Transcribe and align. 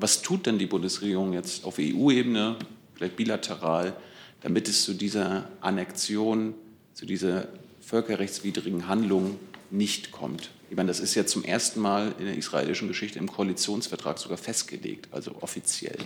Was 0.00 0.22
tut 0.22 0.46
denn 0.46 0.58
die 0.58 0.66
Bundesregierung 0.66 1.34
jetzt 1.34 1.64
auf 1.64 1.78
EU-Ebene, 1.78 2.56
vielleicht 2.94 3.16
bilateral, 3.16 3.94
damit 4.40 4.66
es 4.66 4.84
zu 4.84 4.94
dieser 4.94 5.50
Annexion, 5.60 6.54
zu 6.94 7.04
dieser 7.04 7.48
völkerrechtswidrigen 7.82 8.88
Handlung 8.88 9.38
nicht 9.70 10.10
kommt? 10.10 10.50
Ich 10.70 10.76
meine, 10.76 10.88
das 10.88 11.00
ist 11.00 11.14
ja 11.16 11.26
zum 11.26 11.44
ersten 11.44 11.80
Mal 11.80 12.14
in 12.18 12.24
der 12.24 12.38
israelischen 12.38 12.88
Geschichte 12.88 13.18
im 13.18 13.30
Koalitionsvertrag 13.30 14.18
sogar 14.18 14.38
festgelegt, 14.38 15.08
also 15.10 15.32
offiziell. 15.42 15.98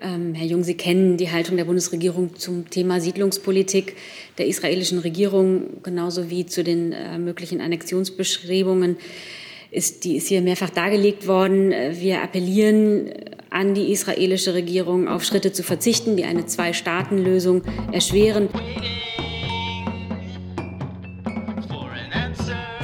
Ähm, 0.00 0.34
Herr 0.34 0.46
Jung, 0.46 0.64
Sie 0.64 0.76
kennen 0.76 1.16
die 1.16 1.30
Haltung 1.30 1.56
der 1.56 1.66
Bundesregierung 1.66 2.34
zum 2.36 2.68
Thema 2.70 3.00
Siedlungspolitik 3.00 3.94
der 4.38 4.48
israelischen 4.48 4.98
Regierung, 4.98 5.80
genauso 5.84 6.28
wie 6.28 6.44
zu 6.44 6.64
den 6.64 6.90
äh, 6.90 7.18
möglichen 7.18 7.60
Annexionsbestrebungen. 7.60 8.96
Ist, 9.74 10.04
die 10.04 10.16
ist 10.16 10.28
hier 10.28 10.40
mehrfach 10.40 10.70
dargelegt 10.70 11.26
worden. 11.26 11.70
Wir 11.70 12.22
appellieren 12.22 13.10
an 13.50 13.74
die 13.74 13.90
israelische 13.90 14.54
Regierung, 14.54 15.08
auf 15.08 15.24
Schritte 15.24 15.52
zu 15.52 15.64
verzichten, 15.64 16.16
die 16.16 16.22
eine 16.24 16.46
Zwei-Staaten-Lösung 16.46 17.62
erschweren. 17.90 18.48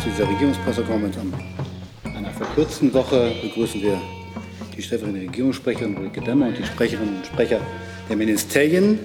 Zu 0.03 0.09
dieser 0.11 0.29
Regierungspressekonferenz 0.29 1.17
an 1.19 1.33
einer 2.17 2.31
verkürzten 2.33 2.93
Woche 2.93 3.35
begrüßen 3.41 3.81
wir 3.81 4.01
die 4.77 4.83
stellvertretende 4.83 5.29
Regierungssprecherin 5.29 5.97
Ulrike 5.97 6.23
Demmer 6.23 6.49
und 6.49 6.59
die 6.59 6.65
Sprecherinnen 6.65 7.19
und 7.19 7.27
Sprecher 7.27 7.61
der 8.09 8.17
Ministerien. 8.17 8.99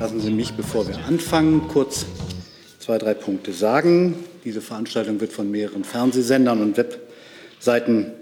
Lassen 0.00 0.18
Sie 0.18 0.30
mich, 0.30 0.52
bevor 0.54 0.88
wir 0.88 0.96
anfangen, 1.06 1.68
kurz 1.68 2.06
zwei, 2.82 2.98
drei 2.98 3.14
Punkte 3.14 3.52
sagen. 3.52 4.16
Diese 4.44 4.60
Veranstaltung 4.60 5.20
wird 5.20 5.32
von 5.32 5.50
mehreren 5.50 5.84
Fernsehsendern 5.84 6.60
und 6.60 6.76
Webseiten 6.76 8.12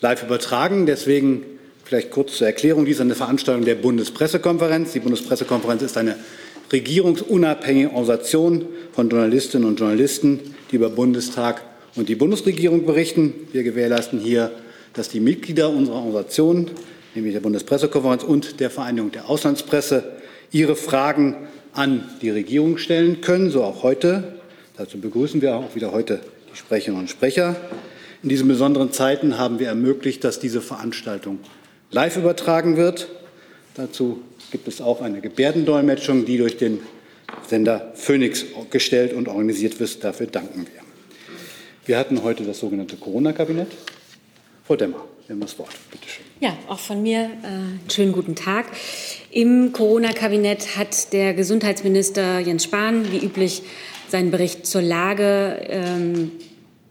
live 0.00 0.22
übertragen. 0.22 0.86
Deswegen 0.86 1.44
vielleicht 1.84 2.10
kurz 2.10 2.36
zur 2.36 2.46
Erklärung. 2.46 2.84
Dies 2.84 2.96
ist 2.96 3.00
eine 3.00 3.14
Veranstaltung 3.14 3.64
der 3.64 3.76
Bundespressekonferenz. 3.76 4.92
Die 4.92 5.00
Bundespressekonferenz 5.00 5.82
ist 5.82 5.96
eine 5.96 6.16
regierungsunabhängige 6.70 7.88
Organisation 7.88 8.66
von 8.92 9.08
Journalistinnen 9.08 9.66
und 9.66 9.80
Journalisten, 9.80 10.40
die 10.70 10.76
über 10.76 10.90
Bundestag 10.90 11.62
und 11.96 12.08
die 12.08 12.14
Bundesregierung 12.14 12.84
berichten. 12.84 13.32
Wir 13.52 13.62
gewährleisten 13.62 14.18
hier 14.18 14.52
dass 14.92 15.08
die 15.08 15.20
Mitglieder 15.20 15.70
unserer 15.70 15.96
Organisation, 15.96 16.70
nämlich 17.14 17.34
der 17.34 17.40
Bundespressekonferenz 17.40 18.24
und 18.24 18.60
der 18.60 18.70
Vereinigung 18.70 19.12
der 19.12 19.28
Auslandspresse, 19.28 20.04
ihre 20.50 20.76
Fragen 20.76 21.36
an 21.72 22.08
die 22.20 22.30
Regierung 22.30 22.78
stellen 22.78 23.20
können, 23.20 23.50
so 23.50 23.64
auch 23.64 23.82
heute. 23.82 24.40
Dazu 24.76 24.98
begrüßen 24.98 25.42
wir 25.42 25.56
auch 25.56 25.74
wieder 25.74 25.92
heute 25.92 26.20
die 26.52 26.56
Sprecherinnen 26.56 27.02
und 27.02 27.08
Sprecher. 27.08 27.56
In 28.22 28.28
diesen 28.28 28.48
besonderen 28.48 28.92
Zeiten 28.92 29.38
haben 29.38 29.58
wir 29.58 29.68
ermöglicht, 29.68 30.22
dass 30.24 30.38
diese 30.38 30.60
Veranstaltung 30.60 31.40
live 31.90 32.16
übertragen 32.16 32.76
wird. 32.76 33.08
Dazu 33.74 34.22
gibt 34.50 34.68
es 34.68 34.80
auch 34.80 35.00
eine 35.00 35.20
Gebärdendolmetschung, 35.20 36.24
die 36.24 36.38
durch 36.38 36.56
den 36.56 36.80
Sender 37.48 37.92
Phoenix 37.94 38.44
gestellt 38.70 39.14
und 39.14 39.28
organisiert 39.28 39.80
wird. 39.80 40.04
Dafür 40.04 40.26
danken 40.26 40.66
wir. 40.66 40.82
Wir 41.86 41.98
hatten 41.98 42.22
heute 42.22 42.44
das 42.44 42.60
sogenannte 42.60 42.96
Corona-Kabinett. 42.96 43.68
Frau 44.64 44.76
Demmer, 44.76 45.04
Sie 45.26 45.32
haben 45.32 45.40
das 45.40 45.58
Wort. 45.58 45.70
Bitte 45.90 46.08
schön. 46.08 46.24
Ja, 46.40 46.56
auch 46.68 46.78
von 46.78 47.02
mir 47.02 47.30
äh, 47.42 47.46
einen 47.46 47.80
schönen 47.90 48.12
guten 48.12 48.36
Tag. 48.36 48.66
Im 49.34 49.72
Corona-Kabinett 49.72 50.76
hat 50.76 51.14
der 51.14 51.32
Gesundheitsminister 51.32 52.38
Jens 52.40 52.64
Spahn 52.64 53.10
wie 53.10 53.24
üblich 53.24 53.62
seinen 54.08 54.30
Bericht 54.30 54.66
zur 54.66 54.82
Lage 54.82 55.58
ähm, 55.70 56.32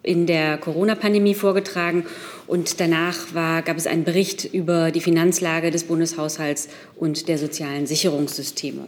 in 0.01 0.25
der 0.25 0.57
Corona-Pandemie 0.57 1.35
vorgetragen. 1.35 2.07
Und 2.47 2.79
danach 2.79 3.35
war, 3.35 3.61
gab 3.61 3.77
es 3.77 3.85
einen 3.85 4.05
Bericht 4.05 4.43
über 4.43 4.89
die 4.89 5.01
Finanzlage 5.01 5.69
des 5.69 5.83
Bundeshaushalts 5.83 6.69
und 6.95 7.27
der 7.27 7.37
sozialen 7.37 7.85
Sicherungssysteme. 7.85 8.87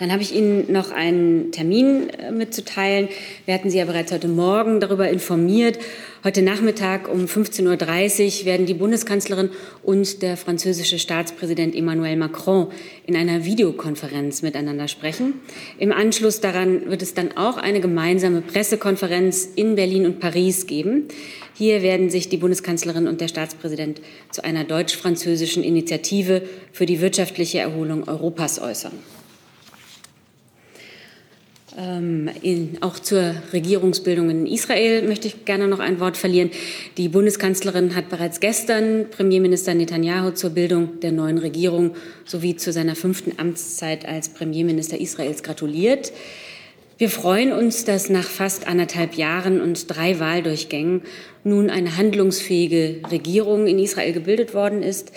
Dann 0.00 0.12
habe 0.12 0.22
ich 0.22 0.34
Ihnen 0.34 0.72
noch 0.72 0.92
einen 0.92 1.52
Termin 1.52 2.08
äh, 2.08 2.32
mitzuteilen. 2.32 3.10
Wir 3.44 3.52
hatten 3.52 3.68
Sie 3.68 3.76
ja 3.76 3.84
bereits 3.84 4.10
heute 4.10 4.28
Morgen 4.28 4.80
darüber 4.80 5.10
informiert. 5.10 5.78
Heute 6.24 6.40
Nachmittag 6.40 7.06
um 7.06 7.26
15.30 7.26 8.40
Uhr 8.40 8.46
werden 8.46 8.64
die 8.64 8.72
Bundeskanzlerin 8.72 9.50
und 9.82 10.22
der 10.22 10.38
französische 10.38 10.98
Staatspräsident 10.98 11.74
Emmanuel 11.74 12.16
Macron 12.16 12.68
in 13.06 13.14
einer 13.14 13.44
Videokonferenz 13.44 14.40
miteinander 14.40 14.88
sprechen. 14.88 15.34
Im 15.78 15.92
Anschluss 15.92 16.40
daran 16.40 16.90
wird 16.90 17.02
es 17.02 17.12
dann 17.12 17.36
auch 17.36 17.58
eine 17.58 17.80
gemeinsame 17.80 18.40
Pressekonferenz 18.40 19.50
in 19.54 19.74
Berlin 19.74 20.06
und 20.06 20.18
Paris 20.18 20.66
geben. 20.66 21.08
Hier 21.52 21.82
werden 21.82 22.08
sich 22.08 22.30
die 22.30 22.38
Bundeskanzlerin 22.38 23.06
und 23.06 23.20
der 23.20 23.28
Staatspräsident 23.28 24.00
zu 24.30 24.42
einer 24.44 24.64
deutsch-französischen 24.64 25.62
Initiative 25.62 26.40
für 26.72 26.86
die 26.86 27.02
wirtschaftliche 27.02 27.58
Erholung 27.58 28.08
Europas 28.08 28.58
äußern. 28.62 28.92
Ähm, 31.78 32.28
in, 32.42 32.78
auch 32.80 32.98
zur 32.98 33.34
Regierungsbildung 33.52 34.28
in 34.28 34.46
Israel 34.46 35.06
möchte 35.06 35.28
ich 35.28 35.44
gerne 35.44 35.68
noch 35.68 35.78
ein 35.78 36.00
Wort 36.00 36.16
verlieren. 36.16 36.50
Die 36.96 37.08
Bundeskanzlerin 37.08 37.94
hat 37.94 38.08
bereits 38.08 38.40
gestern 38.40 39.06
Premierminister 39.10 39.74
Netanyahu 39.74 40.32
zur 40.32 40.50
Bildung 40.50 40.98
der 41.00 41.12
neuen 41.12 41.38
Regierung 41.38 41.94
sowie 42.24 42.56
zu 42.56 42.72
seiner 42.72 42.96
fünften 42.96 43.38
Amtszeit 43.38 44.04
als 44.04 44.30
Premierminister 44.30 45.00
Israels 45.00 45.42
gratuliert. 45.42 46.12
Wir 46.98 47.08
freuen 47.08 47.52
uns, 47.52 47.84
dass 47.86 48.10
nach 48.10 48.28
fast 48.28 48.66
anderthalb 48.66 49.14
Jahren 49.14 49.62
und 49.62 49.86
drei 49.88 50.20
Wahldurchgängen 50.20 51.02
nun 51.44 51.70
eine 51.70 51.96
handlungsfähige 51.96 53.00
Regierung 53.10 53.66
in 53.66 53.78
Israel 53.78 54.12
gebildet 54.12 54.52
worden 54.52 54.82
ist. 54.82 55.12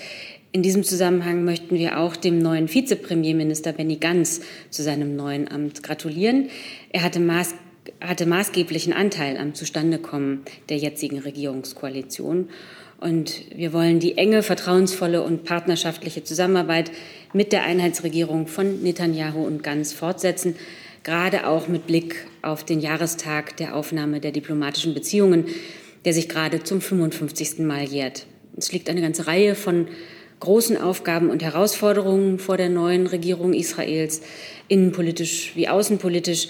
In 0.55 0.61
diesem 0.61 0.83
Zusammenhang 0.83 1.43
möchten 1.45 1.79
wir 1.79 1.97
auch 1.97 2.15
dem 2.15 2.37
neuen 2.37 2.71
Vizepremierminister 2.71 3.73
Benny 3.73 3.95
Gantz 3.95 4.41
zu 4.69 4.83
seinem 4.83 5.15
neuen 5.15 5.47
Amt 5.47 5.81
gratulieren. 5.81 6.49
Er 6.91 7.01
hatte, 7.01 7.19
maß, 7.19 7.55
hatte 7.99 8.27
maßgeblichen 8.27 8.93
Anteil 8.93 9.37
am 9.37 9.55
Zustandekommen 9.55 10.43
der 10.69 10.77
jetzigen 10.77 11.17
Regierungskoalition. 11.17 12.49
Und 12.99 13.45
wir 13.55 13.73
wollen 13.73 13.99
die 13.99 14.15
enge, 14.15 14.43
vertrauensvolle 14.43 15.23
und 15.23 15.43
partnerschaftliche 15.43 16.23
Zusammenarbeit 16.23 16.91
mit 17.33 17.51
der 17.51 17.63
Einheitsregierung 17.63 18.45
von 18.45 18.83
Netanyahu 18.83 19.43
und 19.43 19.63
Gantz 19.63 19.91
fortsetzen, 19.91 20.55
gerade 21.01 21.47
auch 21.47 21.67
mit 21.67 21.87
Blick 21.87 22.27
auf 22.43 22.63
den 22.63 22.79
Jahrestag 22.79 23.57
der 23.57 23.75
Aufnahme 23.75 24.19
der 24.19 24.31
diplomatischen 24.31 24.93
Beziehungen, 24.93 25.45
der 26.05 26.13
sich 26.13 26.29
gerade 26.29 26.63
zum 26.63 26.79
55. 26.79 27.57
Mal 27.57 27.85
jährt. 27.85 28.27
Es 28.55 28.71
liegt 28.71 28.87
eine 28.87 29.01
ganze 29.01 29.25
Reihe 29.25 29.55
von 29.55 29.87
großen 30.43 30.75
Aufgaben 30.75 31.29
und 31.29 31.41
Herausforderungen 31.41 32.37
vor 32.37 32.57
der 32.57 32.67
neuen 32.67 33.07
Regierung 33.07 33.53
Israels, 33.53 34.21
innenpolitisch 34.67 35.53
wie 35.55 35.69
außenpolitisch. 35.69 36.49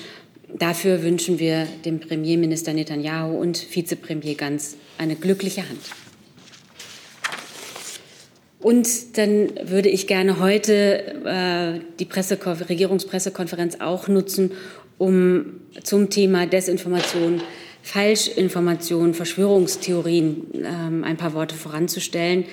Dafür 0.57 1.03
wünschen 1.03 1.37
wir 1.37 1.67
dem 1.85 1.99
Premierminister 1.99 2.73
Netanyahu 2.73 3.39
und 3.39 3.63
Vizepremier 3.75 4.33
Gantz 4.33 4.77
eine 4.97 5.15
glückliche 5.15 5.61
Hand. 5.61 5.79
Und 8.59 9.17
dann 9.17 9.51
würde 9.63 9.89
ich 9.89 10.07
gerne 10.07 10.39
heute 10.39 11.13
äh, 11.25 11.79
die 11.99 12.07
Regierungspressekonferenz 12.69 13.77
auch 13.79 14.07
nutzen, 14.07 14.53
um 14.97 15.59
zum 15.83 16.09
Thema 16.09 16.47
Desinformation, 16.47 17.41
Falschinformation, 17.83 19.13
Verschwörungstheorien 19.13 20.63
äh, 20.63 21.05
ein 21.05 21.17
paar 21.17 21.35
Worte 21.35 21.53
voranzustellen 21.53 22.45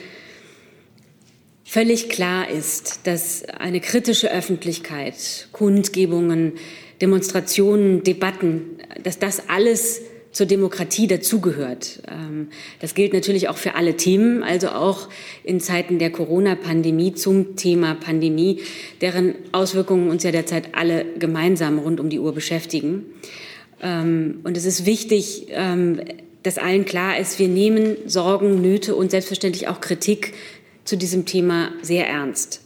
völlig 1.71 2.09
klar 2.09 2.51
ist, 2.51 3.01
dass 3.05 3.45
eine 3.45 3.81
kritische 3.81 4.29
Öffentlichkeit, 4.33 5.47
Kundgebungen, 5.53 6.55
Demonstrationen, 7.01 8.03
Debatten, 8.03 8.79
dass 9.05 9.21
das 9.21 9.49
alles 9.49 10.01
zur 10.33 10.47
Demokratie 10.47 11.07
dazugehört. 11.07 12.03
Ähm, 12.11 12.49
das 12.81 12.95
gilt 12.95 13.13
natürlich 13.13 13.49
auch 13.49 13.57
für 13.57 13.77
alle 13.77 13.97
Themen, 13.97 14.43
also 14.43 14.71
auch 14.71 15.09
in 15.45 15.61
Zeiten 15.61 16.01
der 16.01 16.11
Corona-Pandemie 16.11 17.15
zum 17.15 17.55
Thema 17.55 17.95
Pandemie, 17.95 18.63
deren 19.01 19.37
Auswirkungen 19.53 20.11
uns 20.11 20.25
ja 20.25 20.33
derzeit 20.33 20.75
alle 20.75 21.05
gemeinsam 21.21 21.79
rund 21.79 22.01
um 22.01 22.11
die 22.11 22.19
Uhr 22.19 22.35
beschäftigen. 22.35 23.07
Ähm, 23.81 24.41
und 24.43 24.57
es 24.57 24.65
ist 24.65 24.87
wichtig, 24.87 25.47
ähm, 25.51 26.01
dass 26.43 26.59
allen 26.59 26.85
klar 26.85 27.19
ist, 27.19 27.39
wir 27.39 27.49
nehmen 27.49 27.97
Sorgen, 28.07 28.61
Nöte 28.61 28.97
und 28.97 29.11
selbstverständlich 29.13 29.69
auch 29.69 29.81
Kritik 29.81 30.33
zu 30.91 30.97
diesem 30.97 31.25
Thema 31.25 31.71
sehr 31.83 32.09
ernst. 32.09 32.63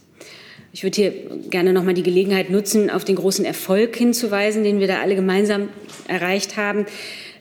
Ich 0.73 0.83
würde 0.83 0.95
hier 0.95 1.11
gerne 1.49 1.71
noch 1.71 1.83
mal 1.83 1.93
die 1.93 2.03
Gelegenheit 2.03 2.49
nutzen, 2.49 2.89
auf 2.89 3.05
den 3.05 3.15
großen 3.15 3.45
Erfolg 3.45 3.95
hinzuweisen, 3.95 4.63
den 4.63 4.79
wir 4.79 4.87
da 4.87 4.99
alle 4.99 5.15
gemeinsam 5.15 5.69
erreicht 6.07 6.57
haben. 6.57 6.87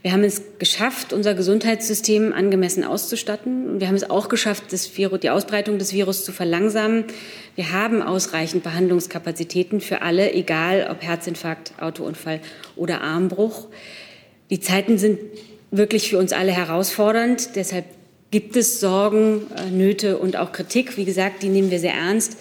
Wir 0.02 0.12
haben 0.12 0.22
es 0.22 0.42
geschafft, 0.58 1.14
unser 1.14 1.32
Gesundheitssystem 1.32 2.34
angemessen 2.34 2.84
auszustatten. 2.84 3.80
Wir 3.80 3.88
haben 3.88 3.94
es 3.94 4.08
auch 4.08 4.28
geschafft, 4.28 4.64
Virus, 4.98 5.20
die 5.20 5.30
Ausbreitung 5.30 5.78
des 5.78 5.94
Virus 5.94 6.22
zu 6.22 6.32
verlangsamen. 6.32 7.04
Wir 7.56 7.72
haben 7.72 8.02
ausreichend 8.02 8.62
Behandlungskapazitäten 8.62 9.80
für 9.80 10.02
alle, 10.02 10.34
egal 10.34 10.86
ob 10.90 11.02
Herzinfarkt, 11.02 11.72
Autounfall 11.80 12.40
oder 12.76 13.00
Armbruch. 13.00 13.68
Die 14.50 14.60
Zeiten 14.60 14.98
sind 14.98 15.18
wirklich 15.70 16.10
für 16.10 16.18
uns 16.18 16.34
alle 16.34 16.52
herausfordernd. 16.52 17.56
Deshalb 17.56 17.86
gibt 18.34 18.56
es 18.56 18.80
Sorgen, 18.80 19.42
äh, 19.56 19.70
Nöte 19.70 20.18
und 20.18 20.36
auch 20.36 20.50
Kritik. 20.50 20.96
Wie 20.96 21.04
gesagt, 21.04 21.44
die 21.44 21.48
nehmen 21.48 21.70
wir 21.70 21.78
sehr 21.78 21.94
ernst. 21.94 22.36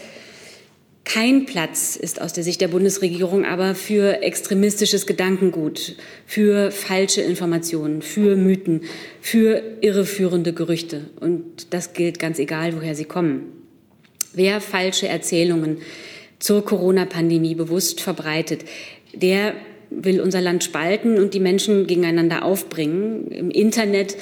Kein 1.05 1.45
Platz 1.45 1.95
ist 1.95 2.19
aus 2.19 2.33
der 2.33 2.43
Sicht 2.43 2.61
der 2.61 2.69
Bundesregierung 2.69 3.45
aber 3.45 3.75
für 3.75 4.23
extremistisches 4.23 5.05
Gedankengut, 5.05 5.95
für 6.25 6.71
falsche 6.71 7.21
Informationen, 7.21 8.01
für 8.01 8.35
Mythen, 8.35 8.85
für 9.21 9.61
irreführende 9.81 10.51
Gerüchte. 10.51 11.11
Und 11.19 11.67
das 11.69 11.93
gilt 11.93 12.17
ganz 12.17 12.39
egal, 12.39 12.75
woher 12.75 12.95
sie 12.95 13.05
kommen. 13.05 13.51
Wer 14.33 14.61
falsche 14.61 15.07
Erzählungen 15.07 15.77
zur 16.39 16.65
Corona-Pandemie 16.65 17.53
bewusst 17.53 18.01
verbreitet, 18.01 18.65
der 19.13 19.53
will 19.91 20.21
unser 20.21 20.41
Land 20.41 20.63
spalten 20.63 21.19
und 21.19 21.35
die 21.35 21.39
Menschen 21.39 21.85
gegeneinander 21.85 22.43
aufbringen. 22.43 23.27
Im 23.27 23.51
Internet, 23.51 24.17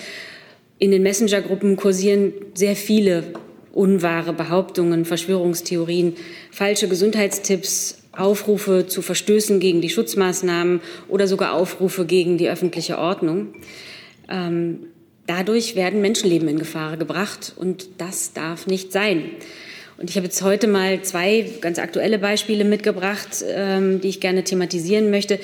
in 0.82 0.90
den 0.90 1.04
Messenger-Gruppen 1.04 1.76
kursieren 1.76 2.34
sehr 2.56 2.76
viele 2.76 3.24
unwahre 3.72 4.34
Behauptungen, 4.34 5.06
Verschwörungstheorien, 5.06 6.16
falsche 6.50 6.88
Gesundheitstipps, 6.88 8.00
Aufrufe 8.14 8.88
zu 8.88 9.04
Verstößen 9.04 9.60
gegen 9.60 9.82
die 9.82 9.92
Schutzmaßnahmen 9.92 10.82
oder 11.08 11.28
sogar 11.28 11.54
Aufrufe 11.54 12.08
gegen 12.08 12.40
die 12.40 12.50
öffentliche 12.50 12.98
Ordnung. 12.98 13.54
Ähm, 14.28 14.88
dadurch 15.28 15.76
werden 15.76 16.02
Menschenleben 16.02 16.48
in 16.48 16.58
Gefahr 16.58 16.98
gebracht 16.98 17.54
und 17.56 17.90
das 18.00 18.34
darf 18.34 18.66
nicht 18.66 18.92
sein. 18.92 19.26
Und 20.00 20.10
ich 20.10 20.16
habe 20.16 20.26
jetzt 20.26 20.42
heute 20.42 20.68
mal 20.68 21.04
zwei 21.04 21.48
ganz 21.62 21.78
aktuelle 21.78 22.18
Beispiele 22.18 22.64
mitgebracht, 22.64 23.46
ähm, 23.48 24.02
die 24.02 24.08
ich 24.08 24.20
gerne 24.20 24.44
thematisieren 24.44 25.12
möchte. 25.12 25.40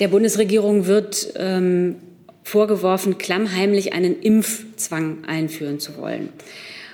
Der 0.00 0.08
Bundesregierung 0.08 0.86
wird 0.86 1.34
ähm, 1.36 1.96
vorgeworfen, 2.42 3.18
klammheimlich 3.18 3.92
einen 3.92 4.20
Impfzwang 4.20 5.24
einführen 5.26 5.80
zu 5.80 5.96
wollen. 5.96 6.30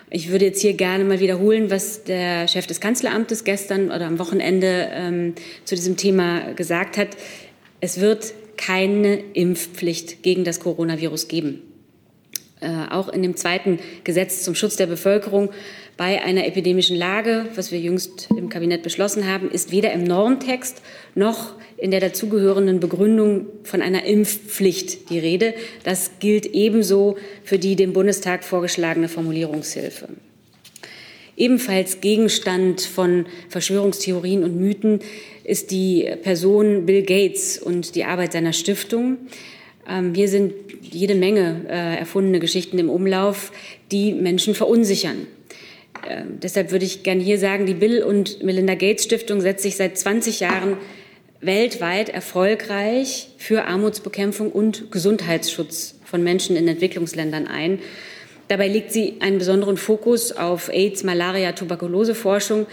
Ich 0.08 0.31
würde 0.31 0.44
jetzt 0.44 0.60
hier 0.60 0.75
gerne 0.75 1.04
mal 1.04 1.19
wiederholen, 1.19 1.70
was 1.70 2.04
der 2.04 2.46
Chef 2.46 2.66
des 2.66 2.81
Kanzleramtes 2.81 3.43
gestern 3.44 3.90
oder 3.90 4.06
am 4.06 4.19
Wochenende 4.19 4.88
ähm, 4.93 5.34
zu 5.64 5.75
diesem 5.75 5.96
Thema 5.96 6.52
gesagt 6.52 6.96
hat. 6.96 7.08
Es 7.81 8.00
wird 8.00 8.32
keine 8.56 9.19
Impfpflicht 9.34 10.22
gegen 10.22 10.44
das 10.44 10.60
Coronavirus 10.60 11.28
geben. 11.28 11.60
Äh, 12.60 12.90
auch 12.90 13.08
in 13.08 13.22
dem 13.22 13.37
zweiten 13.37 13.81
Gesetz 14.04 14.43
zum 14.43 14.54
Schutz 14.54 14.76
der 14.76 14.87
Bevölkerung 14.87 15.50
bei 15.96 16.22
einer 16.22 16.46
epidemischen 16.46 16.96
Lage, 16.96 17.46
was 17.54 17.72
wir 17.72 17.81
jüngst 17.81 18.28
im 18.37 18.48
Kabinett 18.48 18.82
beschlossen 18.82 19.26
haben, 19.26 19.50
ist 19.50 19.72
weder 19.72 19.93
im 19.93 20.04
Normtext 20.04 20.82
noch 21.14 21.56
in 21.78 21.90
der 21.90 22.00
dazugehörenden 22.00 22.81
Begründung 22.81 23.46
von 23.64 23.82
einer 23.82 24.05
Impfpflicht 24.05 25.11
die 25.11 25.19
Rede. 25.19 25.55
Das 25.84 26.12
gilt 26.20 26.46
ebenso 26.46 27.17
für 27.44 27.58
die 27.58 27.76
dem 27.76 27.93
Bundestag 27.93 28.44
vorgeschlagene 28.44 29.08
Formulierungshilfe. 29.08 30.08
Ebenfalls 31.37 32.00
Gegenstand 32.00 32.81
von 32.81 33.26
Verschwörungstheorien 33.50 34.43
und 34.43 34.58
Mythen 34.58 35.00
ist 35.44 35.70
die 35.70 36.11
Person 36.23 36.87
Bill 36.87 37.02
Gates 37.02 37.58
und 37.58 37.94
die 37.94 38.05
Arbeit 38.05 38.32
seiner 38.32 38.55
Stiftung. 38.55 39.19
Ähm, 39.88 40.14
hier 40.14 40.29
sind 40.29 40.55
jede 40.81 41.14
Menge 41.14 41.67
äh, 41.69 41.99
erfundene 41.99 42.40
Geschichten 42.40 42.79
im 42.79 42.88
Umlauf, 42.88 43.52
die 43.93 44.14
Menschen 44.14 44.55
verunsichern. 44.55 45.26
Ähm, 46.08 46.38
deshalb 46.43 46.72
würde 46.72 46.87
ich 46.87 47.02
gerne 47.02 47.22
hier 47.22 47.38
sagen, 47.38 47.67
die 47.67 47.75
Bill 47.75 48.02
und 48.02 48.43
Melinda 48.43 48.75
Gates 48.75 49.05
Stiftung 49.05 49.43
setzt 49.43 49.62
sich 49.62 49.76
seit 49.76 49.99
20 49.99 50.40
Jahren 50.40 50.79
weltweit 51.40 52.08
erfolgreich 52.08 53.28
für 53.38 53.64
Armutsbekämpfung 53.64 54.50
und 54.50 54.90
Gesundheitsschutz 54.90 55.94
von 56.04 56.22
Menschen 56.22 56.56
in 56.56 56.68
Entwicklungsländern 56.68 57.46
ein. 57.46 57.80
Dabei 58.48 58.68
legt 58.68 58.92
sie 58.92 59.14
einen 59.20 59.38
besonderen 59.38 59.76
Fokus 59.76 60.30
auf 60.30 60.68
AIDS, 60.68 61.02
Malaria, 61.02 61.52
Tuberkuloseforschung 61.52 62.66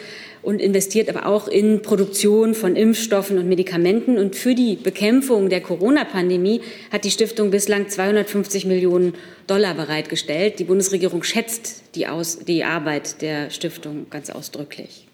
und 0.44 0.62
investiert 0.62 1.10
aber 1.10 1.26
auch 1.26 1.48
in 1.48 1.82
Produktion 1.82 2.54
von 2.54 2.76
Impfstoffen 2.76 3.40
und 3.40 3.48
Medikamenten. 3.48 4.20
Und 4.20 4.36
für 4.36 4.54
die 4.54 4.76
Bekämpfung 4.76 5.50
der 5.50 5.62
Corona-Pandemie 5.62 6.62
hat 6.92 7.06
die 7.06 7.12
Stiftung 7.12 7.50
bislang 7.50 7.90
250 7.90 8.66
Millionen 8.66 9.16
Dollar 9.48 9.74
bereitgestellt. 9.74 10.60
Die 10.60 10.66
Bundesregierung 10.66 11.24
schätzt 11.24 11.96
die, 11.96 12.08
Aus 12.08 12.40
die 12.40 12.64
Arbeit 12.64 13.22
der 13.22 13.50
Stiftung 13.50 14.08
ganz 14.12 14.30
ausdrücklich. 14.30 15.08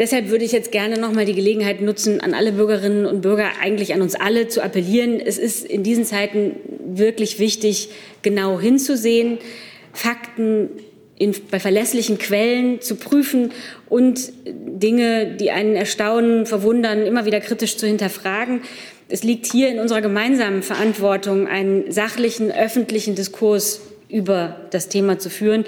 Deshalb 0.00 0.30
würde 0.30 0.46
ich 0.46 0.52
jetzt 0.52 0.72
gerne 0.72 0.98
noch 0.98 1.12
mal 1.12 1.26
die 1.26 1.34
Gelegenheit 1.34 1.82
nutzen, 1.82 2.22
an 2.22 2.32
alle 2.32 2.52
Bürgerinnen 2.52 3.04
und 3.04 3.20
Bürger, 3.20 3.50
eigentlich 3.60 3.92
an 3.92 4.00
uns 4.00 4.14
alle 4.14 4.48
zu 4.48 4.62
appellieren. 4.62 5.20
Es 5.20 5.36
ist 5.36 5.66
in 5.66 5.82
diesen 5.82 6.06
Zeiten 6.06 6.56
wirklich 6.86 7.38
wichtig, 7.38 7.90
genau 8.22 8.58
hinzusehen, 8.58 9.38
Fakten 9.92 10.70
in, 11.18 11.34
bei 11.50 11.60
verlässlichen 11.60 12.16
Quellen 12.16 12.80
zu 12.80 12.96
prüfen 12.96 13.52
und 13.90 14.32
Dinge, 14.46 15.36
die 15.38 15.50
einen 15.50 15.76
erstaunen, 15.76 16.46
verwundern, 16.46 17.04
immer 17.04 17.26
wieder 17.26 17.40
kritisch 17.40 17.76
zu 17.76 17.86
hinterfragen. 17.86 18.62
Es 19.10 19.22
liegt 19.22 19.52
hier 19.52 19.68
in 19.68 19.80
unserer 19.80 20.00
gemeinsamen 20.00 20.62
Verantwortung, 20.62 21.46
einen 21.46 21.92
sachlichen 21.92 22.50
öffentlichen 22.50 23.16
Diskurs 23.16 23.82
über 24.10 24.68
das 24.70 24.88
Thema 24.88 25.18
zu 25.18 25.30
führen. 25.30 25.64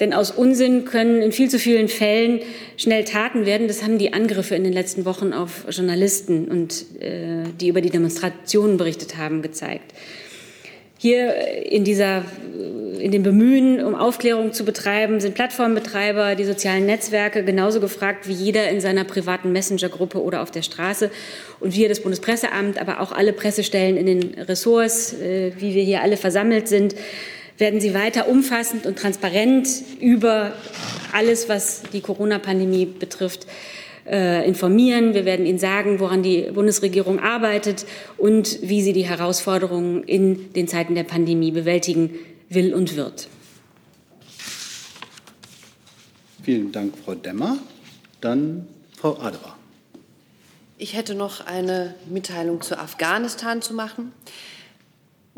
Denn 0.00 0.12
aus 0.12 0.30
Unsinn 0.30 0.84
können 0.84 1.22
in 1.22 1.32
viel 1.32 1.50
zu 1.50 1.58
vielen 1.58 1.88
Fällen 1.88 2.40
schnell 2.76 3.04
Taten 3.04 3.46
werden. 3.46 3.66
Das 3.66 3.82
haben 3.82 3.98
die 3.98 4.12
Angriffe 4.12 4.54
in 4.54 4.64
den 4.64 4.72
letzten 4.72 5.04
Wochen 5.04 5.32
auf 5.32 5.64
Journalisten 5.70 6.46
und 6.46 6.84
äh, 7.00 7.44
die 7.60 7.68
über 7.68 7.80
die 7.80 7.90
Demonstrationen 7.90 8.76
berichtet 8.76 9.16
haben, 9.16 9.42
gezeigt. 9.42 9.92
Hier 11.00 11.32
in 11.64 11.84
dieser, 11.84 12.24
in 12.98 13.12
dem 13.12 13.22
Bemühen, 13.22 13.84
um 13.84 13.94
Aufklärung 13.94 14.52
zu 14.52 14.64
betreiben, 14.64 15.20
sind 15.20 15.36
Plattformbetreiber, 15.36 16.34
die 16.34 16.44
sozialen 16.44 16.86
Netzwerke 16.86 17.44
genauso 17.44 17.78
gefragt 17.78 18.26
wie 18.26 18.32
jeder 18.32 18.68
in 18.68 18.80
seiner 18.80 19.04
privaten 19.04 19.52
Messenger-Gruppe 19.52 20.20
oder 20.20 20.42
auf 20.42 20.50
der 20.50 20.62
Straße. 20.62 21.12
Und 21.60 21.76
wir, 21.76 21.88
das 21.88 22.00
Bundespresseamt, 22.00 22.80
aber 22.80 22.98
auch 22.98 23.12
alle 23.12 23.32
Pressestellen 23.32 23.96
in 23.96 24.06
den 24.06 24.34
Ressorts, 24.42 25.12
äh, 25.12 25.52
wie 25.56 25.76
wir 25.76 25.84
hier 25.84 26.02
alle 26.02 26.16
versammelt 26.16 26.66
sind, 26.66 26.96
werden 27.58 27.80
Sie 27.80 27.92
weiter 27.92 28.28
umfassend 28.28 28.86
und 28.86 28.98
transparent 28.98 29.68
über 30.00 30.52
alles, 31.12 31.48
was 31.48 31.82
die 31.92 32.00
Corona-Pandemie 32.00 32.86
betrifft, 32.86 33.46
äh, 34.06 34.46
informieren. 34.46 35.12
Wir 35.14 35.24
werden 35.24 35.44
Ihnen 35.44 35.58
sagen, 35.58 36.00
woran 36.00 36.22
die 36.22 36.50
Bundesregierung 36.52 37.18
arbeitet 37.18 37.84
und 38.16 38.58
wie 38.62 38.82
sie 38.82 38.92
die 38.92 39.06
Herausforderungen 39.06 40.04
in 40.04 40.52
den 40.52 40.68
Zeiten 40.68 40.94
der 40.94 41.04
Pandemie 41.04 41.50
bewältigen 41.50 42.14
will 42.48 42.72
und 42.74 42.96
wird. 42.96 43.28
Vielen 46.42 46.72
Dank, 46.72 46.94
Frau 47.04 47.14
Demmer. 47.14 47.58
Dann 48.20 48.66
Frau 48.96 49.18
Adebar. 49.18 49.58
Ich 50.78 50.94
hätte 50.94 51.14
noch 51.14 51.44
eine 51.44 51.94
Mitteilung 52.08 52.62
zu 52.62 52.78
Afghanistan 52.78 53.60
zu 53.60 53.74
machen. 53.74 54.12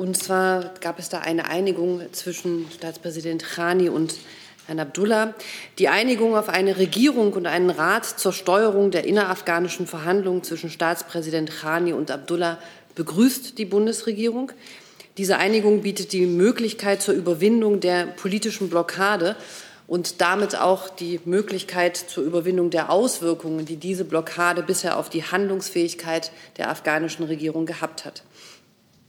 Und 0.00 0.16
zwar 0.16 0.72
gab 0.80 0.98
es 0.98 1.10
da 1.10 1.18
eine 1.18 1.44
Einigung 1.44 2.00
zwischen 2.12 2.66
Staatspräsident 2.72 3.44
Khani 3.44 3.90
und 3.90 4.14
Herrn 4.64 4.80
Abdullah. 4.80 5.34
Die 5.78 5.88
Einigung 5.88 6.38
auf 6.38 6.48
eine 6.48 6.78
Regierung 6.78 7.34
und 7.34 7.44
einen 7.44 7.68
Rat 7.68 8.06
zur 8.06 8.32
Steuerung 8.32 8.90
der 8.90 9.04
innerafghanischen 9.04 9.86
Verhandlungen 9.86 10.42
zwischen 10.42 10.70
Staatspräsident 10.70 11.50
Khani 11.50 11.92
und 11.92 12.10
Abdullah 12.10 12.58
begrüßt 12.94 13.58
die 13.58 13.66
Bundesregierung. 13.66 14.52
Diese 15.18 15.36
Einigung 15.36 15.82
bietet 15.82 16.14
die 16.14 16.24
Möglichkeit 16.24 17.02
zur 17.02 17.12
Überwindung 17.12 17.80
der 17.80 18.06
politischen 18.06 18.70
Blockade 18.70 19.36
und 19.86 20.22
damit 20.22 20.56
auch 20.56 20.88
die 20.88 21.20
Möglichkeit 21.26 21.98
zur 21.98 22.24
Überwindung 22.24 22.70
der 22.70 22.88
Auswirkungen, 22.88 23.66
die 23.66 23.76
diese 23.76 24.06
Blockade 24.06 24.62
bisher 24.62 24.96
auf 24.96 25.10
die 25.10 25.24
Handlungsfähigkeit 25.24 26.32
der 26.56 26.70
afghanischen 26.70 27.26
Regierung 27.26 27.66
gehabt 27.66 28.06
hat. 28.06 28.22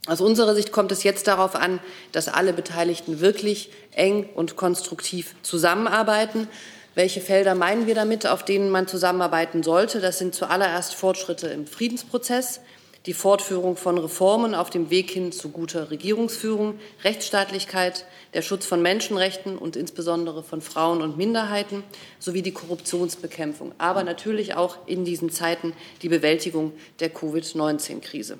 Aus 0.08 0.20
unserer 0.20 0.56
Sicht 0.56 0.72
kommt 0.72 0.90
es 0.90 1.04
jetzt 1.04 1.28
darauf 1.28 1.54
an, 1.54 1.78
dass 2.10 2.26
alle 2.26 2.52
Beteiligten 2.52 3.20
wirklich 3.20 3.70
eng 3.92 4.28
und 4.34 4.56
konstruktiv 4.56 5.36
zusammenarbeiten. 5.42 6.48
Welche 6.96 7.20
Felder 7.20 7.54
meinen 7.54 7.86
wir 7.86 7.94
damit, 7.94 8.26
auf 8.26 8.44
denen 8.44 8.70
man 8.70 8.88
zusammenarbeiten 8.88 9.62
sollte? 9.62 10.00
Das 10.00 10.18
sind 10.18 10.34
zuallererst 10.34 10.96
Fortschritte 10.96 11.46
im 11.46 11.68
Friedensprozess, 11.68 12.60
die 13.06 13.14
Fortführung 13.14 13.76
von 13.76 13.96
Reformen 13.96 14.56
auf 14.56 14.70
dem 14.70 14.90
Weg 14.90 15.12
hin 15.12 15.30
zu 15.30 15.50
guter 15.50 15.92
Regierungsführung, 15.92 16.80
Rechtsstaatlichkeit, 17.04 18.04
der 18.34 18.42
Schutz 18.42 18.66
von 18.66 18.82
Menschenrechten 18.82 19.56
und 19.56 19.76
insbesondere 19.76 20.42
von 20.42 20.60
Frauen 20.62 21.00
und 21.00 21.16
Minderheiten 21.16 21.84
sowie 22.18 22.42
die 22.42 22.52
Korruptionsbekämpfung, 22.52 23.72
aber 23.78 24.02
natürlich 24.02 24.56
auch 24.56 24.78
in 24.86 25.04
diesen 25.04 25.30
Zeiten 25.30 25.74
die 26.02 26.08
Bewältigung 26.08 26.72
der 26.98 27.10
Covid-19-Krise. 27.10 28.38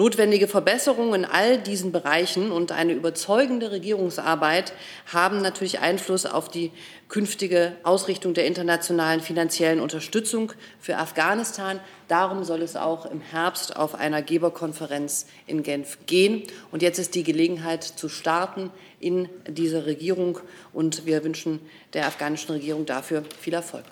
Notwendige 0.00 0.48
Verbesserungen 0.48 1.12
in 1.12 1.24
all 1.26 1.58
diesen 1.58 1.92
Bereichen 1.92 2.52
und 2.52 2.72
eine 2.72 2.94
überzeugende 2.94 3.70
Regierungsarbeit 3.70 4.72
haben 5.12 5.42
natürlich 5.42 5.80
Einfluss 5.80 6.24
auf 6.24 6.48
die 6.48 6.70
künftige 7.10 7.76
Ausrichtung 7.82 8.32
der 8.32 8.46
internationalen 8.46 9.20
finanziellen 9.20 9.78
Unterstützung 9.78 10.52
für 10.80 10.96
Afghanistan. 10.96 11.80
Darum 12.08 12.44
soll 12.44 12.62
es 12.62 12.76
auch 12.76 13.04
im 13.04 13.20
Herbst 13.20 13.76
auf 13.76 13.94
einer 13.94 14.22
Geberkonferenz 14.22 15.26
in 15.46 15.62
Genf 15.62 15.98
gehen. 16.06 16.44
Und 16.72 16.80
jetzt 16.80 16.98
ist 16.98 17.14
die 17.14 17.22
Gelegenheit 17.22 17.84
zu 17.84 18.08
starten 18.08 18.70
in 19.00 19.28
dieser 19.46 19.84
Regierung. 19.84 20.40
Und 20.72 21.04
wir 21.04 21.22
wünschen 21.24 21.60
der 21.92 22.06
afghanischen 22.06 22.52
Regierung 22.52 22.86
dafür 22.86 23.22
viel 23.38 23.52
Erfolg. 23.52 23.84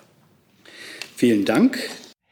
Vielen 1.15 1.45
Dank. 1.45 1.77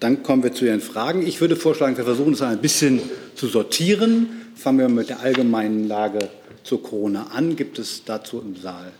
Dann 0.00 0.22
kommen 0.22 0.42
wir 0.42 0.52
zu 0.52 0.64
Ihren 0.64 0.80
Fragen. 0.80 1.26
Ich 1.26 1.40
würde 1.40 1.56
vorschlagen, 1.56 1.96
wir 1.96 2.04
versuchen 2.04 2.34
es 2.34 2.42
ein 2.42 2.60
bisschen 2.60 3.00
zu 3.34 3.46
sortieren. 3.46 4.28
Fangen 4.56 4.78
wir 4.78 4.88
mit 4.88 5.08
der 5.08 5.20
allgemeinen 5.20 5.88
Lage 5.88 6.30
zur 6.64 6.82
Corona 6.82 7.28
an. 7.28 7.56
Gibt 7.56 7.78
es 7.78 8.04
dazu 8.04 8.40
im 8.40 8.56
Saal 8.56 8.92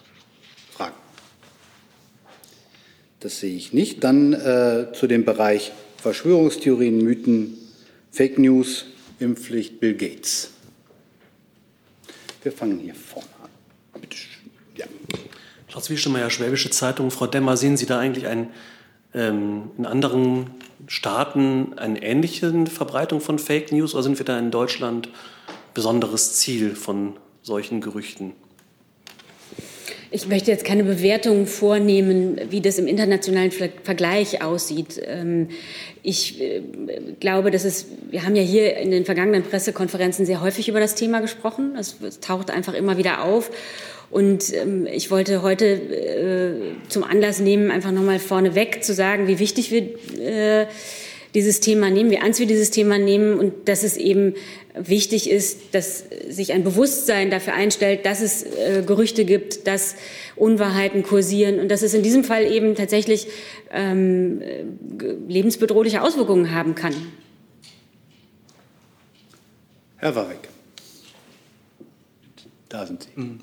Fragen? 0.71 0.95
Das 3.21 3.41
sehe 3.41 3.55
ich 3.55 3.73
nicht. 3.73 4.03
Dann 4.05 4.33
äh, 4.33 4.93
zu 4.93 5.07
dem 5.07 5.25
Bereich 5.25 5.73
Verschwörungstheorien, 5.99 6.99
Mythen, 6.99 7.59
Fake 8.11 8.39
News, 8.39 8.87
Impfpflicht, 9.21 9.79
Bill 9.79 9.95
Gates. 9.95 10.51
Wir 12.43 12.51
fangen 12.51 12.81
hier 12.81 12.95
vorne 12.95 13.29
an. 13.43 14.01
Bitte 14.01 14.17
schön. 14.17 14.51
Ja. 14.77 14.87
Wieschemeier, 15.89 16.29
Schwäbische 16.29 16.71
Zeitung. 16.71 17.11
Frau 17.11 17.27
Demmer, 17.27 17.57
sehen 17.57 17.77
Sie 17.77 17.87
da 17.87 17.99
eigentlich 17.99 18.27
ein, 18.27 18.51
ähm, 19.15 19.71
in 19.79 19.87
anderen 19.87 20.51
Staaten 20.87 21.75
eine 21.77 22.03
ähnliche 22.03 22.67
Verbreitung 22.67 23.21
von 23.21 23.39
Fake 23.39 23.73
News 23.73 23.95
oder 23.95 24.03
sind 24.03 24.19
wir 24.19 24.27
da 24.27 24.39
in 24.39 24.51
Deutschland 24.51 25.09
besonderes 25.75 26.35
Ziel 26.35 26.75
von 26.75 27.15
solchen 27.43 27.81
Gerüchten? 27.81 28.33
Ich 30.15 30.29
möchte 30.29 30.51
jetzt 30.51 30.67
keine 30.67 30.85
Bewertung 30.85 31.47
vornehmen, 31.47 32.39
wie 32.51 32.61
das 32.61 32.79
im 32.79 32.87
internationalen 32.87 33.51
Vergleich 33.51 34.43
aussieht. 34.43 35.01
Ähm, 35.03 35.49
ich 36.03 36.39
äh, 36.39 36.61
glaube, 37.19 37.51
dass 37.51 37.65
es, 37.65 37.87
wir 38.11 38.25
haben 38.25 38.37
ja 38.37 38.43
hier 38.43 38.77
in 38.77 38.91
den 38.91 39.07
vergangenen 39.07 39.43
Pressekonferenzen 39.43 40.27
sehr 40.27 40.43
häufig 40.43 40.69
über 40.69 40.81
das 40.81 40.97
Thema 40.97 41.21
gesprochen. 41.21 41.77
Es 41.77 41.97
taucht 42.21 42.51
einfach 42.51 42.75
immer 42.75 42.99
wieder 42.99 43.25
auf. 43.25 43.51
Und 44.13 44.53
ähm, 44.53 44.87
ich 44.87 45.11
wollte 45.11 45.41
heute 45.41 45.65
äh, 45.67 46.89
zum 46.91 47.03
Anlass 47.03 47.41
nehmen, 47.41 47.71
einfach 47.71 47.93
nochmal 47.93 48.19
vorneweg 48.19 48.85
zu 48.85 48.93
sagen, 48.93 49.27
wie 49.27 49.39
wichtig 49.39 49.71
wir 49.71 50.21
äh, 50.21 50.67
dieses 51.35 51.61
Thema 51.61 51.89
nehmen, 51.89 52.11
wie 52.11 52.17
ernst 52.17 52.39
wir 52.39 52.47
dieses 52.47 52.71
Thema 52.71 52.99
nehmen 52.99 53.39
und 53.39 53.71
dass 53.71 53.83
es 53.83 53.97
eben 53.97 54.35
wichtig 54.75 55.31
ist, 55.31 55.75
dass 55.75 56.05
sich 56.29 56.53
ein 56.53 56.63
Bewusstsein 56.63 57.31
dafür 57.31 57.55
einstellt, 57.55 58.05
dass 58.05 58.21
es 58.21 58.43
äh, 58.43 58.83
Gerüchte 58.87 59.25
gibt, 59.25 59.67
dass 59.67 59.95
Unwahrheiten 60.37 61.03
kursieren 61.03 61.59
und 61.59 61.71
dass 61.71 61.81
es 61.81 61.95
in 61.95 62.03
diesem 62.03 62.23
Fall 62.23 62.45
eben 62.45 62.75
tatsächlich 62.75 63.29
ähm, 63.73 64.43
lebensbedrohliche 65.27 66.03
Auswirkungen 66.03 66.55
haben 66.55 66.75
kann. 66.75 66.95
Herr 69.97 70.15
Warwick. 70.15 70.49
Da 72.69 72.85
sind 72.85 73.05
Sie. 73.05 73.09
Mhm. 73.19 73.41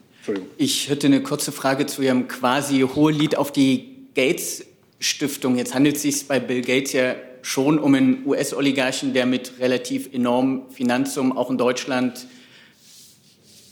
Ich 0.58 0.90
hätte 0.90 1.08
eine 1.08 1.24
kurze 1.24 1.52
Frage 1.52 1.86
zu 1.86 2.02
Ihrem 2.02 2.28
quasi 2.28 2.82
Hohelied 2.82 3.36
auf 3.36 3.52
die 3.52 4.08
Gates 4.16 4.66
Stiftung. 5.00 5.58
Jetzt 5.58 5.74
handelt 5.74 5.96
es 5.96 6.02
sich 6.02 6.28
bei 6.28 6.40
Bill 6.40 6.62
Gates 6.62 6.94
ja 6.94 7.16
schon 7.42 7.80
um 7.80 7.96
einen 7.96 8.26
US-Oligarchen, 8.26 9.14
der 9.14 9.26
mit 9.26 9.60
relativ 9.60 10.14
enormem 10.14 10.70
Finanzsummen 10.70 11.32
auch 11.32 11.50
in 11.50 11.58
Deutschland, 11.58 12.28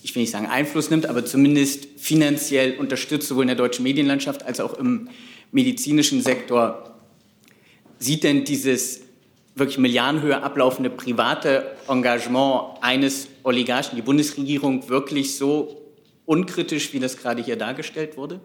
ich 0.03 0.15
will 0.15 0.21
nicht 0.21 0.31
sagen 0.31 0.47
Einfluss 0.47 0.89
nimmt, 0.89 1.05
aber 1.05 1.25
zumindest 1.25 1.87
finanziell 1.97 2.77
unterstützt, 2.77 3.27
sowohl 3.27 3.43
in 3.43 3.47
der 3.47 3.57
deutschen 3.57 3.83
Medienlandschaft 3.83 4.43
als 4.43 4.59
auch 4.59 4.77
im 4.77 5.09
medizinischen 5.51 6.21
Sektor. 6.21 6.95
Sieht 7.99 8.23
denn 8.23 8.45
dieses 8.45 9.01
wirklich 9.55 9.79
Milliardenhöhe 9.79 10.41
ablaufende 10.41 10.89
private 10.89 11.75
Engagement 11.89 12.77
eines 12.81 13.27
Oligarchen 13.43 13.95
die 13.95 14.01
Bundesregierung 14.01 14.87
wirklich 14.87 15.35
so 15.35 15.86
unkritisch, 16.27 16.93
wie 16.93 16.99
das 16.99 17.17
gerade 17.17 17.41
hier 17.41 17.55
dargestellt 17.55 18.17
wurde? 18.17 18.39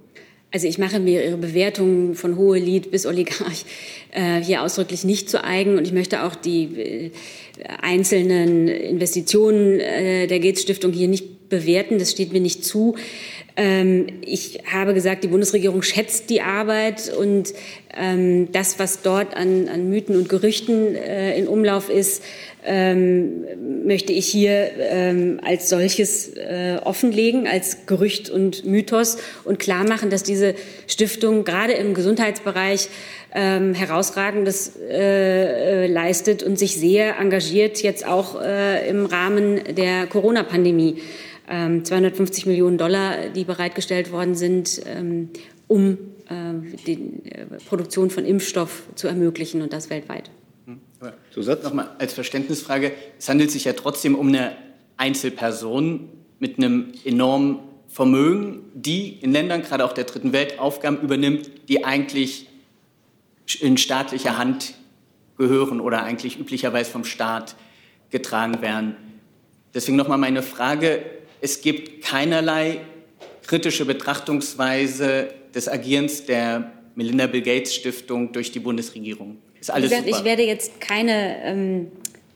Also 0.54 0.66
ich 0.66 0.78
mache 0.78 1.00
mir 1.00 1.24
Ihre 1.24 1.38
Bewertung 1.38 2.14
von 2.14 2.36
Hohelied 2.36 2.90
bis 2.90 3.06
Oligarch 3.06 3.64
äh, 4.10 4.40
hier 4.40 4.62
ausdrücklich 4.62 5.02
nicht 5.04 5.28
zu 5.28 5.42
eigen 5.42 5.78
und 5.78 5.86
ich 5.86 5.92
möchte 5.92 6.24
auch 6.24 6.34
die 6.34 6.64
äh, 6.64 7.10
einzelnen 7.80 8.68
Investitionen 8.68 9.80
äh, 9.80 10.26
der 10.26 10.40
Gates 10.40 10.62
Stiftung 10.62 10.92
hier 10.92 11.08
nicht 11.08 11.48
bewerten. 11.48 11.98
Das 11.98 12.10
steht 12.10 12.32
mir 12.32 12.40
nicht 12.40 12.64
zu. 12.64 12.96
Ähm, 13.56 14.06
ich 14.22 14.60
habe 14.72 14.94
gesagt, 14.94 15.24
die 15.24 15.28
Bundesregierung 15.28 15.82
schätzt 15.82 16.30
die 16.30 16.40
Arbeit 16.40 17.12
und 17.12 17.52
ähm, 17.94 18.50
das, 18.52 18.78
was 18.78 19.02
dort 19.02 19.36
an, 19.36 19.68
an 19.68 19.90
Mythen 19.90 20.16
und 20.16 20.28
Gerüchten 20.28 20.94
äh, 20.94 21.36
in 21.36 21.46
Umlauf 21.46 21.90
ist, 21.90 22.22
ähm, 22.64 23.44
möchte 23.84 24.12
ich 24.12 24.26
hier 24.26 24.70
ähm, 24.78 25.40
als 25.44 25.68
solches 25.68 26.34
äh, 26.36 26.78
offenlegen, 26.82 27.46
als 27.46 27.86
Gerücht 27.86 28.30
und 28.30 28.64
Mythos 28.64 29.18
und 29.44 29.58
klar 29.58 29.86
machen, 29.86 30.10
dass 30.10 30.22
diese 30.22 30.54
Stiftung 30.86 31.44
gerade 31.44 31.72
im 31.72 31.92
Gesundheitsbereich 31.92 32.88
ähm, 33.34 33.74
herausragendes 33.74 34.76
äh, 34.88 35.84
äh, 35.84 35.86
leistet 35.86 36.42
und 36.42 36.58
sich 36.58 36.76
sehr 36.76 37.18
engagiert, 37.18 37.82
jetzt 37.82 38.06
auch 38.06 38.40
äh, 38.40 38.88
im 38.88 39.06
Rahmen 39.06 39.60
der 39.74 40.06
Corona-Pandemie. 40.06 41.02
250 41.46 42.44
ähm, 42.44 42.50
Millionen 42.50 42.78
Dollar, 42.78 43.28
die 43.28 43.44
bereitgestellt 43.44 44.12
worden 44.12 44.34
sind, 44.34 44.80
ähm, 44.86 45.30
um 45.66 45.98
äh, 46.28 46.76
die 46.86 47.28
äh, 47.30 47.46
Produktion 47.66 48.10
von 48.10 48.24
Impfstoff 48.24 48.84
zu 48.94 49.08
ermöglichen 49.08 49.62
und 49.62 49.72
das 49.72 49.90
weltweit. 49.90 50.30
Zusatz? 51.30 51.64
Nochmal 51.64 51.90
als 51.98 52.14
Verständnisfrage. 52.14 52.92
Es 53.18 53.28
handelt 53.28 53.50
sich 53.50 53.64
ja 53.64 53.72
trotzdem 53.72 54.14
um 54.14 54.28
eine 54.28 54.56
Einzelperson 54.96 56.08
mit 56.38 56.58
einem 56.58 56.92
enormen 57.04 57.58
Vermögen, 57.88 58.60
die 58.74 59.18
in 59.20 59.32
Ländern, 59.32 59.62
gerade 59.62 59.84
auch 59.84 59.92
der 59.92 60.04
dritten 60.04 60.32
Welt, 60.32 60.58
Aufgaben 60.58 60.98
übernimmt, 61.00 61.50
die 61.68 61.84
eigentlich 61.84 62.48
in 63.60 63.76
staatlicher 63.76 64.38
Hand 64.38 64.74
gehören 65.36 65.80
oder 65.80 66.04
eigentlich 66.04 66.38
üblicherweise 66.38 66.90
vom 66.90 67.04
Staat 67.04 67.56
getragen 68.10 68.62
werden. 68.62 68.96
Deswegen 69.74 69.96
nochmal 69.96 70.18
meine 70.18 70.42
Frage. 70.42 71.02
Es 71.42 71.60
gibt 71.60 72.04
keinerlei 72.04 72.80
kritische 73.44 73.84
Betrachtungsweise 73.84 75.34
des 75.52 75.68
Agierens 75.68 76.24
der 76.24 76.72
Melinda 76.94 77.26
Bill 77.26 77.42
Gates 77.42 77.74
Stiftung 77.74 78.32
durch 78.32 78.52
die 78.52 78.60
Bundesregierung. 78.60 79.38
Ist 79.60 79.70
alles 79.70 79.90
gesagt, 79.90 80.06
super. 80.06 80.18
Ich 80.18 80.24
werde 80.24 80.42
jetzt 80.44 80.80
keine, 80.80 81.44
ähm, 81.44 81.92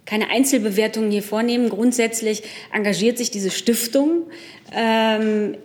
keine 0.06 0.28
Einzelbewertungen 0.30 1.12
hier 1.12 1.22
vornehmen. 1.22 1.68
Grundsätzlich 1.68 2.42
engagiert 2.72 3.16
sich 3.16 3.30
diese 3.30 3.52
Stiftung 3.52 4.24
ähm, 4.74 5.56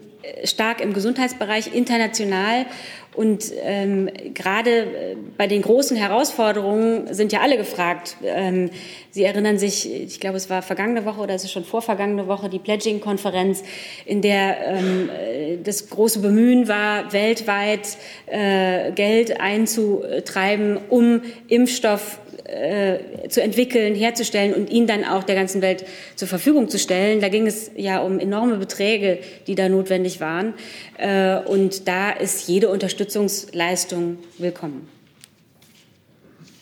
stark 0.44 0.80
im 0.80 0.94
Gesundheitsbereich 0.94 1.74
international 1.74 2.68
und 3.14 3.52
ähm, 3.64 4.10
gerade 4.34 4.70
äh, 4.72 5.16
bei 5.38 5.48
den 5.48 5.62
großen 5.62 5.98
Herausforderungen 5.98 7.14
sind 7.14 7.34
ja 7.34 7.42
alle 7.42 7.58
gefragt. 7.58 8.16
Ähm, 8.24 8.70
Sie 9.14 9.26
erinnern 9.26 9.58
sich, 9.58 9.92
ich 9.92 10.22
glaube, 10.22 10.38
es 10.38 10.50
war 10.50 10.62
vergangene 10.62 11.04
Woche 11.04 11.20
oder 11.20 11.36
es 11.36 11.44
ist 11.44 11.52
schon 11.52 11.66
vorvergangene 11.66 12.28
Woche 12.28 12.50
die 12.50 12.60
Pledging-Konferenz, 12.60 13.64
in 14.06 14.22
der 14.22 14.66
ähm, 14.66 15.10
äh, 15.10 15.58
das 15.62 15.90
große 15.90 16.20
Bemühen 16.20 16.70
war, 16.70 17.12
weltweit 17.12 17.98
äh, 18.28 18.94
Geld 18.94 19.42
einzutreiben, 19.42 20.80
um 20.88 21.22
Impfstoff 21.50 22.21
äh, 22.46 23.28
zu 23.30 23.42
entwickeln, 23.42 23.96
herzustellen 23.96 24.54
und 24.54 24.70
ihn 24.70 24.88
dann 24.88 25.04
auch 25.04 25.24
der 25.24 25.36
ganzen 25.36 25.62
Welt 25.62 25.86
zur 26.16 26.28
Verfügung 26.28 26.70
zu 26.70 26.80
stellen. 26.80 27.22
Da 27.22 27.30
ging 27.30 27.48
es 27.48 27.72
ja 27.76 28.02
um 28.02 28.20
enorme 28.20 28.58
Beträge, 28.58 29.20
die 29.48 29.56
da 29.56 29.70
notwendig 29.70 30.20
waren. 30.20 30.54
Äh, 30.98 31.40
und 31.40 31.88
da 31.88 32.12
ist 32.12 32.48
jede 32.48 32.70
Unterstützungsleistung 32.70 34.18
willkommen. 34.38 34.88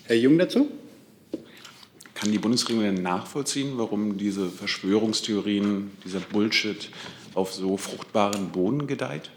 Herr 0.06 0.16
Jung 0.16 0.38
dazu? 0.38 0.68
kann 2.20 2.32
die 2.32 2.38
Bundesregierung 2.38 2.84
denn 2.84 3.02
nachvollziehen, 3.02 3.78
warum 3.78 4.18
diese 4.18 4.50
Verschwörungstheorien, 4.50 5.90
dieser 6.04 6.20
Bullshit 6.20 6.90
auf 7.32 7.54
so 7.54 7.78
fruchtbaren 7.78 8.50
Boden 8.50 8.86
gedeiht? 8.86 9.30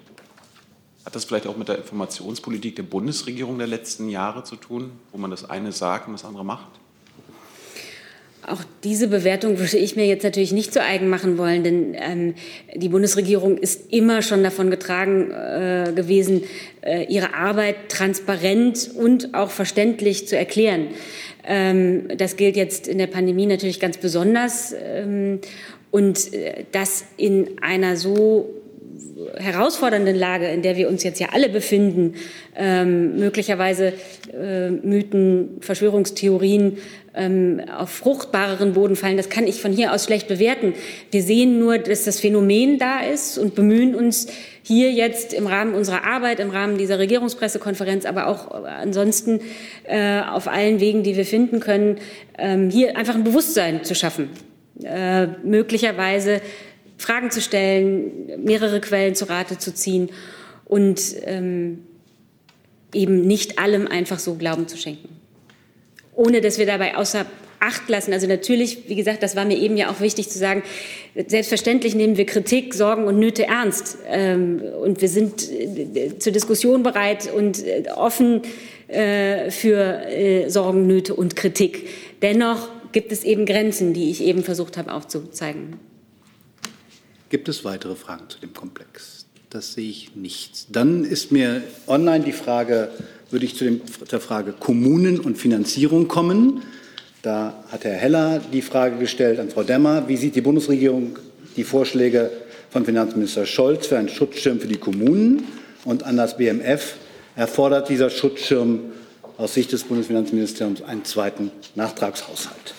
Hat 1.06 1.16
das 1.16 1.26
vielleicht 1.26 1.48
auch 1.48 1.58
mit 1.58 1.68
der 1.68 1.78
Informationspolitik 1.78 2.76
der 2.78 2.84
Bundesregierung 2.84 3.58
der 3.58 3.68
letzten 3.68 4.10
Jahre 4.10 4.44
zu 4.44 4.56
tun, 4.56 4.92
wo 5.12 5.18
man 5.18 5.32
das 5.32 5.50
eine 5.50 5.72
sagt 5.72 6.08
und 6.08 6.14
das 6.14 6.24
andere 6.24 6.46
macht? 6.46 6.68
Auch 8.46 8.62
diese 8.84 9.08
Bewertung 9.08 9.58
würde 9.58 9.78
ich 9.78 9.96
mir 9.96 10.06
jetzt 10.06 10.24
natürlich 10.24 10.52
nicht 10.52 10.74
zu 10.74 10.82
eigen 10.82 11.08
machen 11.08 11.38
wollen, 11.38 11.64
denn 11.64 11.96
ähm, 11.98 12.34
die 12.76 12.90
Bundesregierung 12.90 13.58
ist 13.58 13.94
immer 13.94 14.22
schon 14.22 14.44
davon 14.44 14.70
getragen 14.70 15.32
äh, 15.32 15.94
gewesen, 15.96 16.44
äh, 16.82 17.06
ihre 17.06 17.36
Arbeit 17.36 17.88
transparent 17.88 18.92
und 18.96 19.34
auch 19.34 19.50
verständlich 19.50 20.28
zu 20.28 20.38
erklären. 20.38 20.90
Ähm, 21.46 22.10
das 22.18 22.36
gilt 22.36 22.58
jetzt 22.58 22.90
in 22.90 22.98
der 22.98 23.08
Pandemie 23.08 23.46
natürlich 23.46 23.80
ganz 23.80 23.98
besonders. 23.98 24.76
Ähm, 24.78 25.40
und 25.92 26.34
äh, 26.34 26.66
das 26.74 27.06
in 27.16 27.62
einer 27.62 27.96
so 27.96 28.50
herausfordernden 29.38 30.16
Lage, 30.16 30.48
in 30.48 30.62
der 30.62 30.76
wir 30.76 30.90
uns 30.90 31.04
jetzt 31.04 31.20
ja 31.20 31.28
alle 31.32 31.50
befinden, 31.50 32.16
ähm, 32.56 33.20
möglicherweise 33.20 33.94
äh, 34.34 34.70
Mythen, 34.70 35.58
Verschwörungstheorien 35.62 36.78
ähm, 37.16 37.62
auf 37.78 37.92
fruchtbareren 37.92 38.74
Boden 38.74 38.96
fallen, 38.96 39.18
das 39.18 39.30
kann 39.30 39.46
ich 39.46 39.62
von 39.62 39.72
hier 39.72 39.94
aus 39.94 40.06
schlecht 40.06 40.28
bewerten. 40.28 40.74
Wir 41.12 41.22
sehen 41.22 41.60
nur, 41.60 41.78
dass 41.78 42.06
das 42.06 42.20
Phänomen 42.20 42.80
da 42.80 43.02
ist 43.02 43.38
und 43.38 43.56
bemühen 43.56 43.94
uns 43.94 44.28
hier 44.64 44.92
jetzt 44.92 45.34
im 45.34 45.46
Rahmen 45.46 45.76
unserer 45.76 46.06
Arbeit, 46.06 46.40
im 46.40 46.50
Rahmen 46.50 46.78
dieser 46.78 46.98
Regierungspressekonferenz, 46.98 48.06
aber 48.06 48.28
auch 48.28 48.64
ansonsten 48.64 49.42
äh, 49.84 50.22
auf 50.22 50.48
allen 50.48 50.80
Wegen, 50.80 51.04
die 51.04 51.16
wir 51.16 51.26
finden 51.26 51.60
können, 51.60 51.98
ähm, 52.38 52.70
hier 52.70 52.98
einfach 52.98 53.16
ein 53.16 53.24
Bewusstsein 53.24 53.84
zu 53.84 53.94
schaffen. 53.94 54.30
Äh, 54.82 55.28
möglicherweise 55.44 56.42
Fragen 56.98 57.32
zu 57.32 57.42
stellen, 57.42 58.44
mehrere 58.44 58.80
Quellen 58.82 59.16
zu 59.16 59.26
Rate 59.26 59.58
zu 59.58 59.74
ziehen 59.74 60.10
und 60.66 61.02
ähm, 61.26 61.84
eben 62.94 63.22
nicht 63.22 63.60
allem 63.60 63.88
einfach 63.88 64.20
so 64.20 64.36
Glauben 64.36 64.68
zu 64.68 64.78
schenken. 64.78 65.10
Ohne 66.16 66.42
dass 66.42 66.58
wir 66.58 66.66
dabei 66.66 66.96
außer 66.96 67.26
Acht 67.60 67.88
lassen. 67.88 68.12
Also 68.12 68.28
natürlich, 68.28 68.90
wie 68.90 68.96
gesagt, 68.96 69.24
das 69.24 69.38
war 69.38 69.46
mir 69.46 69.58
eben 69.58 69.78
ja 69.78 69.90
auch 69.90 70.02
wichtig 70.02 70.30
zu 70.30 70.38
sagen, 70.38 70.64
selbstverständlich 71.16 71.96
nehmen 71.96 72.18
wir 72.18 72.26
Kritik, 72.26 72.74
Sorgen 72.74 73.06
und 73.06 73.20
Nöte 73.20 73.46
ernst. 73.46 74.00
Ähm, 74.06 74.62
und 74.82 75.02
wir 75.02 75.08
sind 75.08 75.50
äh, 75.50 76.20
zur 76.20 76.34
Diskussion 76.34 76.84
bereit 76.84 77.32
und 77.34 77.66
äh, 77.66 77.86
offen 77.96 78.42
äh, 78.90 79.50
für 79.50 80.50
Sorgen, 80.50 80.88
Nöte 80.88 81.16
und 81.16 81.38
Kritik. 81.38 81.88
Dennoch 82.22 82.68
gibt 82.92 83.14
es 83.14 83.24
eben 83.24 83.46
Grenzen, 83.46 83.94
die 83.94 84.12
ich 84.12 84.22
eben 84.22 84.44
versucht 84.44 84.76
habe 84.76 84.92
aufzuzeigen. 84.92 85.80
Gibt 87.34 87.50
es 87.50 87.66
weitere 87.66 87.96
Fragen 87.96 88.30
zu 88.30 88.38
dem 88.38 88.54
Komplex? 88.54 89.26
Das 89.50 89.74
sehe 89.74 89.90
ich 89.90 90.16
nicht. 90.16 90.68
Dann 90.70 91.04
ist 91.04 91.32
mir 91.32 91.64
online 91.88 92.24
die 92.24 92.32
Frage, 92.32 92.90
würde 93.32 93.44
ich 93.44 93.56
zu 93.56 93.64
dem, 93.64 93.82
der 94.12 94.20
Frage 94.20 94.52
Kommunen 94.52 95.20
und 95.20 95.36
Finanzierung 95.40 96.08
kommen. 96.08 96.62
Da 97.24 97.64
hat 97.72 97.86
Herr 97.86 97.96
Heller 97.96 98.40
die 98.54 98.62
Frage 98.62 99.00
gestellt 99.00 99.40
an 99.40 99.50
Frau 99.50 99.64
Demmer. 99.64 100.08
Wie 100.08 100.16
sieht 100.16 100.36
die 100.36 100.42
Bundesregierung 100.42 101.18
die 101.58 101.64
Vorschläge 101.64 102.30
von 102.70 102.86
Finanzminister 102.86 103.48
Scholz 103.48 103.88
für 103.88 103.98
einen 103.98 104.10
Schutzschirm 104.10 104.60
für 104.60 104.68
die 104.68 104.78
Kommunen? 104.78 105.48
Und 105.86 106.04
an 106.04 106.18
das 106.18 106.38
BMF 106.38 106.98
erfordert 107.36 107.90
dieser 107.90 108.12
Schutzschirm 108.12 108.92
aus 109.40 109.56
Sicht 109.56 109.72
des 109.72 109.86
Bundesfinanzministeriums 109.86 110.84
einen 110.84 111.04
zweiten 111.04 111.50
Nachtragshaushalt. 111.74 112.76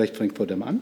Vielleicht 0.00 0.16
fängt 0.16 0.34
Frau 0.34 0.46
Demm 0.46 0.62
an. 0.62 0.80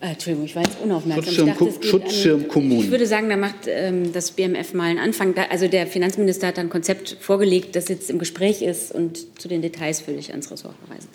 Äh, 0.00 0.10
Entschuldigung, 0.10 0.44
ich 0.44 0.54
war 0.54 0.62
jetzt 0.62 0.80
unaufmerksam. 0.80 1.24
Schutzschirm, 1.24 1.48
ich, 1.48 1.74
dachte, 1.74 1.86
Schutzschirm 1.88 2.42
an, 2.42 2.48
Kommunen. 2.48 2.80
Ich 2.84 2.90
würde 2.92 3.04
sagen, 3.04 3.28
da 3.28 3.36
macht 3.36 3.66
ähm, 3.66 4.12
das 4.12 4.30
BMF 4.30 4.74
mal 4.74 4.84
einen 4.84 5.00
Anfang. 5.00 5.34
Da, 5.34 5.46
also 5.50 5.66
der 5.66 5.88
Finanzminister 5.88 6.46
hat 6.46 6.60
ein 6.60 6.70
Konzept 6.70 7.16
vorgelegt, 7.18 7.74
das 7.74 7.88
jetzt 7.88 8.08
im 8.08 8.20
Gespräch 8.20 8.62
ist 8.62 8.92
und 8.92 9.40
zu 9.40 9.48
den 9.48 9.60
Details 9.60 10.06
würde 10.06 10.20
ich 10.20 10.30
ans 10.30 10.52
Ressort 10.52 10.76
verweisen. 10.86 11.08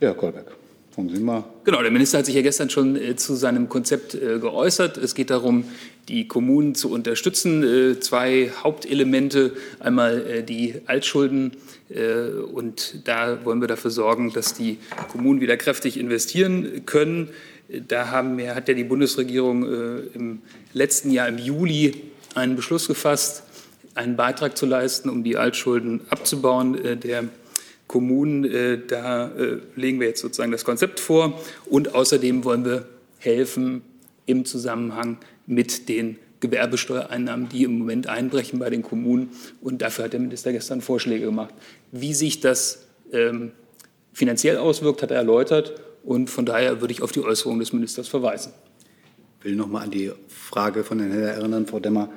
Ja, 0.00 0.12
Kolberg. 0.12 0.56
Sie 0.96 1.20
mal. 1.20 1.44
Genau, 1.64 1.82
der 1.82 1.90
Minister 1.90 2.18
hat 2.18 2.26
sich 2.26 2.36
ja 2.36 2.42
gestern 2.42 2.70
schon 2.70 2.94
äh, 2.96 3.16
zu 3.16 3.34
seinem 3.34 3.68
Konzept 3.68 4.14
äh, 4.14 4.38
geäußert. 4.38 4.96
Es 4.96 5.14
geht 5.14 5.30
darum, 5.30 5.64
die 6.08 6.28
Kommunen 6.28 6.74
zu 6.74 6.90
unterstützen. 6.90 7.62
Äh, 7.62 8.00
zwei 8.00 8.50
Hauptelemente, 8.62 9.54
einmal 9.80 10.24
äh, 10.24 10.42
die 10.44 10.74
Altschulden 10.86 11.52
äh, 11.52 11.83
und 12.52 13.06
da 13.06 13.44
wollen 13.44 13.60
wir 13.60 13.68
dafür 13.68 13.90
sorgen, 13.90 14.32
dass 14.32 14.54
die 14.54 14.78
Kommunen 15.12 15.40
wieder 15.40 15.56
kräftig 15.56 15.98
investieren 15.98 16.86
können. 16.86 17.28
Da 17.88 18.10
haben 18.10 18.40
hat 18.48 18.68
ja 18.68 18.74
die 18.74 18.84
Bundesregierung 18.84 19.64
äh, 19.64 19.96
im 20.14 20.42
letzten 20.72 21.10
Jahr 21.10 21.28
im 21.28 21.38
Juli 21.38 22.02
einen 22.34 22.56
Beschluss 22.56 22.88
gefasst, 22.88 23.44
einen 23.94 24.16
Beitrag 24.16 24.56
zu 24.56 24.66
leisten, 24.66 25.08
um 25.08 25.22
die 25.22 25.36
Altschulden 25.36 26.00
abzubauen 26.10 27.00
der 27.00 27.24
Kommunen. 27.86 28.82
Da 28.88 29.30
legen 29.76 30.00
wir 30.00 30.08
jetzt 30.08 30.20
sozusagen 30.20 30.50
das 30.50 30.64
Konzept 30.64 30.98
vor 30.98 31.40
und 31.66 31.94
außerdem 31.94 32.42
wollen 32.44 32.64
wir 32.64 32.88
helfen 33.18 33.82
im 34.26 34.44
Zusammenhang 34.44 35.18
mit 35.46 35.88
den 35.88 36.18
Gewerbesteuereinnahmen, 36.44 37.48
die 37.48 37.64
im 37.64 37.78
Moment 37.78 38.06
einbrechen 38.06 38.58
bei 38.58 38.70
den 38.70 38.82
Kommunen. 38.82 39.30
Und 39.60 39.82
dafür 39.82 40.04
hat 40.04 40.12
der 40.12 40.20
Minister 40.20 40.52
gestern 40.52 40.80
Vorschläge 40.80 41.24
gemacht. 41.24 41.54
Wie 41.90 42.14
sich 42.14 42.40
das 42.40 42.86
ähm, 43.12 43.52
finanziell 44.12 44.58
auswirkt, 44.58 45.02
hat 45.02 45.10
er 45.10 45.16
erläutert. 45.18 45.80
Und 46.04 46.28
von 46.28 46.44
daher 46.44 46.80
würde 46.80 46.92
ich 46.92 47.02
auf 47.02 47.12
die 47.12 47.20
Äußerung 47.20 47.58
des 47.58 47.72
Ministers 47.72 48.08
verweisen. 48.08 48.52
Ich 49.38 49.46
will 49.46 49.56
noch 49.56 49.68
mal 49.68 49.82
an 49.82 49.90
die 49.90 50.12
Frage 50.28 50.84
von 50.84 51.00
Herrn 51.00 51.12
Heller 51.12 51.32
erinnern, 51.32 51.66
Frau 51.66 51.80
Demmer, 51.80 52.10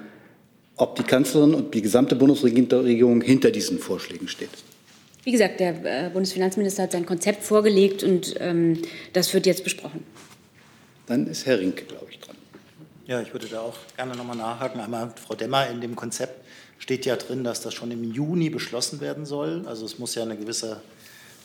ob 0.76 0.96
die 0.96 1.04
Kanzlerin 1.04 1.54
und 1.54 1.74
die 1.74 1.82
gesamte 1.82 2.16
Bundesregierung 2.16 3.22
hinter 3.22 3.52
diesen 3.52 3.80
Vorschlägen 3.80 4.28
steht. 4.28 4.50
Wie 5.24 5.32
gesagt, 5.32 5.60
der 5.60 6.06
äh, 6.06 6.10
Bundesfinanzminister 6.10 6.84
hat 6.84 6.94
sein 6.94 7.06
Konzept 7.06 7.44
vorgelegt 7.44 8.02
und 8.02 8.36
ähm, 8.40 8.82
das 9.12 9.34
wird 9.34 9.46
jetzt 9.46 9.64
besprochen. 9.64 10.04
Dann 11.06 11.28
ist 11.28 11.46
Herr 11.46 11.60
Rinke, 11.60 11.84
glaube 11.84 12.08
ich, 12.10 12.20
dran. 12.20 12.37
Ja, 13.08 13.22
ich 13.22 13.32
würde 13.32 13.48
da 13.48 13.62
auch 13.62 13.78
gerne 13.96 14.18
noch 14.18 14.26
mal 14.26 14.36
nachhaken. 14.36 14.82
Einmal, 14.82 15.14
Frau 15.16 15.34
Demmer, 15.34 15.70
in 15.70 15.80
dem 15.80 15.96
Konzept 15.96 16.44
steht 16.78 17.06
ja 17.06 17.16
drin, 17.16 17.46
dass 17.46 17.62
das 17.62 17.74
schon 17.74 17.90
im 17.90 18.04
Juni 18.04 18.50
beschlossen 18.50 19.00
werden 19.00 19.26
soll. 19.26 19.64
Also 19.66 19.86
es 19.86 19.98
muss 19.98 20.14
ja 20.16 20.24
eine 20.24 20.36
gewisse, 20.36 20.82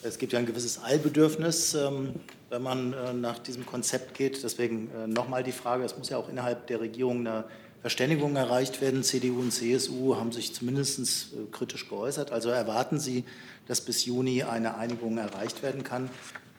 es 0.02 0.18
gibt 0.18 0.32
ja 0.32 0.40
ein 0.40 0.46
gewisses 0.46 0.82
Eilbedürfnis, 0.82 1.74
ähm, 1.74 2.14
wenn 2.50 2.62
man 2.62 2.92
äh, 2.92 3.12
nach 3.12 3.38
diesem 3.38 3.64
Konzept 3.64 4.14
geht. 4.14 4.42
Deswegen 4.42 4.90
äh, 4.90 5.06
nochmal 5.06 5.44
die 5.44 5.52
Frage, 5.52 5.84
es 5.84 5.96
muss 5.96 6.08
ja 6.08 6.16
auch 6.16 6.28
innerhalb 6.28 6.66
der 6.66 6.80
Regierung 6.80 7.20
eine 7.20 7.44
Verständigung 7.80 8.34
erreicht 8.34 8.80
werden. 8.80 9.04
CDU 9.04 9.38
und 9.38 9.52
CSU 9.52 10.16
haben 10.16 10.32
sich 10.32 10.52
zumindest 10.52 10.98
äh, 10.98 11.48
kritisch 11.52 11.88
geäußert. 11.88 12.32
Also 12.32 12.48
erwarten 12.48 12.98
Sie, 12.98 13.22
dass 13.68 13.80
bis 13.80 14.04
Juni 14.04 14.42
eine 14.42 14.78
Einigung 14.78 15.16
erreicht 15.16 15.62
werden 15.62 15.84
kann. 15.84 16.10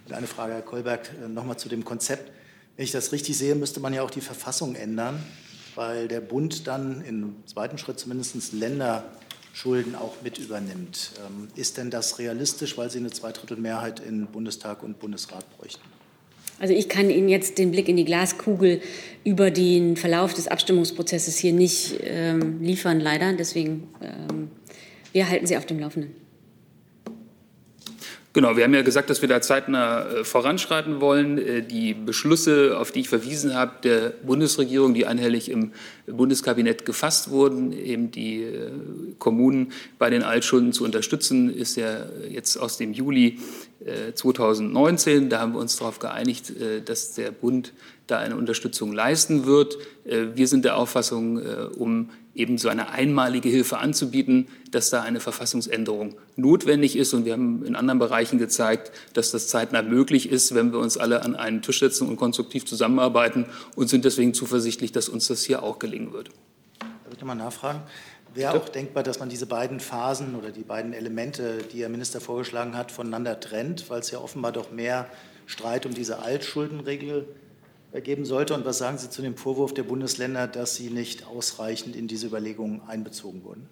Und 0.05 0.13
eine 0.13 0.27
Frage, 0.27 0.53
Herr 0.53 0.61
Kolberg, 0.61 1.11
nochmal 1.27 1.57
zu 1.57 1.67
dem 1.67 1.83
Konzept. 1.83 2.31
Wenn 2.75 2.85
ich 2.85 2.91
das 2.91 3.11
richtig 3.11 3.37
sehe, 3.37 3.53
müsste 3.55 3.79
man 3.79 3.93
ja 3.93 4.01
auch 4.01 4.09
die 4.09 4.21
Verfassung 4.21 4.75
ändern, 4.75 5.23
weil 5.75 6.07
der 6.07 6.21
Bund 6.21 6.65
dann 6.67 7.03
im 7.05 7.35
zweiten 7.45 7.77
Schritt 7.77 7.99
zumindest 7.99 8.53
Länderschulden 8.53 9.95
auch 9.95 10.15
mit 10.23 10.39
übernimmt. 10.39 11.11
Ähm, 11.25 11.49
ist 11.55 11.77
denn 11.77 11.91
das 11.91 12.17
realistisch, 12.17 12.77
weil 12.77 12.89
Sie 12.89 12.97
eine 12.97 13.11
Zweidrittelmehrheit 13.11 13.99
in 13.99 14.25
Bundestag 14.25 14.81
und 14.81 14.99
Bundesrat 14.99 15.45
bräuchten? 15.57 15.83
Also 16.59 16.73
ich 16.73 16.89
kann 16.89 17.11
Ihnen 17.11 17.29
jetzt 17.29 17.59
den 17.59 17.71
Blick 17.71 17.87
in 17.89 17.97
die 17.97 18.05
Glaskugel 18.05 18.81
über 19.23 19.51
den 19.51 19.95
Verlauf 19.95 20.33
des 20.33 20.47
Abstimmungsprozesses 20.47 21.37
hier 21.37 21.53
nicht 21.53 21.99
ähm, 22.01 22.61
liefern, 22.61 22.99
leider. 22.99 23.33
Deswegen, 23.33 23.87
ähm, 24.01 24.49
wir 25.11 25.29
halten 25.29 25.45
Sie 25.45 25.57
auf 25.57 25.65
dem 25.65 25.79
Laufenden. 25.79 26.22
Genau, 28.33 28.57
wir 28.57 28.63
haben 28.63 28.73
ja 28.73 28.81
gesagt, 28.81 29.11
dass 29.11 29.21
wir 29.21 29.29
da 29.29 29.41
zeitnah 29.41 30.07
äh, 30.07 30.23
voranschreiten 30.23 31.01
wollen. 31.01 31.37
Äh, 31.37 31.61
die 31.61 31.93
Beschlüsse, 31.93 32.79
auf 32.79 32.91
die 32.91 33.01
ich 33.01 33.09
verwiesen 33.09 33.53
habe, 33.53 33.73
der 33.83 34.09
Bundesregierung, 34.09 34.95
die 34.95 35.05
einhellig 35.05 35.51
im 35.51 35.71
Bundeskabinett 36.07 36.83
gefasst 36.83 37.29
wurden, 37.29 37.71
eben 37.71 38.09
die 38.09 38.41
äh, 38.41 38.71
Kommunen 39.19 39.71
bei 39.99 40.09
den 40.09 40.23
Altschulden 40.23 40.73
zu 40.73 40.83
unterstützen, 40.83 41.53
ist 41.53 41.77
ja 41.77 42.07
jetzt 42.27 42.57
aus 42.57 42.77
dem 42.77 42.93
Juli 42.93 43.39
2019. 44.15 45.29
Da 45.29 45.39
haben 45.39 45.53
wir 45.53 45.59
uns 45.59 45.75
darauf 45.75 45.99
geeinigt, 45.99 46.53
dass 46.85 47.15
der 47.15 47.31
Bund 47.31 47.73
da 48.07 48.17
eine 48.17 48.37
Unterstützung 48.37 48.93
leisten 48.93 49.45
wird. 49.45 49.77
Wir 50.05 50.47
sind 50.47 50.63
der 50.63 50.77
Auffassung, 50.77 51.41
um 51.77 52.09
eben 52.35 52.57
so 52.57 52.69
eine 52.69 52.89
einmalige 52.89 53.49
Hilfe 53.49 53.77
anzubieten, 53.77 54.47
dass 54.71 54.89
da 54.89 55.01
eine 55.01 55.19
Verfassungsänderung 55.19 56.15
notwendig 56.35 56.95
ist. 56.95 57.13
Und 57.13 57.25
wir 57.25 57.33
haben 57.33 57.63
in 57.63 57.75
anderen 57.75 57.99
Bereichen 57.99 58.39
gezeigt, 58.39 58.91
dass 59.13 59.31
das 59.31 59.47
zeitnah 59.47 59.83
möglich 59.83 60.29
ist, 60.29 60.55
wenn 60.55 60.71
wir 60.71 60.79
uns 60.79 60.97
alle 60.97 61.21
an 61.21 61.35
einen 61.35 61.61
Tisch 61.61 61.79
setzen 61.79 62.07
und 62.07 62.15
konstruktiv 62.15 62.65
zusammenarbeiten 62.65 63.45
und 63.75 63.89
sind 63.89 64.05
deswegen 64.05 64.33
zuversichtlich, 64.33 64.91
dass 64.91 65.09
uns 65.09 65.27
das 65.27 65.43
hier 65.43 65.61
auch 65.61 65.77
gelingen 65.79 66.11
wird. 66.13 66.29
Da 66.79 66.87
würde 67.05 67.17
ich 67.17 67.23
mal 67.23 67.35
nachfragen. 67.35 67.81
wäre 68.33 68.53
auch 68.53 68.67
denkbar, 68.69 69.03
dass 69.03 69.19
man 69.19 69.29
diese 69.29 69.45
beiden 69.45 69.79
Phasen 69.79 70.35
oder 70.35 70.49
die 70.49 70.63
beiden 70.63 70.93
Elemente, 70.93 71.59
die 71.71 71.81
Herr 71.81 71.89
Minister 71.89 72.19
vorgeschlagen 72.19 72.75
hat, 72.75 72.91
voneinander 72.91 73.39
trennt, 73.39 73.89
weil 73.91 73.99
es 73.99 74.09
ja 74.09 74.17
offenbar 74.17 74.51
doch 74.51 74.71
mehr 74.71 75.07
Streit 75.45 75.85
um 75.85 75.93
diese 75.93 76.19
Altschuldenregel 76.19 77.27
geben 78.01 78.25
sollte. 78.25 78.53
Und 78.53 78.65
was 78.65 78.77
sagen 78.77 78.97
Sie 78.97 79.09
zu 79.09 79.21
dem 79.21 79.35
Vorwurf 79.35 79.73
der 79.73 79.83
Bundesländer, 79.83 80.47
dass 80.47 80.75
sie 80.75 80.89
nicht 80.89 81.27
ausreichend 81.27 81.95
in 81.95 82.07
diese 82.07 82.27
Überlegungen 82.27 82.81
einbezogen 82.87 83.43
wurden? 83.43 83.67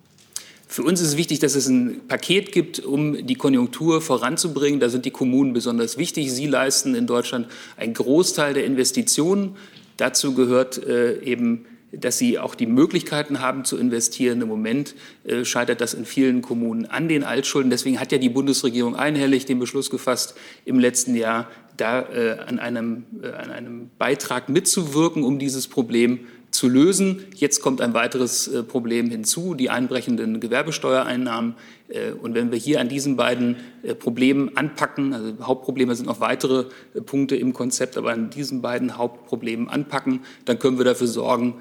Für 0.67 0.83
uns 0.83 1.01
ist 1.01 1.09
es 1.09 1.17
wichtig, 1.17 1.39
dass 1.39 1.55
es 1.55 1.67
ein 1.67 2.07
Paket 2.07 2.53
gibt, 2.53 2.79
um 2.79 3.27
die 3.27 3.35
Konjunktur 3.35 4.01
voranzubringen. 4.01 4.79
Da 4.79 4.87
sind 4.87 5.03
die 5.03 5.11
Kommunen 5.11 5.51
besonders 5.51 5.97
wichtig. 5.97 6.31
Sie 6.31 6.47
leisten 6.47 6.95
in 6.95 7.07
Deutschland 7.07 7.47
einen 7.75 7.93
Großteil 7.93 8.53
der 8.53 8.63
Investitionen. 8.63 9.57
Dazu 9.97 10.33
gehört 10.33 10.81
äh, 10.81 11.19
eben 11.23 11.65
dass 11.91 12.17
sie 12.17 12.39
auch 12.39 12.55
die 12.55 12.67
Möglichkeiten 12.67 13.41
haben 13.41 13.65
zu 13.65 13.77
investieren. 13.77 14.41
Im 14.41 14.47
Moment 14.47 14.95
äh, 15.25 15.43
scheitert 15.43 15.81
das 15.81 15.93
in 15.93 16.05
vielen 16.05 16.41
Kommunen 16.41 16.85
an 16.85 17.07
den 17.07 17.23
Altschulden. 17.23 17.69
Deswegen 17.69 17.99
hat 17.99 18.11
ja 18.11 18.17
die 18.17 18.29
Bundesregierung 18.29 18.95
einhellig 18.95 19.45
den 19.45 19.59
Beschluss 19.59 19.89
gefasst, 19.89 20.35
im 20.65 20.79
letzten 20.79 21.15
Jahr 21.15 21.49
da 21.81 22.01
äh, 22.01 22.37
an, 22.47 22.59
einem, 22.59 23.05
äh, 23.21 23.27
an 23.27 23.51
einem 23.51 23.89
Beitrag 23.97 24.49
mitzuwirken, 24.49 25.23
um 25.23 25.39
dieses 25.39 25.67
Problem 25.67 26.19
zu 26.51 26.67
lösen. 26.67 27.25
Jetzt 27.35 27.61
kommt 27.61 27.81
ein 27.81 27.93
weiteres 27.93 28.47
äh, 28.47 28.63
Problem 28.63 29.09
hinzu, 29.09 29.55
die 29.55 29.69
einbrechenden 29.69 30.39
Gewerbesteuereinnahmen. 30.39 31.55
Äh, 31.87 32.11
und 32.11 32.35
wenn 32.35 32.51
wir 32.51 32.59
hier 32.59 32.81
an 32.81 32.89
diesen 32.89 33.15
beiden 33.15 33.55
äh, 33.83 33.95
Problemen 33.95 34.55
anpacken, 34.57 35.13
also 35.13 35.33
Hauptprobleme 35.41 35.95
sind 35.95 36.05
noch 36.05 36.19
weitere 36.19 36.65
Punkte 37.05 37.37
im 37.37 37.53
Konzept, 37.53 37.97
aber 37.97 38.11
an 38.11 38.29
diesen 38.29 38.61
beiden 38.61 38.97
Hauptproblemen 38.97 39.69
anpacken, 39.69 40.21
dann 40.45 40.59
können 40.59 40.77
wir 40.77 40.85
dafür 40.85 41.07
sorgen, 41.07 41.55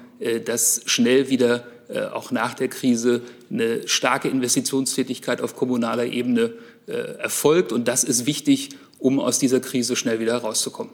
dass 0.45 0.81
schnell 0.85 1.29
wieder 1.29 1.65
auch 2.13 2.31
nach 2.31 2.53
der 2.53 2.67
Krise 2.67 3.21
eine 3.49 3.87
starke 3.87 4.29
Investitionstätigkeit 4.29 5.41
auf 5.41 5.55
kommunaler 5.55 6.05
Ebene 6.05 6.53
erfolgt. 6.85 7.73
Und 7.73 7.87
das 7.87 8.03
ist 8.03 8.27
wichtig, 8.27 8.69
um 9.01 9.19
aus 9.19 9.39
dieser 9.39 9.59
Krise 9.59 9.97
schnell 9.97 10.21
wieder 10.21 10.33
herauszukommen 10.33 10.93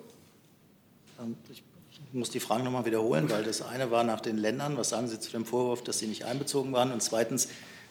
muss 2.17 2.29
die 2.29 2.39
Frage 2.39 2.63
nochmal 2.63 2.85
wiederholen, 2.85 3.29
weil 3.29 3.43
das 3.43 3.61
eine 3.61 3.91
war 3.91 4.03
nach 4.03 4.19
den 4.19 4.37
Ländern. 4.37 4.77
Was 4.77 4.89
sagen 4.89 5.07
Sie 5.07 5.19
zu 5.19 5.31
dem 5.31 5.45
Vorwurf, 5.45 5.83
dass 5.83 5.99
sie 5.99 6.07
nicht 6.07 6.25
einbezogen 6.25 6.73
waren? 6.73 6.91
Und 6.91 7.01
zweitens, 7.01 7.47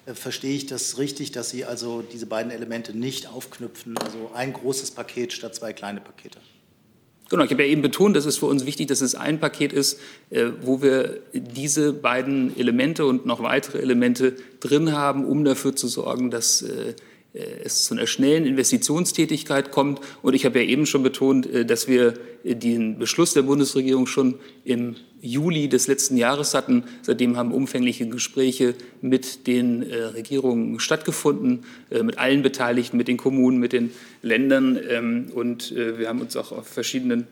äh, 0.07 0.15
verstehe 0.15 0.55
ich 0.55 0.67
das 0.67 0.99
richtig, 0.99 1.33
dass 1.33 1.51
Sie 1.51 1.65
also 1.65 2.03
diese 2.03 2.27
beiden 2.27 2.51
Elemente 2.51 2.97
nicht 2.97 3.29
aufknüpfen, 3.29 3.97
also 3.99 4.31
ein 4.35 4.53
großes 4.53 4.91
Paket 4.91 5.33
statt 5.33 5.55
zwei 5.55 5.73
kleine 5.73 6.01
Pakete? 6.01 6.39
Genau, 7.29 7.43
ich 7.43 7.51
habe 7.51 7.65
ja 7.65 7.69
eben 7.69 7.83
betont, 7.83 8.15
dass 8.15 8.25
es 8.25 8.39
für 8.39 8.47
uns 8.47 8.67
wichtig, 8.67 8.87
dass 8.87 9.01
es 9.01 9.17
ein 9.17 9.41
Paket 9.41 9.73
ist, 9.73 9.99
äh, 10.31 10.47
wo 10.63 10.83
wir 10.83 11.21
diese 11.33 11.93
beiden 11.93 12.57
Elemente 12.57 13.05
und 13.05 13.27
noch 13.27 13.43
weitere 13.43 13.79
Elemente 13.79 14.37
drin 14.61 14.93
haben, 14.93 15.25
um 15.25 15.45
dafür 15.45 15.75
zu 15.75 15.89
sorgen, 15.89 16.31
dass 16.31 16.63
äh, 16.63 16.95
es 17.65 17.85
zu 17.85 17.95
einer 17.95 18.07
schnellen 18.07 18.47
Investitionstätigkeit 18.47 19.71
kommt. 19.71 20.01
Und 20.23 20.35
ich 20.35 20.45
habe 20.45 20.61
ja 20.61 20.67
eben 20.67 20.87
schon 20.87 21.03
betont, 21.03 21.47
äh, 21.47 21.67
dass 21.67 21.89
wir 21.89 22.15
äh, 22.45 22.55
den 22.55 22.99
Beschluss 22.99 23.35
der 23.35 23.43
Bundesregierung 23.43 24.07
schon 24.07 24.37
im 24.65 24.97
Juli 25.21 25.69
des 25.69 25.87
letzten 25.87 26.17
Jahres 26.17 26.55
hatten. 26.55 26.85
Seitdem 27.03 27.37
haben 27.37 27.53
umfängliche 27.53 28.09
Gespräche 28.09 28.75
mit 29.01 29.47
den 29.47 29.83
Regierungen 29.83 30.79
stattgefunden, 30.79 31.65
mit 31.91 32.19
allen 32.19 32.43
Beteiligten, 32.43 32.97
mit 32.97 33.09
den 33.09 33.17
Kommunen, 33.17 33.59
mit 33.59 33.73
den 33.73 33.91
Ländern. 34.23 34.79
Ähm, 34.89 35.33
und 35.35 35.75
wir 35.75 36.09
haben 36.09 36.21
uns 36.21 36.37
auch 36.37 36.53
auf 36.53 36.69
verschiedenen 36.69 37.27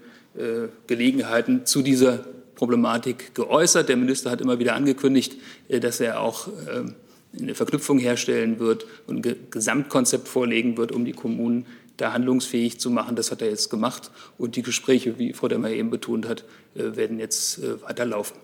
Gelegenheiten 0.89 1.67
zu 1.67 1.83
dieser 1.83 2.25
Problematik 2.57 3.35
geäußert. 3.35 3.89
Der 3.89 3.97
Minister 3.97 4.31
hat 4.31 4.41
immer 4.41 4.59
wieder 4.59 4.75
angekündigt, 4.75 5.37
dass 5.69 6.01
er 6.01 6.21
auch 6.21 6.49
ähm, 6.75 6.95
eine 7.39 7.55
Verknüpfung 7.55 7.99
herstellen 7.99 8.59
wird 8.59 8.87
und 9.07 9.27
ein 9.27 9.37
Gesamtkonzept 9.51 10.29
vorlegen 10.29 10.77
wird, 10.77 10.93
um 10.93 11.05
die 11.05 11.13
Kommunen 11.13 11.67
da 11.97 12.13
handlungsfähig 12.13 12.81
zu 12.81 12.91
machen. 12.91 13.17
Das 13.17 13.31
hat 13.31 13.43
er 13.43 13.49
jetzt 13.49 13.71
gemacht. 13.71 14.11
Und 14.39 14.57
die 14.57 14.63
Gespräche, 14.63 15.19
wie 15.19 15.33
Frau 15.33 15.49
Demmer 15.49 15.71
eben 15.71 15.91
betont 15.91 16.29
hat, 16.29 16.45
äh, 16.75 16.97
werden 16.97 17.19
jetzt 17.19 17.59
äh, 17.59 17.81
weiterlaufen. 17.83 18.37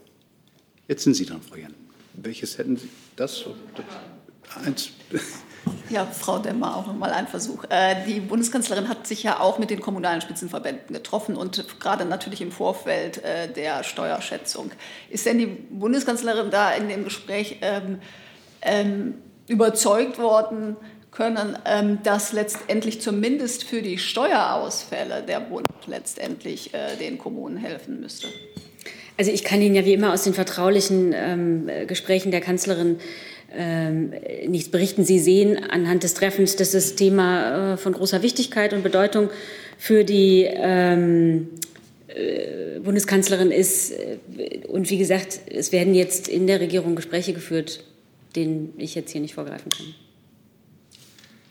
Jetzt 0.88 1.04
sind 1.04 1.14
Sie 1.14 1.26
dran, 1.26 1.40
Frau 1.42 1.56
Jan. 1.56 1.74
Welches 2.14 2.58
hätten 2.58 2.76
Sie? 2.76 2.88
Das? 3.16 3.44
Eins. 4.64 4.90
Ja, 5.90 6.06
Frau 6.06 6.38
Demmer, 6.38 6.74
auch 6.74 6.86
nochmal 6.86 7.10
ein 7.10 7.28
Versuch. 7.28 7.64
Äh, 7.68 8.06
die 8.06 8.20
Bundeskanzlerin 8.20 8.88
hat 8.88 9.06
sich 9.06 9.22
ja 9.22 9.40
auch 9.40 9.58
mit 9.58 9.68
den 9.68 9.82
kommunalen 9.82 10.22
Spitzenverbänden 10.22 10.94
getroffen 10.94 11.36
und 11.36 11.62
gerade 11.78 12.06
natürlich 12.06 12.40
im 12.40 12.50
Vorfeld 12.50 13.22
der 13.22 13.84
Steuerschätzung. 13.84 14.70
Ist 15.10 15.26
denn 15.26 15.36
die 15.36 15.46
Bundeskanzlerin 15.46 16.50
da 16.50 16.72
in 16.72 16.88
dem 16.88 17.04
Gespräch 17.04 17.58
ähm, 18.62 19.14
überzeugt 19.48 20.18
worden 20.18 20.76
können, 21.10 21.58
ähm, 21.66 21.98
dass 22.02 22.32
letztendlich 22.32 23.00
zumindest 23.00 23.64
für 23.64 23.82
die 23.82 23.98
Steuerausfälle 23.98 25.22
der 25.26 25.40
Bund 25.40 25.66
letztendlich 25.86 26.72
äh, 26.72 26.96
den 26.96 27.18
Kommunen 27.18 27.56
helfen 27.56 28.00
müsste. 28.00 28.28
Also 29.18 29.32
ich 29.32 29.44
kann 29.44 29.60
Ihnen 29.60 29.74
ja 29.74 29.84
wie 29.84 29.92
immer 29.92 30.12
aus 30.14 30.22
den 30.22 30.32
vertraulichen 30.32 31.12
ähm, 31.14 31.70
Gesprächen 31.86 32.30
der 32.30 32.40
Kanzlerin 32.40 33.00
ähm, 33.54 34.14
nichts 34.46 34.70
berichten. 34.70 35.04
Sie 35.04 35.18
sehen 35.18 35.58
anhand 35.58 36.04
des 36.04 36.14
Treffens, 36.14 36.56
dass 36.56 36.70
das 36.70 36.94
Thema 36.94 37.72
äh, 37.72 37.76
von 37.76 37.92
großer 37.92 38.22
Wichtigkeit 38.22 38.72
und 38.72 38.82
Bedeutung 38.82 39.28
für 39.76 40.04
die 40.04 40.48
ähm, 40.48 41.48
äh, 42.08 42.78
Bundeskanzlerin 42.78 43.50
ist. 43.50 43.92
Und 44.68 44.88
wie 44.88 44.98
gesagt, 44.98 45.40
es 45.50 45.72
werden 45.72 45.94
jetzt 45.94 46.28
in 46.28 46.46
der 46.46 46.60
Regierung 46.60 46.94
Gespräche 46.94 47.32
geführt 47.32 47.84
den 48.36 48.72
ich 48.78 48.94
jetzt 48.94 49.12
hier 49.12 49.20
nicht 49.20 49.34
vorgreifen 49.34 49.70
kann. 49.70 49.86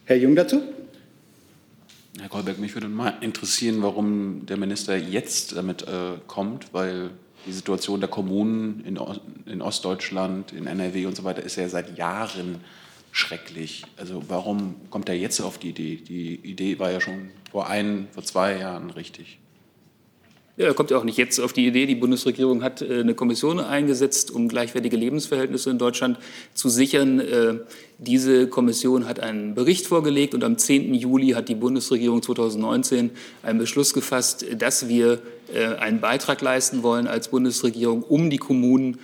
Herr 0.05 0.17
Jung 0.17 0.35
dazu? 0.35 0.61
Herr 2.19 2.29
Kolberg, 2.29 2.59
mich 2.59 2.73
würde 2.73 2.89
mal 2.89 3.13
interessieren, 3.21 3.81
warum 3.81 4.45
der 4.45 4.57
Minister 4.57 4.97
jetzt 4.97 5.55
damit 5.55 5.83
äh, 5.83 6.17
kommt, 6.27 6.73
weil 6.73 7.11
die 7.45 7.53
Situation 7.53 7.99
der 7.99 8.09
Kommunen 8.09 8.83
in, 8.85 8.99
in, 9.45 9.61
Ostdeutschland, 9.61 10.51
in 10.51 10.67
NRW 10.67 11.05
und 11.05 11.15
so 11.15 11.23
weiter 11.23 11.43
ist 11.43 11.55
ja 11.55 11.69
seit 11.69 11.97
Jahren 11.97 12.57
schrecklich. 13.11 13.83
Also 13.97 14.23
warum 14.27 14.75
kommt 14.89 15.09
er 15.09 15.15
jetzt 15.15 15.39
auf 15.39 15.57
die 15.57 15.69
Idee? 15.69 15.95
Die 15.95 16.35
Idee 16.35 16.79
war 16.79 16.91
ja 16.91 16.99
schon 16.99 17.29
vor 17.51 17.69
ein, 17.69 18.07
vor 18.11 18.23
zwei 18.23 18.57
Jahren 18.57 18.89
richtig. 18.89 19.39
Ja, 20.59 20.65
er 20.65 20.73
kommt 20.73 20.91
ja 20.91 20.97
auch 20.97 21.05
nicht 21.05 21.17
jetzt 21.17 21.39
auf 21.39 21.53
die 21.53 21.65
Idee. 21.65 21.85
Die 21.85 21.95
Bundesregierung 21.95 22.63
hat 22.63 22.81
äh, 22.81 22.99
eine 22.99 23.15
Kommission 23.15 23.61
eingesetzt, 23.61 24.29
um 24.29 24.49
gleichwertige 24.49 24.97
Lebensverhältnisse 24.97 25.69
in 25.69 25.77
Deutschland 25.77 26.17
zu 26.53 26.67
sichern. 26.67 27.21
Äh, 27.21 27.59
diese 27.97 28.49
Kommission 28.49 29.07
hat 29.07 29.21
einen 29.21 29.55
Bericht 29.55 29.87
vorgelegt 29.87 30.33
und 30.33 30.43
am 30.43 30.57
10. 30.57 30.93
Juli 30.95 31.29
hat 31.29 31.47
die 31.47 31.55
Bundesregierung 31.55 32.21
2019 32.21 33.11
einen 33.41 33.57
Beschluss 33.57 33.93
gefasst, 33.93 34.45
dass 34.57 34.89
wir 34.89 35.19
äh, 35.53 35.75
einen 35.75 36.01
Beitrag 36.01 36.41
leisten 36.41 36.83
wollen 36.83 37.07
als 37.07 37.29
Bundesregierung, 37.29 38.03
um 38.03 38.29
die 38.29 38.37
Kommunen 38.37 38.99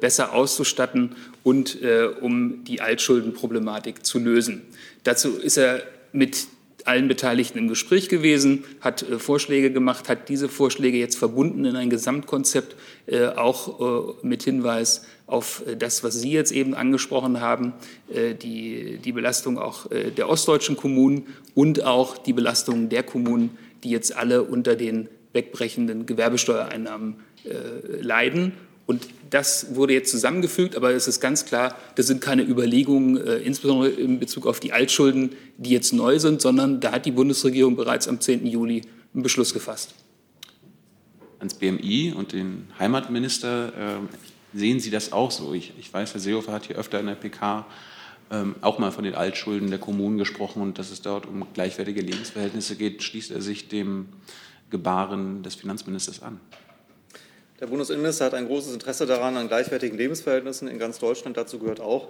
besser 0.00 0.32
auszustatten 0.34 1.14
und 1.44 1.78
um 2.20 2.64
die 2.64 2.80
Altschuldenproblematik 2.80 4.04
zu 4.04 4.18
lösen. 4.18 4.62
Dazu 5.04 5.36
ist 5.36 5.56
er 5.56 5.84
mit 6.12 6.48
allen 6.86 7.08
Beteiligten 7.08 7.58
im 7.58 7.68
Gespräch 7.68 8.08
gewesen, 8.08 8.64
hat 8.80 9.02
äh, 9.02 9.18
Vorschläge 9.18 9.72
gemacht, 9.72 10.08
hat 10.08 10.28
diese 10.28 10.48
Vorschläge 10.48 10.98
jetzt 10.98 11.18
verbunden 11.18 11.64
in 11.64 11.76
ein 11.76 11.90
Gesamtkonzept, 11.90 12.76
äh, 13.06 13.26
auch 13.26 14.20
äh, 14.22 14.26
mit 14.26 14.42
Hinweis 14.42 15.04
auf 15.26 15.62
äh, 15.66 15.76
das, 15.76 16.04
was 16.04 16.20
Sie 16.20 16.32
jetzt 16.32 16.52
eben 16.52 16.74
angesprochen 16.74 17.40
haben, 17.40 17.72
äh, 18.12 18.34
die, 18.34 18.98
die 18.98 19.12
Belastung 19.12 19.58
auch 19.58 19.90
äh, 19.90 20.10
der 20.10 20.28
ostdeutschen 20.28 20.76
Kommunen 20.76 21.26
und 21.54 21.84
auch 21.84 22.18
die 22.18 22.32
Belastung 22.32 22.88
der 22.88 23.02
Kommunen, 23.02 23.56
die 23.82 23.90
jetzt 23.90 24.16
alle 24.16 24.42
unter 24.42 24.76
den 24.76 25.08
wegbrechenden 25.32 26.06
Gewerbesteuereinnahmen 26.06 27.16
leiden 28.00 28.52
und 28.92 29.08
das 29.30 29.74
wurde 29.74 29.94
jetzt 29.94 30.10
zusammengefügt, 30.10 30.76
aber 30.76 30.92
es 30.92 31.08
ist 31.08 31.18
ganz 31.18 31.46
klar, 31.46 31.74
das 31.94 32.06
sind 32.06 32.20
keine 32.20 32.42
Überlegungen, 32.42 33.16
äh, 33.16 33.38
insbesondere 33.38 33.88
in 33.88 34.20
Bezug 34.20 34.46
auf 34.46 34.60
die 34.60 34.74
Altschulden, 34.74 35.30
die 35.56 35.70
jetzt 35.70 35.94
neu 35.94 36.18
sind, 36.18 36.42
sondern 36.42 36.80
da 36.80 36.92
hat 36.92 37.06
die 37.06 37.12
Bundesregierung 37.12 37.74
bereits 37.74 38.06
am 38.06 38.20
10. 38.20 38.46
Juli 38.46 38.82
einen 39.14 39.22
Beschluss 39.22 39.54
gefasst. 39.54 39.94
Ans 41.38 41.54
BMI 41.54 42.12
und 42.14 42.32
den 42.32 42.68
Heimatminister 42.78 43.68
äh, 43.68 44.58
sehen 44.58 44.78
Sie 44.80 44.90
das 44.90 45.12
auch 45.12 45.30
so? 45.30 45.54
Ich, 45.54 45.72
ich, 45.78 45.90
weiß, 45.90 46.12
Herr 46.12 46.20
Seehofer 46.20 46.52
hat 46.52 46.66
hier 46.66 46.76
öfter 46.76 47.00
in 47.00 47.06
der 47.06 47.14
PK 47.14 47.64
ähm, 48.30 48.56
auch 48.60 48.78
mal 48.78 48.92
von 48.92 49.04
den 49.04 49.14
Altschulden 49.14 49.70
der 49.70 49.78
Kommunen 49.78 50.18
gesprochen 50.18 50.60
und 50.60 50.78
dass 50.78 50.90
es 50.90 51.00
dort 51.00 51.24
um 51.24 51.46
gleichwertige 51.54 52.02
Lebensverhältnisse 52.02 52.76
geht. 52.76 53.02
Schließt 53.02 53.30
er 53.30 53.40
sich 53.40 53.68
dem 53.68 54.08
Gebaren 54.68 55.42
des 55.42 55.54
Finanzministers 55.54 56.22
an? 56.22 56.38
Der 57.62 57.68
Bundesinnenminister 57.68 58.24
hat 58.24 58.34
ein 58.34 58.48
großes 58.48 58.74
Interesse 58.74 59.06
daran, 59.06 59.36
an 59.36 59.46
gleichwertigen 59.46 59.96
Lebensverhältnissen 59.96 60.66
in 60.66 60.80
ganz 60.80 60.98
Deutschland. 60.98 61.36
Dazu 61.36 61.60
gehört 61.60 61.78
auch, 61.78 62.08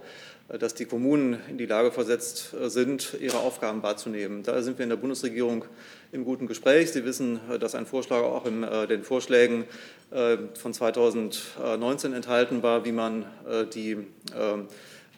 äh, 0.48 0.56
dass 0.56 0.74
die 0.74 0.86
Kommunen 0.86 1.40
in 1.46 1.58
die 1.58 1.66
Lage 1.66 1.92
versetzt 1.92 2.54
äh, 2.54 2.70
sind, 2.70 3.18
ihre 3.20 3.36
Aufgaben 3.36 3.82
wahrzunehmen. 3.82 4.42
Da 4.44 4.62
sind 4.62 4.78
wir 4.78 4.84
in 4.84 4.88
der 4.88 4.96
Bundesregierung 4.96 5.66
im 6.10 6.24
guten 6.24 6.46
Gespräch. 6.46 6.90
Sie 6.92 7.04
wissen, 7.04 7.38
äh, 7.50 7.58
dass 7.58 7.74
ein 7.74 7.84
Vorschlag 7.84 8.22
auch 8.22 8.46
in 8.46 8.62
den 8.88 9.02
Vorschlägen 9.02 9.64
von 10.10 10.72
2019 10.72 12.14
enthalten 12.14 12.62
war, 12.62 12.86
wie 12.86 12.92
man 12.92 13.26
die 13.74 13.98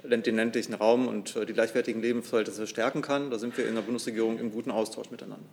den 0.03 0.37
ländlichen 0.37 0.75
Raum 0.75 1.07
und 1.07 1.37
die 1.49 1.53
gleichwertigen 1.53 2.03
Lebensverhältnisse 2.03 2.67
stärken 2.67 3.03
kann. 3.03 3.31
Da 3.31 3.39
sind 3.39 3.57
wir 3.57 3.69
in 3.69 3.75
der 3.75 3.83
Bundesregierung 3.83 4.39
im 4.39 4.51
guten 4.51 4.71
Austausch 4.71 5.11
miteinander. 5.11 5.49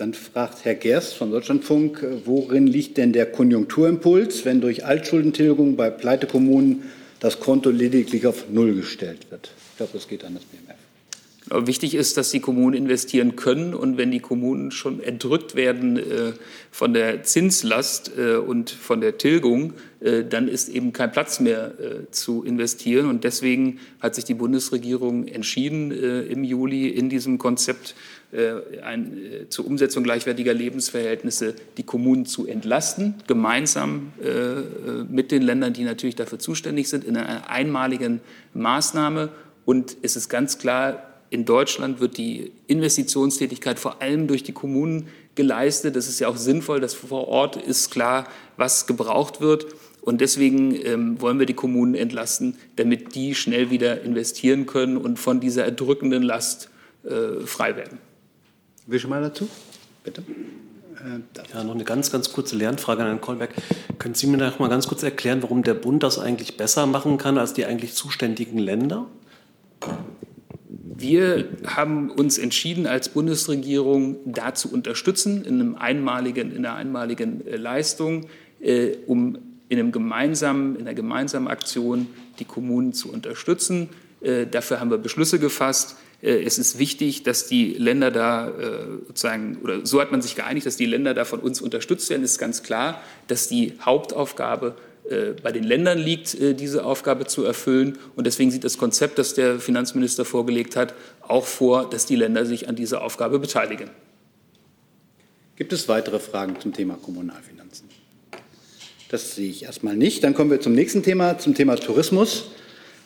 Dann 0.00 0.14
fragt 0.14 0.64
Herr 0.64 0.76
Gerst 0.76 1.12
von 1.12 1.30
Deutschlandfunk, 1.30 2.02
worin 2.24 2.66
liegt 2.66 2.96
denn 2.96 3.12
der 3.12 3.26
Konjunkturimpuls, 3.26 4.46
wenn 4.46 4.62
durch 4.62 4.86
Altschuldentilgung 4.86 5.76
bei 5.76 5.90
Pleitekommunen 5.90 6.84
das 7.18 7.38
Konto 7.38 7.68
lediglich 7.68 8.26
auf 8.26 8.48
Null 8.48 8.76
gestellt 8.76 9.30
wird? 9.30 9.50
Ich 9.72 9.76
glaube, 9.76 9.92
das 9.92 10.08
geht 10.08 10.24
an 10.24 10.32
das 10.32 10.44
BMF. 11.50 11.66
Wichtig 11.66 11.94
ist, 11.94 12.16
dass 12.16 12.30
die 12.30 12.40
Kommunen 12.40 12.76
investieren 12.76 13.36
können. 13.36 13.74
Und 13.74 13.96
wenn 13.96 14.10
die 14.10 14.20
Kommunen 14.20 14.70
schon 14.70 15.02
entrückt 15.02 15.54
werden 15.54 15.96
äh, 15.96 16.32
von 16.70 16.94
der 16.94 17.24
Zinslast 17.24 18.12
äh, 18.16 18.36
und 18.36 18.70
von 18.70 19.00
der 19.00 19.18
Tilgung, 19.18 19.74
äh, 20.00 20.24
dann 20.24 20.48
ist 20.48 20.68
eben 20.68 20.92
kein 20.92 21.10
Platz 21.10 21.40
mehr 21.40 21.74
äh, 21.78 22.10
zu 22.10 22.44
investieren. 22.44 23.06
Und 23.08 23.24
deswegen 23.24 23.80
hat 24.00 24.14
sich 24.14 24.24
die 24.24 24.34
Bundesregierung 24.34 25.26
entschieden, 25.26 25.90
äh, 25.90 26.22
im 26.22 26.44
Juli 26.44 26.88
in 26.88 27.08
diesem 27.08 27.38
Konzept 27.38 27.94
äh, 28.32 28.80
ein, 28.82 29.46
zur 29.48 29.66
Umsetzung 29.66 30.04
gleichwertiger 30.04 30.54
Lebensverhältnisse 30.54 31.54
die 31.76 31.82
Kommunen 31.82 32.26
zu 32.26 32.46
entlasten, 32.46 33.16
gemeinsam 33.26 34.12
mit 35.08 35.32
den 35.32 35.42
Ländern, 35.42 35.72
die 35.72 35.82
natürlich 35.82 36.14
dafür 36.14 36.38
zuständig 36.38 36.88
sind, 36.88 37.04
in 37.04 37.16
einer 37.16 37.50
einmaligen 37.50 38.20
Maßnahme. 38.54 39.30
Und 39.64 39.96
es 40.02 40.14
ist 40.14 40.28
ganz 40.28 40.58
klar, 40.58 41.09
in 41.30 41.44
Deutschland 41.44 42.00
wird 42.00 42.16
die 42.16 42.52
Investitionstätigkeit 42.66 43.78
vor 43.78 44.02
allem 44.02 44.26
durch 44.26 44.42
die 44.42 44.52
Kommunen 44.52 45.08
geleistet. 45.36 45.94
Das 45.94 46.08
ist 46.08 46.18
ja 46.18 46.28
auch 46.28 46.36
sinnvoll, 46.36 46.80
dass 46.80 46.92
vor 46.92 47.28
Ort 47.28 47.56
ist 47.56 47.90
klar, 47.90 48.26
was 48.56 48.88
gebraucht 48.88 49.40
wird. 49.40 49.66
Und 50.02 50.20
deswegen 50.20 50.74
ähm, 50.84 51.20
wollen 51.20 51.38
wir 51.38 51.46
die 51.46 51.54
Kommunen 51.54 51.94
entlasten, 51.94 52.56
damit 52.76 53.14
die 53.14 53.34
schnell 53.34 53.70
wieder 53.70 54.02
investieren 54.02 54.66
können 54.66 54.96
und 54.96 55.18
von 55.18 55.40
dieser 55.40 55.64
erdrückenden 55.64 56.22
Last 56.22 56.68
äh, 57.04 57.46
frei 57.46 57.76
werden. 57.76 57.98
Will 58.86 59.00
mal 59.06 59.22
dazu? 59.22 59.48
Bitte. 60.02 60.22
Äh, 60.96 61.54
ja, 61.54 61.62
noch 61.62 61.74
eine 61.74 61.84
ganz, 61.84 62.10
ganz 62.10 62.32
kurze 62.32 62.56
Lernfrage 62.56 63.02
an 63.02 63.06
Herrn 63.06 63.20
Kolberg. 63.20 63.54
Können 63.98 64.14
Sie 64.14 64.26
mir 64.26 64.36
noch 64.36 64.58
mal 64.58 64.68
ganz 64.68 64.88
kurz 64.88 65.02
erklären, 65.04 65.42
warum 65.42 65.62
der 65.62 65.74
Bund 65.74 66.02
das 66.02 66.18
eigentlich 66.18 66.56
besser 66.56 66.86
machen 66.86 67.18
kann 67.18 67.38
als 67.38 67.52
die 67.52 67.66
eigentlich 67.66 67.94
zuständigen 67.94 68.58
Länder? 68.58 69.06
Wir 71.00 71.48
haben 71.66 72.10
uns 72.10 72.36
entschieden, 72.36 72.86
als 72.86 73.08
Bundesregierung 73.08 74.18
da 74.26 74.54
zu 74.54 74.70
unterstützen 74.70 75.44
in, 75.46 75.54
einem 75.54 75.74
einmaligen, 75.76 76.52
in 76.52 76.66
einer 76.66 76.76
einmaligen 76.76 77.46
äh, 77.46 77.56
Leistung, 77.56 78.26
äh, 78.60 78.96
um 79.06 79.38
in, 79.70 79.78
einem 79.78 79.92
gemeinsamen, 79.92 80.76
in 80.76 80.82
einer 80.82 80.94
gemeinsamen 80.94 81.48
Aktion 81.48 82.08
die 82.38 82.44
Kommunen 82.44 82.92
zu 82.92 83.10
unterstützen. 83.10 83.88
Äh, 84.20 84.46
dafür 84.46 84.78
haben 84.78 84.90
wir 84.90 84.98
Beschlüsse 84.98 85.38
gefasst. 85.38 85.96
Äh, 86.20 86.42
es 86.44 86.58
ist 86.58 86.78
wichtig, 86.78 87.22
dass 87.22 87.46
die 87.46 87.72
Länder 87.74 88.10
da 88.10 88.48
äh, 88.50 88.52
sozusagen, 89.06 89.56
oder 89.62 89.86
so 89.86 90.02
hat 90.02 90.12
man 90.12 90.20
sich 90.20 90.36
geeinigt, 90.36 90.66
dass 90.66 90.76
die 90.76 90.84
Länder 90.84 91.14
da 91.14 91.24
von 91.24 91.40
uns 91.40 91.62
unterstützt 91.62 92.10
werden. 92.10 92.24
Es 92.24 92.32
ist 92.32 92.38
ganz 92.38 92.62
klar, 92.62 93.00
dass 93.26 93.48
die 93.48 93.72
Hauptaufgabe 93.80 94.74
bei 95.42 95.50
den 95.52 95.64
Ländern 95.64 95.98
liegt, 95.98 96.34
äh, 96.34 96.54
diese 96.54 96.84
Aufgabe 96.84 97.26
zu 97.26 97.44
erfüllen. 97.44 97.98
Und 98.16 98.26
deswegen 98.26 98.50
sieht 98.50 98.64
das 98.64 98.78
Konzept, 98.78 99.18
das 99.18 99.34
der 99.34 99.58
Finanzminister 99.58 100.24
vorgelegt 100.24 100.76
hat, 100.76 100.94
auch 101.26 101.46
vor, 101.46 101.88
dass 101.90 102.06
die 102.06 102.16
Länder 102.16 102.46
sich 102.46 102.68
an 102.68 102.76
dieser 102.76 103.02
Aufgabe 103.02 103.38
beteiligen. 103.38 103.90
Gibt 105.56 105.72
es 105.72 105.88
weitere 105.88 106.20
Fragen 106.20 106.58
zum 106.60 106.72
Thema 106.72 106.94
Kommunalfinanzen? 106.94 107.88
Das 109.10 109.34
sehe 109.34 109.50
ich 109.50 109.64
erstmal 109.64 109.96
nicht. 109.96 110.22
Dann 110.22 110.34
kommen 110.34 110.50
wir 110.50 110.60
zum 110.60 110.72
nächsten 110.72 111.02
Thema, 111.02 111.38
zum 111.38 111.54
Thema 111.54 111.74
Tourismus. 111.76 112.52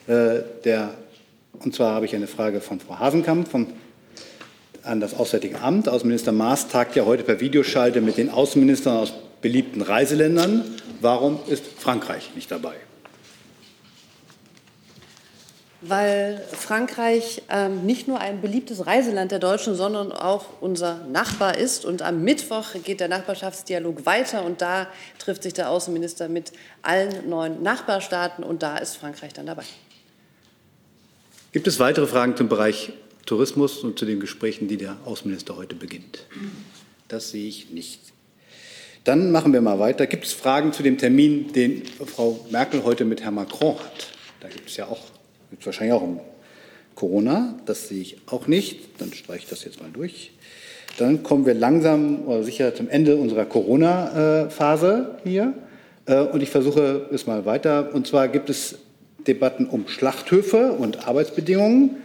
Äh, 0.07 0.41
der, 0.65 0.95
und 1.61 1.75
zwar 1.75 1.95
habe 1.95 2.05
ich 2.05 2.15
eine 2.15 2.27
Frage 2.27 2.61
von 2.61 2.79
Frau 2.79 2.99
Hasenkamp 2.99 3.49
vom, 3.49 3.69
an 4.83 5.01
das 5.01 5.15
Auswärtige 5.15 5.61
Amt. 5.63 5.89
Außenminister 5.89 6.31
Maas 6.33 6.69
tagt 6.69 6.95
ja 6.95 7.07
heute 7.07 7.23
per 7.23 7.41
Videoschalte 7.41 8.03
mit 8.03 8.19
den 8.19 8.29
Außenministern 8.29 8.99
aus 8.99 9.15
beliebten 9.45 9.83
Reiseländern. 9.83 10.65
Warum 11.03 11.39
ist 11.49 11.67
Frankreich 11.67 12.31
nicht 12.35 12.51
dabei? 12.51 12.77
Weil 15.83 16.43
Frankreich 16.51 17.43
ähm, 17.51 17.85
nicht 17.85 18.09
nur 18.09 18.23
ein 18.23 18.41
beliebtes 18.41 18.87
Reiseland 18.87 19.33
der 19.33 19.41
Deutschen, 19.41 19.75
sondern 19.75 20.13
auch 20.13 20.47
unser 20.63 21.05
Nachbar 21.09 21.59
ist. 21.59 21.85
Und 21.85 22.01
am 22.01 22.25
Mittwoch 22.25 22.69
geht 22.83 23.01
der 23.01 23.09
Nachbarschaftsdialog 23.09 24.07
weiter 24.07 24.47
und 24.47 24.63
da 24.63 24.89
trifft 25.19 25.43
sich 25.43 25.53
der 25.53 25.69
Außenminister 25.69 26.31
mit 26.31 26.53
allen 26.81 27.29
neuen 27.29 27.63
Nachbarstaaten 27.63 28.45
und 28.45 28.63
da 28.63 28.79
ist 28.79 28.97
Frankreich 28.97 29.35
dann 29.35 29.45
dabei. 29.45 29.65
Gibt 31.53 31.67
es 31.67 31.79
weitere 31.79 32.07
Fragen 32.07 32.35
zum 32.35 32.49
Bereich 32.49 32.95
Tourismus 33.27 33.85
und 33.85 33.99
zu 33.99 34.07
den 34.07 34.21
Gesprächen, 34.21 34.69
die 34.69 34.79
der 34.79 34.97
Außenminister 35.05 35.55
heute 35.55 35.75
beginnt? 35.75 36.25
Das 37.09 37.31
sehe 37.31 37.47
ich 37.47 37.69
nicht. 37.69 38.15
Dann 39.05 39.31
machen 39.31 39.53
wir 39.53 39.61
mal 39.61 39.79
weiter. 39.79 40.07
Gibt 40.07 40.25
es 40.25 40.33
Fragen 40.33 40.73
zu 40.73 40.83
dem 40.83 40.97
Termin, 40.97 41.53
den 41.53 41.83
Frau 42.07 42.41
Merkel 42.51 42.85
heute 42.85 43.05
mit 43.05 43.23
Herrn 43.23 43.35
Macron 43.35 43.79
hat? 43.79 44.09
Da 44.41 44.49
gibt 44.49 44.71
es 44.71 44.79
ja 44.79 44.87
auch, 44.87 45.01
gibt 45.51 45.61
es 45.61 45.67
wahrscheinlich 45.67 45.93
auch 45.93 46.01
um 46.01 46.21
Corona. 46.95 47.55
Das 47.67 47.89
sehe 47.89 48.01
ich 48.01 48.17
auch 48.25 48.47
nicht. 48.47 48.99
Dann 48.99 49.13
streiche 49.13 49.41
ich 49.41 49.51
das 49.51 49.63
jetzt 49.65 49.83
mal 49.83 49.91
durch. 49.93 50.31
Dann 50.97 51.23
kommen 51.23 51.45
wir 51.45 51.53
langsam 51.53 52.25
oder 52.27 52.43
sicher 52.45 52.75
zum 52.75 52.89
Ende 52.89 53.17
unserer 53.17 53.45
Corona-Phase 53.45 55.19
hier. 55.23 55.53
Äh, 56.07 56.21
und 56.21 56.43
ich 56.43 56.49
versuche 56.49 57.11
es 57.13 57.27
mal 57.27 57.45
weiter. 57.45 57.91
Und 57.93 58.07
zwar 58.07 58.29
gibt 58.29 58.49
es 58.49 58.79
Debatten 59.27 59.67
um 59.67 59.87
Schlachthöfe 59.87 60.73
und 60.73 61.07
Arbeitsbedingungen. 61.07 61.97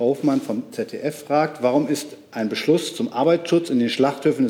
Hofmann 0.00 0.40
vom 0.40 0.64
ZDF 0.72 1.24
fragt, 1.26 1.62
warum 1.62 1.86
ist 1.86 2.08
ein 2.32 2.48
Beschluss 2.48 2.96
zum 2.96 3.12
Arbeitsschutz 3.12 3.70
in 3.70 3.78
den 3.78 3.88
Schlachthöfen, 3.88 4.44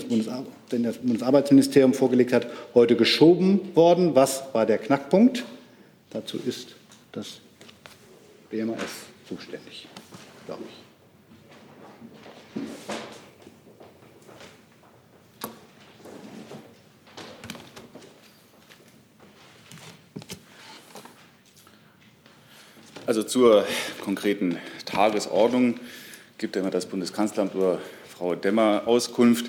den 0.74 0.82
das 0.82 0.98
Bundesarbeitsministerium 0.98 1.94
vorgelegt 1.94 2.32
hat, 2.32 2.46
heute 2.74 2.96
geschoben 2.96 3.74
worden? 3.74 4.14
Was 4.14 4.42
war 4.52 4.66
der 4.66 4.78
Knackpunkt? 4.78 5.44
Dazu 6.10 6.38
ist 6.44 6.74
das 7.12 7.40
BMAS 8.50 8.78
zuständig, 9.28 9.88
glaube 10.46 10.62
ich. 10.68 10.84
Also 23.06 23.22
zur 23.22 23.66
konkreten 24.00 24.56
Tagesordnung 24.86 25.78
gibt 26.38 26.56
immer 26.56 26.70
das 26.70 26.86
Bundeskanzleramt 26.86 27.54
über 27.54 27.78
Frau 28.08 28.34
Demmer 28.34 28.82
Auskunft. 28.86 29.46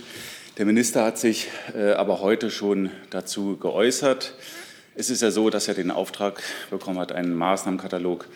Der 0.57 0.65
Minister 0.65 1.03
hat 1.03 1.17
sich 1.17 1.49
äh, 1.75 1.91
aber 1.91 2.21
heute 2.21 2.49
schon 2.49 2.89
dazu 3.09 3.57
geäußert. 3.57 4.35
Es 4.95 5.09
ist 5.09 5.21
ja 5.21 5.29
so, 5.29 5.49
dass 5.49 5.67
er 5.67 5.73
den 5.73 5.91
Auftrag 5.91 6.41
bekommen 6.69 6.97
hat, 6.97 7.11
einen 7.11 7.35
Maßnahmenkatalog 7.35 8.29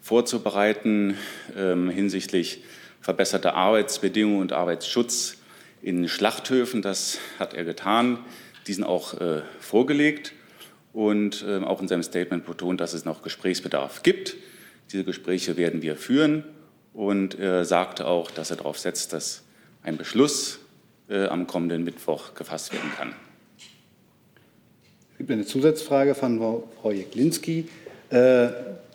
vorzubereiten 0.00 1.16
ähm, 1.56 1.88
hinsichtlich 1.88 2.64
verbesserter 3.00 3.54
Arbeitsbedingungen 3.54 4.40
und 4.40 4.52
Arbeitsschutz 4.52 5.36
in 5.80 6.08
Schlachthöfen. 6.08 6.82
Das 6.82 7.18
hat 7.38 7.54
er 7.54 7.62
getan, 7.62 8.18
diesen 8.66 8.82
auch 8.82 9.20
äh, 9.20 9.42
vorgelegt 9.60 10.32
und 10.92 11.44
äh, 11.46 11.58
auch 11.58 11.80
in 11.80 11.86
seinem 11.86 12.02
Statement 12.02 12.46
betont, 12.46 12.80
dass 12.80 12.94
es 12.94 13.04
noch 13.04 13.22
Gesprächsbedarf 13.22 14.02
gibt. 14.02 14.34
Diese 14.90 15.04
Gespräche 15.04 15.56
werden 15.56 15.82
wir 15.82 15.94
führen 15.94 16.42
und 16.94 17.38
er 17.38 17.64
sagte 17.64 18.06
auch, 18.08 18.32
dass 18.32 18.50
er 18.50 18.56
darauf 18.56 18.80
setzt, 18.80 19.12
dass 19.12 19.44
ein 19.84 19.96
Beschluss 19.96 20.58
äh, 21.10 21.26
am 21.26 21.46
kommenden 21.46 21.84
Mittwoch 21.84 22.34
gefasst 22.34 22.72
werden 22.72 22.90
kann. 22.96 23.14
Es 25.12 25.18
gibt 25.18 25.30
eine 25.30 25.44
Zusatzfrage 25.44 26.14
von 26.14 26.38
Frau 26.80 26.90
Jeklinski. 26.90 27.68
Äh, 28.08 28.48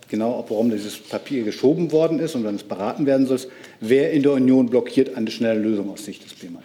genau, 0.07 0.43
warum 0.49 0.71
dieses 0.71 0.97
Papier 0.97 1.43
geschoben 1.43 1.91
worden 1.91 2.19
ist 2.19 2.33
und 2.33 2.43
wann 2.43 2.55
es 2.55 2.63
beraten 2.63 3.05
werden 3.05 3.27
soll. 3.27 3.41
Wer 3.79 4.11
in 4.11 4.23
der 4.23 4.31
Union 4.31 4.69
blockiert 4.69 5.15
eine 5.15 5.29
schnelle 5.29 5.59
Lösung 5.59 5.91
aus 5.91 6.05
Sicht 6.05 6.23
des 6.23 6.33
BMAS? 6.33 6.63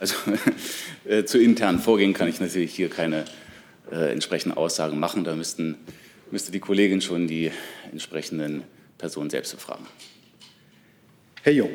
Also 0.00 0.16
äh, 1.08 1.24
zu 1.24 1.38
internen 1.38 1.78
Vorgehen 1.78 2.12
kann 2.12 2.28
ich 2.28 2.40
natürlich 2.40 2.74
hier 2.74 2.90
keine 2.90 3.24
äh, 3.92 4.12
entsprechenden 4.12 4.56
Aussagen 4.58 4.98
machen. 4.98 5.22
Da 5.22 5.36
müssten 5.36 5.76
müsste 6.30 6.52
die 6.52 6.60
Kollegin 6.60 7.00
schon 7.00 7.26
die 7.26 7.50
entsprechenden 7.92 8.64
Personen 8.98 9.30
selbst 9.30 9.54
befragen. 9.54 9.86
Herr 11.42 11.52
Jung, 11.52 11.70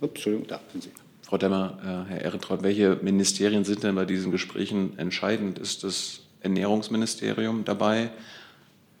Entschuldigung, 0.00 0.46
da 0.48 0.60
sind 0.72 0.82
Sie. 0.82 1.05
Frau 1.26 1.38
Demmer, 1.38 2.06
äh, 2.08 2.12
Herr 2.12 2.22
Ehrentraut, 2.22 2.62
welche 2.62 3.00
Ministerien 3.02 3.64
sind 3.64 3.82
denn 3.82 3.96
bei 3.96 4.04
diesen 4.04 4.30
Gesprächen 4.30 4.96
entscheidend? 4.96 5.58
Ist 5.58 5.82
das 5.82 6.20
Ernährungsministerium 6.38 7.64
dabei? 7.64 8.10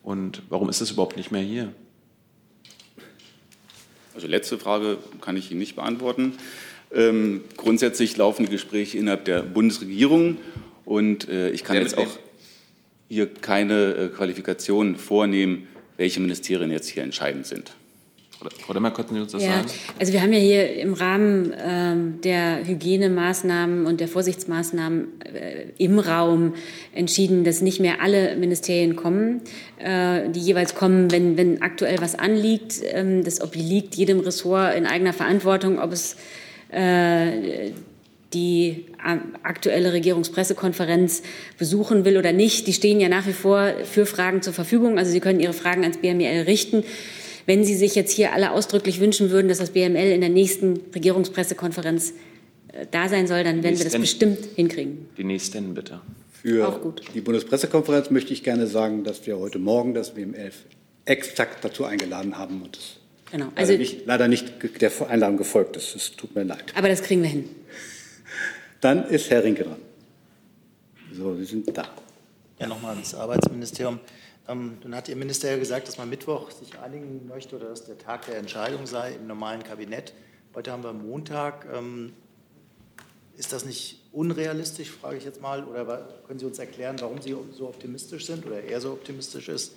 Und 0.02 0.42
warum 0.48 0.68
ist 0.68 0.80
es 0.80 0.90
überhaupt 0.90 1.16
nicht 1.16 1.30
mehr 1.30 1.42
hier? 1.42 1.72
Also 4.16 4.26
letzte 4.26 4.58
Frage 4.58 4.98
kann 5.20 5.36
ich 5.36 5.52
Ihnen 5.52 5.60
nicht 5.60 5.76
beantworten. 5.76 6.32
Ähm, 6.92 7.42
grundsätzlich 7.56 8.16
laufen 8.16 8.46
die 8.46 8.50
Gespräche 8.50 8.98
innerhalb 8.98 9.24
der 9.24 9.42
Bundesregierung 9.42 10.38
und 10.84 11.28
äh, 11.28 11.50
ich 11.50 11.62
kann 11.62 11.76
jetzt 11.76 11.96
auch 11.96 12.18
hier 13.08 13.32
keine 13.32 13.94
äh, 13.94 14.08
Qualifikation 14.08 14.96
vornehmen, 14.96 15.68
welche 15.96 16.18
Ministerien 16.18 16.72
jetzt 16.72 16.88
hier 16.88 17.04
entscheidend 17.04 17.46
sind. 17.46 17.76
Frau 18.38 18.74
Demmer, 18.74 18.90
könnten 18.90 19.14
Sie 19.14 19.20
uns 19.20 19.32
das 19.32 19.42
ja, 19.42 19.52
sagen? 19.52 19.68
Also 19.98 20.12
wir 20.12 20.20
haben 20.20 20.32
ja 20.32 20.38
hier 20.38 20.74
im 20.76 20.92
Rahmen 20.92 21.54
ähm, 21.58 22.20
der 22.22 22.66
Hygienemaßnahmen 22.66 23.86
und 23.86 24.00
der 24.00 24.08
Vorsichtsmaßnahmen 24.08 25.20
äh, 25.22 25.66
im 25.78 25.98
Raum 25.98 26.54
entschieden, 26.94 27.44
dass 27.44 27.62
nicht 27.62 27.80
mehr 27.80 28.02
alle 28.02 28.36
Ministerien 28.36 28.94
kommen, 28.94 29.40
äh, 29.78 30.28
die 30.28 30.40
jeweils 30.40 30.74
kommen, 30.74 31.10
wenn, 31.10 31.38
wenn 31.38 31.62
aktuell 31.62 31.98
was 32.00 32.14
anliegt. 32.14 32.74
Ähm, 32.82 33.24
das 33.24 33.40
obliegt 33.40 33.94
jedem 33.94 34.20
Ressort 34.20 34.74
in 34.74 34.86
eigener 34.86 35.14
Verantwortung, 35.14 35.78
ob 35.78 35.92
es 35.92 36.16
äh, 36.70 37.70
die 38.34 38.84
äh, 39.02 39.16
aktuelle 39.44 39.94
Regierungspressekonferenz 39.94 41.22
besuchen 41.58 42.04
will 42.04 42.18
oder 42.18 42.32
nicht. 42.32 42.66
Die 42.66 42.74
stehen 42.74 43.00
ja 43.00 43.08
nach 43.08 43.26
wie 43.26 43.32
vor 43.32 43.72
für 43.84 44.04
Fragen 44.04 44.42
zur 44.42 44.52
Verfügung. 44.52 44.98
Also 44.98 45.10
Sie 45.10 45.20
können 45.20 45.40
Ihre 45.40 45.54
Fragen 45.54 45.82
ans 45.82 45.98
BML 45.98 46.42
richten. 46.42 46.84
Wenn 47.46 47.64
Sie 47.64 47.74
sich 47.74 47.94
jetzt 47.94 48.12
hier 48.12 48.32
alle 48.32 48.50
ausdrücklich 48.50 49.00
wünschen 49.00 49.30
würden, 49.30 49.48
dass 49.48 49.58
das 49.58 49.70
BML 49.70 50.12
in 50.12 50.20
der 50.20 50.30
nächsten 50.30 50.80
Regierungspressekonferenz 50.94 52.12
äh, 52.72 52.86
da 52.90 53.08
sein 53.08 53.26
soll, 53.26 53.44
dann 53.44 53.62
werden 53.62 53.78
wir 53.78 53.84
das 53.84 53.98
bestimmt 53.98 54.38
hinkriegen. 54.56 55.08
Die 55.16 55.24
nächsten 55.24 55.72
bitte. 55.72 56.00
Für 56.42 56.94
die 57.14 57.20
Bundespressekonferenz 57.20 58.10
möchte 58.10 58.32
ich 58.32 58.44
gerne 58.44 58.66
sagen, 58.66 59.04
dass 59.04 59.26
wir 59.26 59.38
heute 59.38 59.58
Morgen 59.58 59.94
das 59.94 60.14
BML 60.14 60.52
exakt 61.04 61.64
dazu 61.64 61.84
eingeladen 61.84 62.36
haben 62.36 62.62
und 62.62 62.76
es 62.76 62.96
genau. 63.30 63.46
also 63.54 63.72
leider, 63.72 63.78
nicht, 63.78 64.06
leider 64.06 64.28
nicht 64.28 64.80
der 64.80 64.92
Einladung 65.08 65.38
gefolgt 65.38 65.76
ist. 65.76 65.96
Es 65.96 66.12
tut 66.12 66.34
mir 66.34 66.44
leid. 66.44 66.72
Aber 66.76 66.88
das 66.88 67.02
kriegen 67.02 67.22
wir 67.22 67.30
hin. 67.30 67.48
Dann 68.80 69.08
ist 69.08 69.30
Herr 69.30 69.42
Rinke 69.42 69.64
dran. 69.64 69.78
So, 71.12 71.34
Sie 71.36 71.44
sind 71.44 71.76
da. 71.76 71.88
Ja, 72.58 72.66
nochmal 72.66 72.92
ans 72.92 73.14
Arbeitsministerium. 73.14 73.98
Ähm, 74.48 74.78
nun 74.82 74.94
hat 74.94 75.08
Ihr 75.08 75.16
Minister 75.16 75.50
ja 75.50 75.58
gesagt, 75.58 75.88
dass 75.88 75.98
man 75.98 76.08
Mittwoch 76.08 76.50
sich 76.52 76.78
einigen 76.78 77.26
möchte 77.26 77.56
oder 77.56 77.70
dass 77.70 77.84
der 77.84 77.98
Tag 77.98 78.26
der 78.26 78.38
Entscheidung 78.38 78.86
sei 78.86 79.14
im 79.14 79.26
normalen 79.26 79.64
Kabinett. 79.64 80.12
Heute 80.54 80.70
haben 80.70 80.84
wir 80.84 80.92
Montag. 80.92 81.66
Ähm, 81.72 82.12
ist 83.36 83.52
das 83.52 83.64
nicht 83.64 84.02
unrealistisch, 84.12 84.90
frage 84.90 85.16
ich 85.16 85.24
jetzt 85.24 85.42
mal? 85.42 85.64
Oder 85.64 86.08
können 86.26 86.38
Sie 86.38 86.46
uns 86.46 86.58
erklären, 86.58 86.96
warum 87.00 87.20
Sie 87.20 87.36
so 87.52 87.66
optimistisch 87.66 88.24
sind 88.24 88.46
oder 88.46 88.62
er 88.62 88.80
so 88.80 88.92
optimistisch 88.92 89.48
ist? 89.48 89.74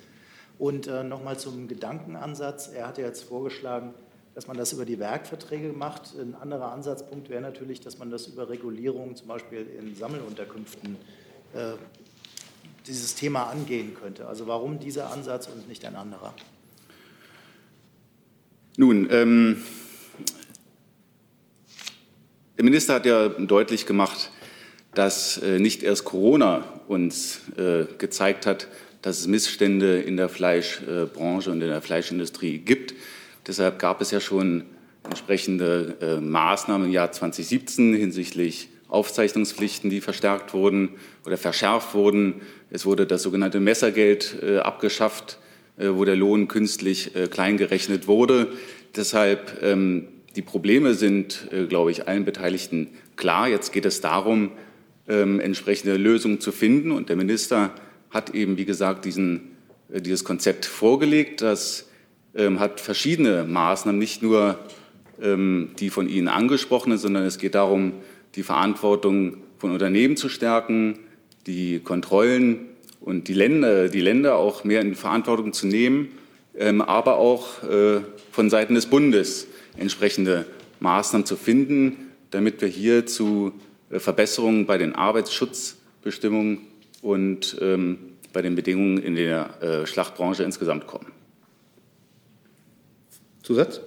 Und 0.60 0.88
äh, 0.88 1.04
nochmal 1.04 1.40
zum 1.40 1.68
Gedankenansatz. 1.68 2.68
Er 2.68 2.88
hat 2.88 3.00
ja 3.00 3.06
jetzt 3.06 3.24
vorgeschlagen, 3.24 3.96
dass 4.36 4.48
man 4.48 4.56
das 4.56 4.72
über 4.72 4.86
die 4.86 5.00
Werkverträge 5.00 5.74
macht. 5.74 6.14
Ein 6.18 6.36
anderer 6.36 6.72
Ansatzpunkt 6.72 7.30
wäre 7.30 7.42
natürlich, 7.42 7.82
dass 7.82 7.98
man 7.98 8.12
das 8.12 8.28
über 8.28 8.50
Regulierung 8.50 9.16
zum 9.16 9.28
Beispiel 9.28 9.66
in 9.80 9.96
Sammelunterkünften 9.96 10.96
äh, 11.56 11.74
dieses 12.90 13.16
Thema 13.16 13.44
angehen 13.44 13.94
könnte. 13.94 14.28
Also 14.28 14.48
warum 14.48 14.80
dieser 14.80 15.12
Ansatz 15.12 15.48
und 15.48 15.70
nicht 15.70 15.86
ein 15.86 15.96
anderer? 15.96 16.34
Nun, 18.78 19.08
ähm, 19.12 19.64
der 22.58 22.66
Minister 22.66 22.96
hat 22.96 23.06
ja 23.06 23.30
deutlich 23.30 23.86
gemacht, 23.86 24.32
dass 24.94 25.38
äh, 25.38 25.60
nicht 25.60 25.84
erst 25.84 26.04
Corona 26.04 26.64
uns 26.88 27.42
äh, 27.58 27.86
gezeigt 27.98 28.46
hat, 28.46 28.68
dass 29.02 29.20
es 29.20 29.28
Missstände 29.28 30.02
in 30.02 30.18
der 30.18 30.28
Fleischbranche 30.28 31.52
und 31.52 31.62
in 31.62 31.70
der 31.70 31.82
Fleischindustrie 31.82 32.58
gibt. 32.58 32.94
Deshalb 33.48 33.80
gab 33.80 34.02
es 34.02 34.12
ja 34.12 34.20
schon 34.20 34.66
entsprechende 35.04 35.96
äh, 36.02 36.20
Maßnahmen 36.20 36.88
im 36.88 36.94
Jahr 36.94 37.12
2017 37.12 37.94
hinsichtlich 37.94 38.70
Aufzeichnungspflichten, 38.90 39.90
die 39.90 40.02
verstärkt 40.02 40.54
wurden 40.54 40.90
oder 41.26 41.38
verschärft 41.38 41.94
wurden. 41.94 42.42
Es 42.70 42.86
wurde 42.86 43.06
das 43.06 43.24
sogenannte 43.24 43.60
Messergeld 43.60 44.36
äh, 44.42 44.58
abgeschafft, 44.58 45.40
äh, 45.78 45.90
wo 45.90 46.06
der 46.06 46.16
Lohn 46.16 46.48
künstlich 46.48 47.16
äh, 47.16 47.28
kleingerechnet 47.28 48.08
wurde. 48.08 48.48
Deshalb 48.96 49.62
ähm, 49.62 50.08
die 50.36 50.42
Probleme 50.42 50.94
sind, 50.94 51.48
äh, 51.52 51.66
glaube 51.66 51.92
ich, 51.92 52.08
allen 52.08 52.26
Beteiligten 52.26 52.90
klar. 53.16 53.48
Jetzt 53.48 53.74
geht 53.74 53.86
es 53.86 54.02
darum, 54.02 54.52
ähm, 55.08 55.40
entsprechende 55.40 55.98
Lösungen 55.98 56.40
zu 56.40 56.52
finden. 56.52 56.92
Und 56.92 57.10
der 57.10 57.16
Minister 57.16 57.72
hat 58.10 58.34
eben, 58.34 58.58
wie 58.58 58.66
gesagt, 58.66 59.06
diesen, 59.06 59.56
äh, 59.92 60.02
dieses 60.02 60.24
Konzept 60.24 60.66
vorgelegt. 60.66 61.42
Das 61.42 61.90
ähm, 62.36 62.60
hat 62.60 62.80
verschiedene 62.80 63.44
Maßnahmen, 63.44 64.00
nicht 64.00 64.22
nur 64.22 64.60
ähm, 65.22 65.72
die 65.80 65.90
von 65.90 66.08
Ihnen 66.08 66.28
angesprochene, 66.28 66.98
sondern 66.98 67.24
es 67.24 67.38
geht 67.38 67.56
darum, 67.56 67.94
die 68.36 68.44
Verantwortung 68.44 69.38
von 69.58 69.72
Unternehmen 69.72 70.18
zu 70.18 70.30
stärken, 70.30 71.00
die 71.48 71.80
Kontrollen 71.80 72.68
und 73.02 73.28
die 73.28 73.34
Länder, 73.34 73.90
die 73.90 74.02
Länder 74.02 74.36
auch 74.36 74.64
mehr 74.64 74.82
in 74.82 74.96
Verantwortung 74.96 75.54
zu 75.54 75.68
nehmen, 75.68 76.10
ähm, 76.58 76.82
aber 76.82 77.18
auch 77.18 77.64
äh, 77.64 78.02
von 78.32 78.50
Seiten 78.50 78.76
des 78.76 78.88
Bundes 78.88 79.48
entsprechende 79.78 80.46
Maßnahmen 80.80 81.26
zu 81.26 81.36
finden, 81.36 82.12
damit 82.32 82.62
wir 82.62 82.68
hier 82.68 83.06
zu 83.06 83.54
äh, 83.90 84.00
Verbesserungen 84.00 84.66
bei 84.66 84.78
den 84.78 84.96
Arbeitsschutzbestimmungen 84.96 86.60
und 87.02 87.58
ähm, 87.62 87.98
bei 88.34 88.42
den 88.42 88.56
Bedingungen 88.56 88.98
in 88.98 89.16
der 89.16 89.62
äh, 89.62 89.88
Schlachtbranche 89.88 90.44
insgesamt 90.44 90.88
kommen. 90.88 91.12
Zusatz? 93.42 93.82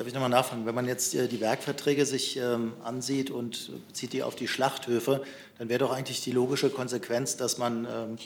Darf 0.00 0.08
ich 0.08 0.14
nochmal 0.14 0.30
nachfragen? 0.30 0.64
Wenn 0.64 0.74
man 0.74 0.88
jetzt 0.88 1.14
äh, 1.14 1.28
die 1.28 1.42
Werkverträge 1.42 2.06
sich 2.06 2.38
ähm, 2.38 2.72
ansieht 2.82 3.30
und 3.30 3.70
bezieht 3.86 4.14
die 4.14 4.22
auf 4.22 4.34
die 4.34 4.48
Schlachthöfe, 4.48 5.22
dann 5.58 5.68
wäre 5.68 5.80
doch 5.80 5.92
eigentlich 5.92 6.22
die 6.22 6.32
logische 6.32 6.70
Konsequenz, 6.70 7.36
dass 7.36 7.58
man 7.58 7.84
ähm, 7.84 8.16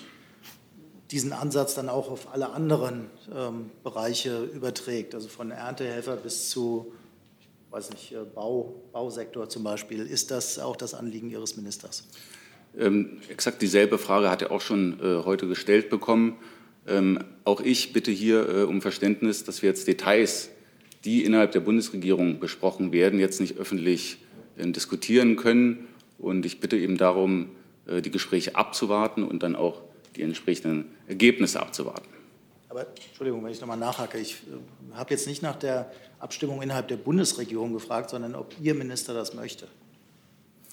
diesen 1.11 1.33
Ansatz 1.33 1.75
dann 1.75 1.89
auch 1.89 2.13
auf 2.13 2.33
alle 2.33 2.51
anderen 2.51 3.11
ähm, 3.35 3.71
Bereiche 3.83 4.45
überträgt, 4.45 5.17
also 5.17 5.27
von 5.27 5.51
Erntehelfer 5.51 6.15
bis 6.15 6.49
zu, 6.49 6.93
weiß 7.71 7.91
nicht, 7.91 8.13
äh, 8.13 8.19
Bau, 8.23 8.81
Bausektor 8.93 9.49
zum 9.49 9.65
Beispiel. 9.65 10.07
Ist 10.07 10.31
das 10.31 10.61
auch 10.61 10.77
das 10.77 10.95
Anliegen 10.95 11.29
Ihres 11.29 11.57
Ministers? 11.57 12.05
Ähm, 12.79 13.21
exakt 13.29 13.61
dieselbe 13.63 13.99
Frage 13.99 14.31
hat 14.31 14.43
er 14.43 14.53
auch 14.53 14.61
schon 14.61 15.01
äh, 15.01 15.25
heute 15.25 15.49
gestellt 15.49 15.91
bekommen. 15.91 16.37
Ähm, 16.87 17.19
auch 17.43 17.61
ich 17.61 17.93
bitte 17.93 18.13
hier 18.13 18.49
äh, 18.49 18.63
um 18.63 18.81
Verständnis, 18.81 19.43
dass 19.43 19.61
wir 19.61 19.71
jetzt 19.71 19.89
Details 19.89 20.51
die 21.05 21.25
innerhalb 21.25 21.53
der 21.53 21.61
Bundesregierung 21.61 22.41
besprochen 22.41 22.93
werden, 22.93 23.21
jetzt 23.21 23.41
nicht 23.41 23.57
öffentlich 23.59 24.19
äh, 24.57 24.67
diskutieren 24.71 25.37
können. 25.37 25.89
Und 26.19 26.47
ich 26.47 26.61
bitte 26.61 26.77
eben 26.77 26.97
darum, 26.97 27.51
äh, 27.87 28.01
die 28.01 28.11
Gespräche 28.11 28.57
abzuwarten 28.57 29.23
und 29.23 29.43
dann 29.43 29.57
auch 29.57 29.83
die 30.17 30.23
entsprechenden 30.23 30.87
Ergebnisse 31.07 31.61
abzuwarten. 31.61 32.09
Aber 32.69 32.87
Entschuldigung, 33.09 33.45
wenn 33.45 33.53
ich 33.53 33.61
nochmal 33.61 33.77
nachhake. 33.77 34.19
Ich 34.19 34.35
äh, 34.35 34.97
habe 34.97 35.11
jetzt 35.11 35.27
nicht 35.27 35.43
nach 35.43 35.57
der 35.57 35.93
Abstimmung 36.19 36.63
innerhalb 36.63 36.89
der 36.89 36.97
Bundesregierung 36.97 37.73
gefragt, 37.73 38.11
sondern 38.11 38.35
ob 38.35 38.55
Ihr 38.61 38.75
Minister 38.75 39.15
das 39.15 39.35
möchte. 39.35 39.69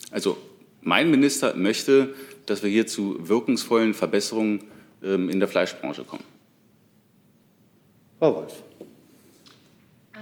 Also 0.10 0.38
mein 0.82 1.12
Minister 1.12 1.56
möchte, 1.56 2.14
dass 2.46 2.64
wir 2.64 2.70
hier 2.70 2.88
zu 2.88 3.28
wirkungsvollen 3.28 3.94
Verbesserungen 3.94 4.64
ähm, 5.04 5.30
in 5.30 5.40
der 5.40 5.48
Fleischbranche 5.48 6.04
kommen. 6.04 6.24
Frau 8.20 8.36
Wolf. 8.36 8.64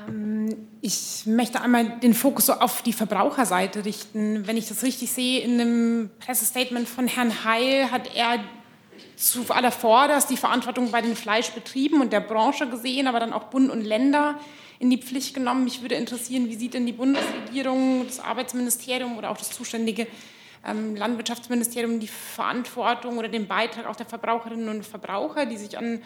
Ähm, 0.09 0.67
ich 0.81 1.23
möchte 1.25 1.61
einmal 1.61 1.99
den 1.99 2.13
Fokus 2.13 2.47
so 2.47 2.53
auf 2.53 2.81
die 2.81 2.93
Verbraucherseite 2.93 3.85
richten. 3.85 4.47
Wenn 4.47 4.57
ich 4.57 4.67
das 4.67 4.83
richtig 4.83 5.11
sehe, 5.11 5.41
in 5.41 5.59
einem 5.59 6.09
Pressestatement 6.19 6.87
von 6.87 7.07
Herrn 7.07 7.43
Heil 7.43 7.91
hat 7.91 8.15
er 8.15 8.39
zu 9.15 9.45
allervorderst 9.49 10.29
die 10.29 10.37
Verantwortung 10.37 10.91
bei 10.91 11.01
den 11.01 11.15
Fleischbetrieben 11.15 12.01
und 12.01 12.13
der 12.13 12.21
Branche 12.21 12.67
gesehen, 12.67 13.07
aber 13.07 13.19
dann 13.19 13.33
auch 13.33 13.45
Bund 13.45 13.69
und 13.69 13.81
Länder 13.81 14.39
in 14.79 14.89
die 14.89 14.97
Pflicht 14.97 15.33
genommen. 15.33 15.65
Mich 15.65 15.81
würde 15.81 15.95
interessieren, 15.95 16.47
wie 16.47 16.55
sieht 16.55 16.73
denn 16.73 16.85
die 16.85 16.93
Bundesregierung, 16.93 18.05
das 18.05 18.19
Arbeitsministerium 18.19 19.17
oder 19.17 19.29
auch 19.29 19.37
das 19.37 19.49
zuständige 19.49 20.07
ähm, 20.65 20.95
Landwirtschaftsministerium 20.95 21.99
die 21.99 22.07
Verantwortung 22.07 23.17
oder 23.17 23.27
den 23.27 23.47
Beitrag 23.47 23.85
auch 23.87 23.95
der 23.95 24.05
Verbraucherinnen 24.05 24.69
und 24.69 24.85
Verbraucher, 24.85 25.45
die 25.45 25.57
sich 25.57 25.77
an 25.77 26.01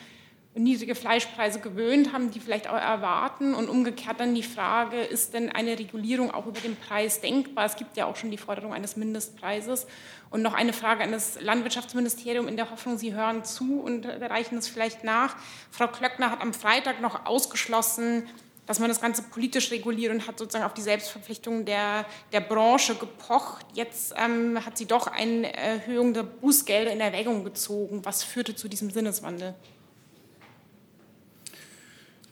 niedrige 0.55 0.93
Fleischpreise 0.93 1.59
gewöhnt 1.59 2.13
haben, 2.13 2.29
die 2.31 2.39
vielleicht 2.39 2.67
auch 2.69 2.77
erwarten. 2.77 3.55
Und 3.55 3.69
umgekehrt 3.69 4.19
dann 4.19 4.35
die 4.35 4.43
Frage, 4.43 5.01
ist 5.01 5.33
denn 5.33 5.51
eine 5.51 5.79
Regulierung 5.79 6.31
auch 6.31 6.45
über 6.45 6.59
den 6.59 6.75
Preis 6.75 7.21
denkbar? 7.21 7.65
Es 7.65 7.75
gibt 7.75 7.97
ja 7.97 8.05
auch 8.05 8.15
schon 8.15 8.31
die 8.31 8.37
Forderung 8.37 8.73
eines 8.73 8.95
Mindestpreises. 8.95 9.87
Und 10.29 10.41
noch 10.41 10.53
eine 10.53 10.73
Frage 10.73 11.03
an 11.03 11.11
das 11.11 11.41
Landwirtschaftsministerium 11.41 12.47
in 12.47 12.57
der 12.57 12.69
Hoffnung, 12.71 12.97
Sie 12.97 13.13
hören 13.13 13.43
zu 13.43 13.79
und 13.79 14.05
reichen 14.05 14.57
es 14.57 14.67
vielleicht 14.67 15.03
nach. 15.03 15.35
Frau 15.71 15.87
Klöckner 15.87 16.31
hat 16.31 16.41
am 16.41 16.53
Freitag 16.53 17.01
noch 17.01 17.25
ausgeschlossen, 17.25 18.27
dass 18.65 18.79
man 18.79 18.89
das 18.89 19.01
Ganze 19.01 19.23
politisch 19.23 19.71
reguliert 19.71 20.13
und 20.13 20.27
hat 20.27 20.39
sozusagen 20.39 20.65
auf 20.65 20.73
die 20.73 20.81
Selbstverpflichtung 20.81 21.65
der, 21.65 22.05
der 22.31 22.39
Branche 22.39 22.95
gepocht. 22.95 23.65
Jetzt 23.73 24.13
ähm, 24.17 24.63
hat 24.65 24.77
sie 24.77 24.85
doch 24.85 25.07
eine 25.07 25.53
Erhöhung 25.53 26.13
der 26.13 26.23
Bußgelder 26.23 26.91
in 26.91 27.01
Erwägung 27.01 27.43
gezogen. 27.43 28.05
Was 28.05 28.23
führte 28.23 28.55
zu 28.55 28.69
diesem 28.69 28.89
Sinneswandel? 28.89 29.55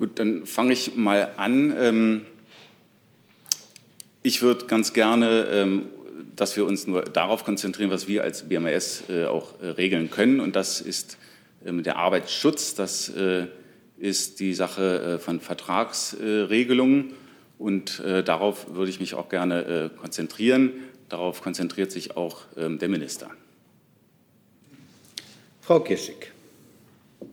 Gut, 0.01 0.17
dann 0.17 0.47
fange 0.47 0.73
ich 0.73 0.95
mal 0.95 1.33
an. 1.37 1.75
Ähm, 1.77 2.21
ich 4.23 4.41
würde 4.41 4.65
ganz 4.65 4.93
gerne 4.93 5.45
ähm, 5.51 5.89
dass 6.35 6.57
wir 6.57 6.65
uns 6.65 6.87
nur 6.87 7.03
darauf 7.03 7.43
konzentrieren, 7.43 7.91
was 7.91 8.07
wir 8.07 8.23
als 8.23 8.49
BMAS 8.49 9.03
äh, 9.09 9.25
auch 9.25 9.61
äh, 9.61 9.67
regeln 9.67 10.09
können. 10.09 10.39
Und 10.39 10.55
das 10.55 10.81
ist 10.81 11.19
ähm, 11.63 11.83
der 11.83 11.97
Arbeitsschutz. 11.97 12.73
Das 12.73 13.09
äh, 13.09 13.45
ist 13.99 14.39
die 14.39 14.55
Sache 14.55 15.19
von 15.19 15.39
Vertragsregelungen. 15.39 17.13
Und 17.59 18.01
darauf 18.03 18.73
würde 18.73 18.89
ich 18.89 18.99
mich 18.99 19.13
auch 19.13 19.29
gerne 19.29 19.91
konzentrieren. 20.01 20.71
Darauf 21.09 21.43
konzentriert 21.43 21.91
sich 21.91 22.17
auch 22.17 22.45
der 22.55 22.89
Minister. 22.89 23.29
Frau 25.61 25.79
Kissig. 25.81 26.31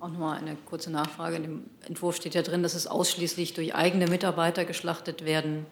Auch 0.01 0.09
noch 0.09 0.19
mal 0.19 0.39
eine 0.39 0.57
kurze 0.67 0.91
Nachfrage. 0.91 1.37
In 1.37 1.43
dem 1.43 1.65
Entwurf 1.87 2.17
steht 2.17 2.35
ja 2.35 2.43
drin, 2.43 2.63
dass 2.63 2.75
es 2.75 2.87
ausschließlich 2.87 3.55
durch 3.55 3.75
eigene 3.75 4.07
Mitarbeiter 4.07 4.65
geschlachtet 4.65 5.25
werden 5.25 5.67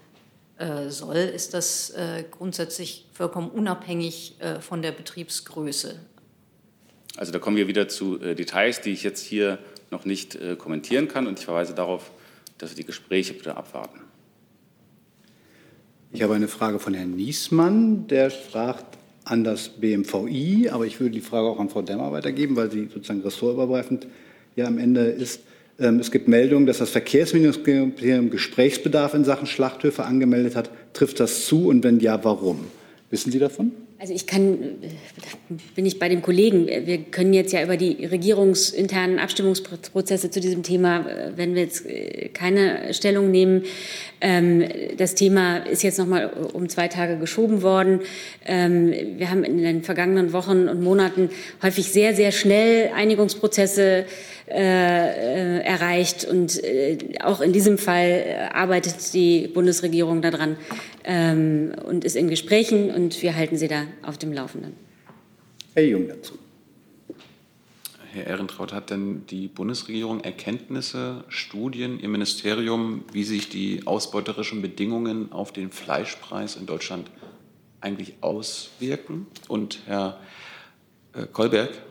äh, 0.59 0.89
soll. 0.89 1.17
Ist 1.17 1.55
das 1.55 1.91
äh, 1.91 2.25
grundsätzlich 2.31 3.07
vollkommen 3.13 3.51
unabhängig 3.51 4.37
äh, 4.41 4.61
von 4.61 4.83
der 4.83 4.93
Betriebsgröße? 4.93 6.01
Also 7.17 7.31
da 7.31 7.39
kommen 7.39 7.57
wir 7.57 7.69
wieder 7.69 7.89
zu 7.89 8.19
Details, 8.19 8.81
die 8.81 8.91
ich 8.91 9.03
jetzt 9.03 9.25
hier 9.25 9.59
noch 9.91 10.05
nicht 10.05 10.39
kommentieren 10.59 11.09
kann. 11.09 11.27
Und 11.27 11.39
ich 11.39 11.47
verweise 11.47 11.73
darauf, 11.73 12.11
dass 12.59 12.71
wir 12.71 12.77
die 12.77 12.85
Gespräche 12.85 13.33
bitte 13.33 13.57
abwarten. 13.57 14.01
Ich 16.13 16.23
habe 16.23 16.35
eine 16.35 16.49
Frage 16.49 16.79
von 16.79 16.93
Herrn 16.93 17.13
Niesmann, 17.13 18.07
der 18.07 18.31
fragt, 18.31 18.99
an 19.27 19.43
das 19.43 19.69
BMVI, 19.69 20.71
aber 20.71 20.87
ich 20.87 21.01
würde 21.01 21.15
die 21.15 21.21
Frage 21.21 21.49
auch 21.49 21.59
an 21.59 21.69
Frau 21.69 21.83
Demmer 21.83 22.13
weitergeben, 22.13 22.55
weil 22.55 22.71
sie 22.71 22.89
sozusagen 22.93 23.23
ressortübergreifend 23.23 24.07
ja 24.55 24.67
am 24.67 24.79
Ende 24.79 25.03
ist. 25.03 25.41
Ähm, 25.81 25.99
es 25.99 26.13
gibt 26.13 26.29
Meldungen, 26.29 26.67
dass 26.67 26.79
das 26.79 26.91
Verkehrsministerium 26.91 28.31
Gesprächsbedarf 28.31 29.15
in 29.15 29.25
Sachen 29.25 29.47
Schlachthöfe 29.47 30.05
angemeldet 30.05 30.55
hat. 30.55 30.71
Trifft 30.93 31.19
das 31.19 31.45
zu 31.45 31.67
und 31.67 31.83
wenn 31.83 31.99
ja, 31.99 32.23
warum? 32.25 32.67
Wissen 33.11 33.33
Sie 33.33 33.41
davon? 33.41 33.73
Also 33.99 34.13
ich 34.13 34.27
kann, 34.27 34.77
bin 35.75 35.87
ich 35.87 35.99
bei 35.99 36.11
dem 36.11 36.21
Kollegen. 36.21 36.67
Wir 36.67 36.99
können 36.99 37.33
jetzt 37.33 37.53
ja 37.55 37.63
über 37.63 37.79
die 37.79 38.05
regierungsinternen 38.05 39.19
Abstimmungsprozesse 39.19 40.31
zu 40.31 40.39
diesem 40.39 40.63
Thema, 40.63 41.07
wenn 41.35 41.55
wir 41.55 41.63
jetzt 41.63 41.87
äh, 41.87 42.29
keine 42.29 42.93
Stellung 42.93 43.31
nehmen. 43.31 43.65
Ähm, 44.21 44.65
das 44.99 45.15
Thema 45.15 45.59
ist 45.59 45.83
jetzt 45.83 45.99
noch 45.99 46.07
mal 46.07 46.27
um 46.27 46.69
zwei 46.69 46.89
Tage 46.89 47.17
geschoben 47.17 47.63
worden. 47.63 48.01
Ähm, 48.45 48.93
wir 49.17 49.31
haben 49.31 49.45
in 49.45 49.63
den 49.63 49.83
vergangenen 49.83 50.35
Wochen 50.35 50.69
und 50.69 50.83
Monaten 50.83 51.31
häufig 51.63 51.91
sehr, 51.91 52.15
sehr 52.15 52.33
schnell 52.33 52.91
Einigungsprozesse 52.95 54.05
äh, 54.49 55.59
äh, 55.59 55.61
erreicht. 55.65 56.25
Und 56.25 56.63
äh, 56.63 56.99
auch 57.21 57.41
in 57.41 57.53
diesem 57.53 57.79
Fall 57.79 58.07
äh, 58.07 58.35
arbeitet 58.53 59.13
die 59.13 59.49
Bundesregierung 59.49 60.23
daran 60.23 60.57
ähm, 61.03 61.75
und 61.85 62.05
ist 62.05 62.15
in 62.15 62.29
Gesprächen 62.29 62.93
und 62.93 63.21
wir 63.23 63.35
halten 63.35 63.57
sie 63.57 63.67
da 63.67 63.87
auf 64.03 64.19
dem 64.19 64.33
Laufenden. 64.33 64.75
Herr 65.75 65.83
Jung 65.83 66.07
dazu. 66.07 66.39
Herr 68.13 68.29
Ehrentraut, 68.29 68.73
hat 68.73 68.91
denn 68.91 69.27
die 69.27 69.49
Bundesregierung 69.49 70.21
Erkenntnisse, 70.21 71.25
Studien, 71.27 71.99
Ihr 71.99 72.09
Ministerium, 72.09 73.05
wie 73.13 73.25
sich 73.25 73.49
die 73.49 73.83
ausbeuterischen 73.85 74.63
Bedingungen 74.63 75.33
auf 75.33 75.53
den 75.53 75.73
Fleischpreis 75.73 76.55
in 76.55 76.67
Deutschland 76.67 77.11
eigentlich 77.81 78.15
auswirken? 78.21 79.27
Und 79.49 79.81
Herr 79.87 80.21
Kolberg, 81.33 81.71
ähm, 81.71 81.86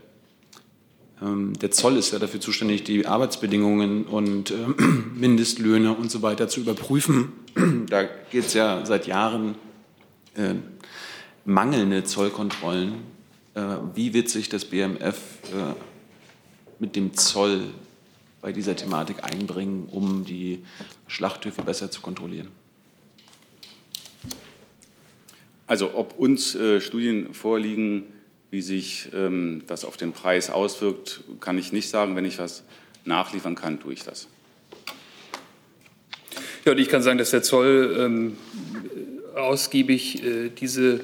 der 1.22 1.72
Zoll 1.72 1.96
ist 1.96 2.12
ja 2.12 2.20
dafür 2.20 2.42
zuständig, 2.42 2.84
die 2.84 3.08
Arbeitsbedingungen 3.08 4.04
und 4.04 4.52
äh, 4.52 4.56
Mindestlöhne 5.16 5.94
und 5.94 6.12
so 6.12 6.22
weiter 6.22 6.48
zu 6.48 6.62
überprüfen. 6.62 7.32
Da 7.88 8.04
geht 8.04 8.48
es 8.48 8.54
ja 8.54 8.86
seit 8.86 9.08
Jahren 9.08 9.56
äh, 10.36 10.56
mangelnde 11.46 12.04
Zollkontrollen. 12.04 12.96
Äh, 13.54 13.62
wie 13.94 14.14
wird 14.14 14.28
sich 14.28 14.50
das 14.50 14.66
BMF 14.66 15.16
äh, 15.54 15.74
mit 16.80 16.98
dem 16.98 17.14
Zoll 17.14 17.62
bei 18.42 18.52
dieser 18.52 18.76
Thematik 18.76 19.24
einbringen, 19.24 19.88
um 19.90 20.26
die 20.26 20.64
Schlachthöfe 21.08 21.62
besser 21.62 21.90
zu 21.90 22.02
kontrollieren? 22.02 22.50
Also 25.68 25.96
ob 25.96 26.20
uns 26.20 26.56
äh, 26.56 26.82
Studien 26.82 27.34
vorliegen, 27.34 28.04
wie 28.56 28.62
sich 28.62 29.10
ähm, 29.14 29.64
das 29.68 29.84
auf 29.84 29.98
den 29.98 30.14
Preis 30.14 30.50
auswirkt, 30.50 31.26
kann 31.42 31.58
ich 31.58 31.74
nicht 31.74 31.90
sagen. 31.90 32.16
Wenn 32.16 32.24
ich 32.24 32.40
was 32.40 32.64
nachliefern 33.04 33.56
kann, 33.56 33.82
tue 33.82 33.92
ich 33.92 34.04
das. 34.04 34.30
Ja, 36.64 36.72
und 36.72 36.78
ich 36.78 36.88
kann 36.88 37.04
sagen, 37.04 37.18
dass 37.18 37.32
der 37.32 37.44
Zoll 37.44 37.98
ähm, 38.00 38.38
ausgiebig 39.36 40.24
äh, 40.24 40.52
diese 40.58 41.02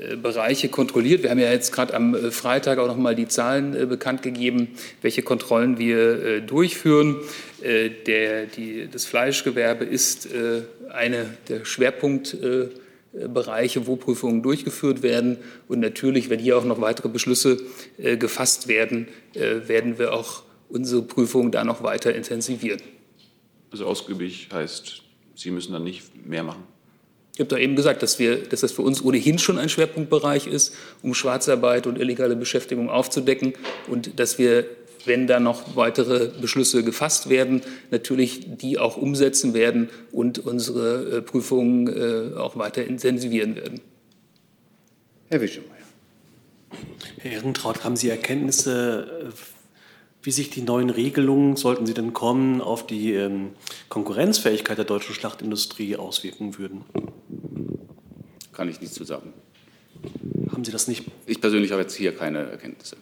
äh, 0.00 0.16
Bereiche 0.16 0.70
kontrolliert. 0.70 1.22
Wir 1.22 1.28
haben 1.28 1.38
ja 1.38 1.52
jetzt 1.52 1.72
gerade 1.72 1.92
am 1.92 2.14
äh, 2.14 2.30
Freitag 2.30 2.78
auch 2.78 2.86
noch 2.86 2.96
mal 2.96 3.14
die 3.14 3.28
Zahlen 3.28 3.76
äh, 3.76 3.84
bekannt 3.84 4.22
gegeben, 4.22 4.68
welche 5.02 5.20
Kontrollen 5.20 5.76
wir 5.76 6.24
äh, 6.24 6.40
durchführen. 6.40 7.16
Der, 7.62 8.44
die, 8.44 8.88
das 8.92 9.06
Fleischgewerbe 9.06 9.86
ist 9.86 10.28
eine 10.90 11.34
der 11.48 11.64
Schwerpunkte 11.64 12.70
Bereiche, 13.14 13.86
wo 13.86 13.96
Prüfungen 13.96 14.42
durchgeführt 14.42 15.02
werden. 15.02 15.38
Und 15.68 15.80
natürlich, 15.80 16.30
wenn 16.30 16.40
hier 16.40 16.58
auch 16.58 16.64
noch 16.64 16.80
weitere 16.80 17.08
Beschlüsse 17.08 17.58
äh, 17.96 18.16
gefasst 18.16 18.68
werden, 18.68 19.08
äh, 19.34 19.68
werden 19.68 19.98
wir 19.98 20.12
auch 20.12 20.42
unsere 20.68 21.02
Prüfungen 21.02 21.52
da 21.52 21.64
noch 21.64 21.82
weiter 21.82 22.14
intensivieren. 22.14 22.82
Also 23.70 23.86
ausgiebig 23.86 24.48
heißt, 24.52 25.02
Sie 25.36 25.50
müssen 25.50 25.72
dann 25.72 25.84
nicht 25.84 26.26
mehr 26.26 26.44
machen. 26.44 26.62
Ich 27.34 27.40
habe 27.40 27.48
da 27.48 27.58
eben 27.58 27.74
gesagt, 27.74 28.02
dass, 28.04 28.20
wir, 28.20 28.36
dass 28.36 28.60
das 28.60 28.70
für 28.70 28.82
uns 28.82 29.02
ohnehin 29.02 29.40
schon 29.40 29.58
ein 29.58 29.68
Schwerpunktbereich 29.68 30.46
ist, 30.46 30.72
um 31.02 31.14
Schwarzarbeit 31.14 31.88
und 31.88 31.98
illegale 31.98 32.36
Beschäftigung 32.36 32.88
aufzudecken 32.88 33.54
und 33.88 34.20
dass 34.20 34.38
wir 34.38 34.66
wenn 35.06 35.26
da 35.26 35.40
noch 35.40 35.76
weitere 35.76 36.28
Beschlüsse 36.40 36.84
gefasst 36.84 37.28
werden, 37.28 37.62
natürlich 37.90 38.56
die 38.56 38.78
auch 38.78 38.96
umsetzen 38.96 39.54
werden 39.54 39.88
und 40.12 40.38
unsere 40.38 41.18
äh, 41.18 41.22
Prüfungen 41.22 41.88
äh, 41.88 42.36
auch 42.36 42.56
weiter 42.56 42.84
intensivieren 42.84 43.56
werden. 43.56 43.80
Herr 45.30 45.40
Wischemeyer. 45.40 45.70
Herr 47.18 47.32
Ehrentraut, 47.32 47.84
haben 47.84 47.96
Sie 47.96 48.08
Erkenntnisse, 48.08 49.30
äh, 49.30 49.32
wie 50.24 50.30
sich 50.30 50.48
die 50.48 50.62
neuen 50.62 50.88
Regelungen, 50.88 51.56
sollten 51.56 51.84
sie 51.84 51.92
denn 51.92 52.14
kommen, 52.14 52.62
auf 52.62 52.86
die 52.86 53.12
ähm, 53.12 53.50
Konkurrenzfähigkeit 53.90 54.78
der 54.78 54.86
deutschen 54.86 55.14
Schlachtindustrie 55.14 55.96
auswirken 55.96 56.56
würden? 56.56 56.82
Kann 58.52 58.70
ich 58.70 58.80
nichts 58.80 58.94
zu 58.94 59.04
sagen. 59.04 59.34
Haben 60.50 60.64
Sie 60.64 60.72
das 60.72 60.88
nicht? 60.88 61.04
Ich 61.26 61.40
persönlich 61.40 61.72
habe 61.72 61.82
jetzt 61.82 61.94
hier 61.94 62.16
keine 62.16 62.38
Erkenntnisse. 62.50 62.96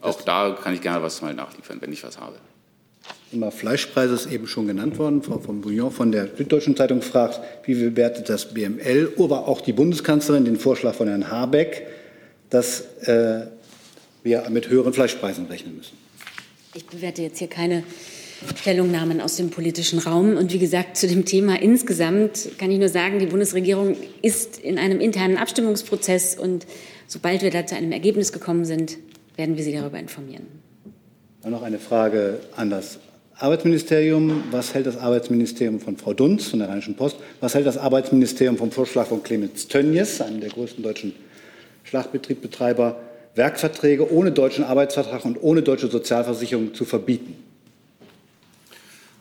Auch 0.00 0.22
da 0.22 0.56
kann 0.62 0.74
ich 0.74 0.80
gerne 0.80 1.02
was 1.02 1.22
mal 1.22 1.34
nachliefern, 1.34 1.78
wenn 1.80 1.92
ich 1.92 2.02
was 2.04 2.18
habe. 2.18 2.36
Thema 3.30 3.50
Fleischpreise 3.50 4.14
ist 4.14 4.26
eben 4.26 4.46
schon 4.46 4.66
genannt 4.66 4.98
worden. 4.98 5.22
Frau 5.22 5.38
von 5.38 5.60
Bouillon 5.60 5.90
von 5.90 6.12
der 6.12 6.28
Süddeutschen 6.36 6.76
Zeitung 6.76 7.02
fragt, 7.02 7.40
wie 7.64 7.74
bewertet 7.74 8.28
das 8.28 8.54
BML, 8.54 9.12
aber 9.18 9.48
auch 9.48 9.60
die 9.60 9.72
Bundeskanzlerin 9.72 10.44
den 10.44 10.58
Vorschlag 10.58 10.94
von 10.94 11.08
Herrn 11.08 11.30
Habeck, 11.30 11.86
dass 12.48 12.80
äh, 13.02 13.46
wir 14.22 14.48
mit 14.50 14.68
höheren 14.70 14.92
Fleischpreisen 14.92 15.46
rechnen 15.46 15.76
müssen. 15.76 15.96
Ich 16.74 16.86
bewerte 16.86 17.22
jetzt 17.22 17.38
hier 17.38 17.48
keine 17.48 17.82
Stellungnahmen 18.56 19.20
aus 19.20 19.36
dem 19.36 19.50
politischen 19.50 19.98
Raum. 19.98 20.36
Und 20.36 20.52
wie 20.52 20.58
gesagt, 20.58 20.96
zu 20.96 21.06
dem 21.06 21.24
Thema 21.24 21.60
insgesamt 21.60 22.48
kann 22.58 22.70
ich 22.70 22.78
nur 22.78 22.88
sagen, 22.88 23.18
die 23.18 23.26
Bundesregierung 23.26 23.96
ist 24.22 24.58
in 24.58 24.78
einem 24.78 25.00
internen 25.00 25.36
Abstimmungsprozess 25.36 26.38
und 26.38 26.66
sobald 27.06 27.42
wir 27.42 27.50
da 27.50 27.66
zu 27.66 27.74
einem 27.74 27.92
Ergebnis 27.92 28.32
gekommen 28.32 28.64
sind, 28.64 28.96
werden 29.38 29.56
wir 29.56 29.64
Sie 29.64 29.72
darüber 29.72 29.98
informieren. 29.98 30.46
Dann 31.42 31.52
noch 31.52 31.62
eine 31.62 31.78
Frage 31.78 32.40
an 32.56 32.70
das 32.70 32.98
Arbeitsministerium. 33.36 34.42
Was 34.50 34.74
hält 34.74 34.86
das 34.86 34.96
Arbeitsministerium 34.96 35.78
von 35.80 35.96
Frau 35.96 36.12
Dunz 36.12 36.48
von 36.48 36.58
der 36.58 36.68
Rheinischen 36.68 36.96
Post? 36.96 37.16
Was 37.40 37.54
hält 37.54 37.64
das 37.64 37.78
Arbeitsministerium 37.78 38.58
vom 38.58 38.72
Vorschlag 38.72 39.06
von 39.06 39.22
Clemens 39.22 39.68
Tönnies, 39.68 40.20
einem 40.20 40.40
der 40.40 40.50
größten 40.50 40.82
deutschen 40.82 41.14
Schlachtbetriebbetreiber, 41.84 43.00
Werkverträge 43.36 44.12
ohne 44.12 44.32
deutschen 44.32 44.64
Arbeitsvertrag 44.64 45.24
und 45.24 45.40
ohne 45.40 45.62
deutsche 45.62 45.86
Sozialversicherung 45.86 46.74
zu 46.74 46.84
verbieten? 46.84 47.36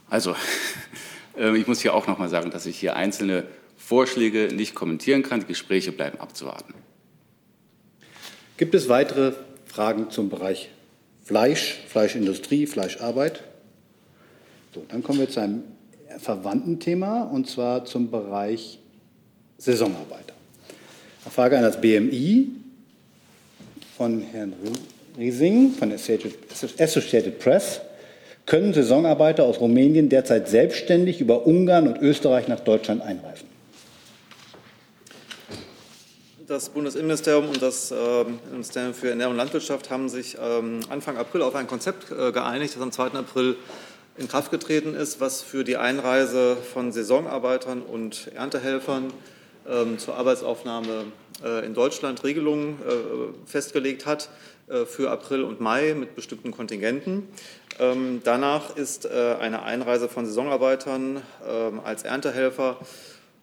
Also, 0.09 0.35
äh, 1.37 1.55
ich 1.55 1.67
muss 1.67 1.81
hier 1.81 1.93
auch 1.93 2.07
noch 2.07 2.17
mal 2.17 2.29
sagen, 2.29 2.49
dass 2.49 2.65
ich 2.65 2.79
hier 2.79 2.95
einzelne 2.95 3.43
Vorschläge 3.77 4.49
nicht 4.51 4.73
kommentieren 4.73 5.21
kann. 5.21 5.41
Die 5.41 5.45
Gespräche 5.45 5.91
bleiben 5.91 6.19
abzuwarten. 6.19 6.73
Gibt 8.57 8.73
es 8.73 8.89
weitere 8.89 9.33
Fragen 9.77 10.09
zum 10.09 10.29
Bereich 10.29 10.69
Fleisch, 11.23 11.77
Fleischindustrie, 11.87 12.65
Fleischarbeit. 12.65 13.43
So, 14.73 14.81
dann 14.89 15.03
kommen 15.03 15.19
wir 15.19 15.29
zu 15.29 15.39
einem 15.39 15.61
verwandten 16.17 16.79
Thema 16.79 17.21
und 17.21 17.47
zwar 17.47 17.85
zum 17.85 18.09
Bereich 18.09 18.79
Saisonarbeiter. 19.59 20.33
Eine 21.23 21.31
Frage 21.31 21.57
an 21.59 21.63
das 21.63 21.79
BMI 21.79 22.47
von 23.95 24.21
Herrn 24.21 24.53
Riesing 25.15 25.73
von 25.73 25.93
Associated 25.93 27.37
Press. 27.37 27.81
Können 28.47 28.73
Saisonarbeiter 28.73 29.43
aus 29.43 29.59
Rumänien 29.59 30.09
derzeit 30.09 30.49
selbstständig 30.49 31.21
über 31.21 31.45
Ungarn 31.45 31.87
und 31.87 32.01
Österreich 32.01 32.47
nach 32.47 32.61
Deutschland 32.61 33.03
einreisen? 33.03 33.56
Das 36.47 36.69
Bundesinnenministerium 36.69 37.49
und 37.49 37.61
das 37.61 37.91
ähm, 37.91 38.39
Ministerium 38.49 38.93
für 38.93 39.09
Ernährung 39.09 39.33
und 39.33 39.37
Landwirtschaft 39.37 39.89
haben 39.89 40.07
sich 40.07 40.37
ähm, 40.41 40.79
Anfang 40.87 41.17
April 41.17 41.41
auf 41.41 41.55
ein 41.55 41.67
Konzept 41.67 42.09
äh, 42.09 42.31
geeinigt, 42.31 42.73
das 42.73 42.81
am 42.81 42.93
2. 42.93 43.19
April 43.19 43.57
in 44.15 44.29
Kraft 44.29 44.49
getreten 44.49 44.93
ist, 44.93 45.19
was 45.19 45.41
für 45.41 45.65
die 45.65 45.75
Einreise 45.75 46.55
von 46.55 46.93
Saisonarbeitern 46.93 47.81
und 47.81 48.31
Erntehelfern 48.33 49.11
ähm, 49.67 49.99
zur 49.99 50.15
Arbeitsaufnahme 50.15 51.11
äh, 51.43 51.65
in 51.65 51.73
Deutschland 51.73 52.23
Regelungen 52.23 52.79
äh, 52.81 53.45
festgelegt 53.45 54.05
hat 54.05 54.29
für 54.85 55.11
April 55.11 55.43
und 55.43 55.61
Mai 55.61 55.93
mit 55.93 56.13
bestimmten 56.13 56.51
Kontingenten. 56.51 57.29
Danach 58.25 58.75
ist 58.75 59.09
eine 59.09 59.63
Einreise 59.63 60.09
von 60.09 60.25
Saisonarbeitern 60.25 61.21
als 61.85 62.03
Erntehelfer 62.03 62.77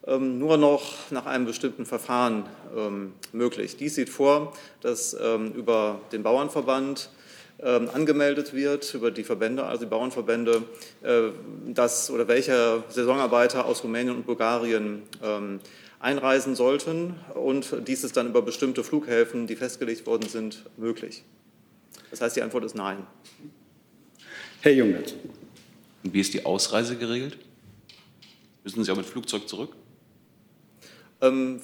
nur 0.07 0.57
noch 0.57 1.11
nach 1.11 1.27
einem 1.27 1.47
bestimmten 1.47 1.87
Verfahren 1.87 2.45
ähm, 2.77 3.15
möglich. 3.33 3.77
Dies 3.77 3.95
sieht 3.95 4.11
vor, 4.11 4.53
dass 4.81 5.17
ähm, 5.19 5.53
über 5.53 6.01
den 6.13 6.23
Bauernverband 6.23 7.11
angemeldet 7.57 8.53
wird, 8.53 8.93
über 8.95 9.13
die 9.13 9.23
Verbände, 9.23 9.65
also 9.65 9.85
die 9.85 9.89
Bauernverbände, 9.89 10.65
äh, 11.03 11.31
dass 11.73 12.11
oder 12.11 12.27
welche 12.27 12.83
Saisonarbeiter 12.89 13.65
aus 13.65 13.85
Rumänien 13.85 14.17
und 14.17 14.27
Bulgarien 14.27 15.03
einreisen 16.01 16.57
sollten. 16.57 17.15
Und 17.33 17.77
dies 17.87 18.03
ist 18.03 18.17
dann 18.17 18.29
über 18.29 18.43
bestimmte 18.43 18.83
Flughäfen, 18.83 19.47
die 19.47 19.55
festgelegt 19.55 20.05
worden 20.05 20.29
sind, 20.29 20.65
möglich. 20.77 21.23
Das 22.11 22.21
heißt, 22.21 22.37
die 22.37 22.43
Antwort 22.43 22.65
ist 22.65 22.75
nein. 22.75 23.07
Herr 24.61 24.73
Jungert. 24.73 25.15
Und 26.03 26.13
wie 26.13 26.21
ist 26.21 26.35
die 26.35 26.45
Ausreise 26.45 26.97
geregelt? 26.97 27.39
Müssen 28.65 28.83
Sie 28.85 28.91
auch 28.91 28.97
mit 28.97 29.07
Flugzeug 29.07 29.49
zurück? 29.49 29.75
Ähm, 31.21 31.61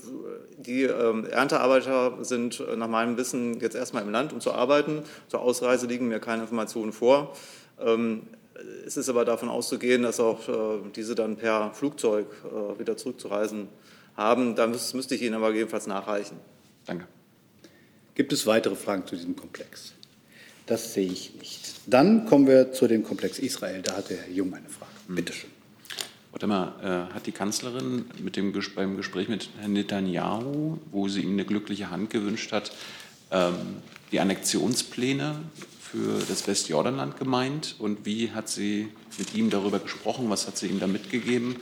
die 0.58 0.84
ähm, 0.84 1.26
Erntearbeiter 1.26 2.18
sind 2.22 2.60
äh, 2.60 2.76
nach 2.76 2.88
meinem 2.88 3.16
Wissen 3.16 3.60
jetzt 3.60 3.74
erstmal 3.74 4.02
im 4.02 4.10
Land, 4.10 4.32
um 4.32 4.40
zu 4.40 4.52
arbeiten. 4.52 5.02
Zur 5.28 5.40
Ausreise 5.40 5.86
liegen 5.86 6.08
mir 6.08 6.20
keine 6.20 6.42
Informationen 6.42 6.92
vor. 6.92 7.34
Ähm, 7.80 8.22
es 8.86 8.96
ist 8.96 9.08
aber 9.08 9.24
davon 9.24 9.48
auszugehen, 9.48 10.02
dass 10.02 10.20
auch 10.20 10.48
äh, 10.48 10.90
diese 10.94 11.14
dann 11.14 11.36
per 11.36 11.72
Flugzeug 11.72 12.26
äh, 12.44 12.78
wieder 12.78 12.96
zurückzureisen 12.96 13.68
haben. 14.16 14.54
Da 14.54 14.66
müsste 14.66 15.14
ich 15.14 15.22
Ihnen 15.22 15.34
aber 15.34 15.52
jedenfalls 15.52 15.86
nachreichen. 15.86 16.36
Danke. 16.86 17.06
Gibt 18.14 18.32
es 18.32 18.46
weitere 18.46 18.76
Fragen 18.76 19.06
zu 19.06 19.16
diesem 19.16 19.36
Komplex? 19.36 19.94
Das 20.66 20.94
sehe 20.94 21.10
ich 21.10 21.34
nicht. 21.36 21.72
Dann 21.86 22.26
kommen 22.26 22.46
wir 22.46 22.72
zu 22.72 22.86
dem 22.86 23.02
Komplex 23.02 23.38
Israel. 23.38 23.82
Da 23.82 23.96
hatte 23.96 24.16
Herr 24.16 24.30
Jung 24.30 24.52
eine 24.54 24.68
Frage. 24.68 24.92
Bitte 25.08 25.32
schön. 25.32 25.50
Warte 26.32 26.46
mal, 26.46 27.08
äh, 27.10 27.14
hat 27.14 27.26
die 27.26 27.32
Kanzlerin 27.32 28.04
mit 28.22 28.36
dem, 28.36 28.52
beim 28.74 28.96
Gespräch 28.96 29.28
mit 29.28 29.50
Herrn 29.58 29.72
Netanyahu, 29.72 30.78
wo 30.92 31.08
sie 31.08 31.22
ihm 31.22 31.32
eine 31.32 31.44
glückliche 31.44 31.90
Hand 31.90 32.10
gewünscht 32.10 32.52
hat, 32.52 32.70
ähm, 33.32 33.54
die 34.12 34.20
Annexionspläne 34.20 35.40
für 35.80 36.20
das 36.28 36.46
Westjordanland 36.46 37.18
gemeint? 37.18 37.74
Und 37.78 38.06
wie 38.06 38.30
hat 38.30 38.48
sie 38.48 38.88
mit 39.18 39.34
ihm 39.34 39.50
darüber 39.50 39.80
gesprochen? 39.80 40.30
Was 40.30 40.46
hat 40.46 40.56
sie 40.56 40.68
ihm 40.68 40.78
da 40.78 40.86
mitgegeben? 40.86 41.56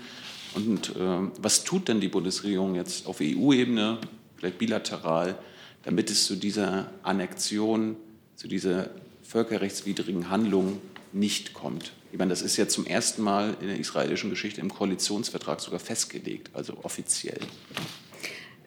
Und 0.55 0.97
äh, 0.97 1.19
was 1.41 1.65
tut 1.65 1.89
denn 1.89 2.01
die 2.01 2.09
Bundesregierung 2.09 2.75
jetzt 2.75 3.07
auf 3.07 3.21
EU-Ebene, 3.23 3.99
vielleicht 4.37 4.59
bilateral, 4.59 5.39
damit 5.85 6.11
es 6.11 6.27
zu 6.27 6.37
dieser 6.37 6.91
Annexion, 7.03 7.97
zu 8.37 8.49
dieser 8.49 8.91
völkerrechtswidrigen 9.23 10.29
Handlung 10.29 10.81
nicht 11.13 11.55
kommt? 11.55 11.93
Ich 12.11 12.19
meine, 12.19 12.31
das 12.31 12.43
ist 12.43 12.57
ja 12.57 12.67
zum 12.67 12.87
ersten 12.87 13.23
Mal 13.23 13.57
in 13.61 13.69
der 13.69 13.79
israelischen 13.79 14.31
Geschichte 14.31 14.61
im 14.61 14.73
Koalitionsvertrag 14.73 15.61
sogar 15.61 15.79
festgelegt, 15.79 16.51
also 16.55 16.75
offiziell. 16.83 17.39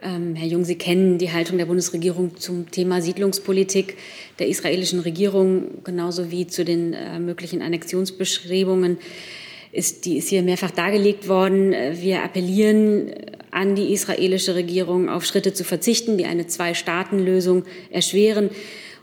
Ähm, 0.03 0.35
Herr 0.35 0.47
Jung, 0.47 0.63
Sie 0.63 0.77
kennen 0.77 1.17
die 1.17 1.31
Haltung 1.31 1.57
der 1.57 1.65
Bundesregierung 1.65 2.37
zum 2.37 2.69
Thema 2.69 3.01
Siedlungspolitik 3.01 3.97
der 4.39 4.47
israelischen 4.47 4.99
Regierung, 4.99 5.83
genauso 5.83 6.31
wie 6.31 6.47
zu 6.47 6.63
den 6.65 6.93
äh, 6.93 7.19
möglichen 7.19 7.61
Annexionsbestrebungen. 7.61 8.97
Ist, 9.71 10.05
die 10.05 10.17
ist 10.17 10.27
hier 10.27 10.41
mehrfach 10.43 10.71
dargelegt 10.71 11.29
worden. 11.29 11.71
Wir 11.71 12.23
appellieren 12.23 13.13
an 13.51 13.73
die 13.73 13.93
israelische 13.93 14.53
Regierung, 14.53 15.07
auf 15.07 15.23
Schritte 15.23 15.53
zu 15.53 15.63
verzichten, 15.63 16.17
die 16.17 16.25
eine 16.25 16.45
Zwei-Staaten-Lösung 16.45 17.63
erschweren. 17.89 18.49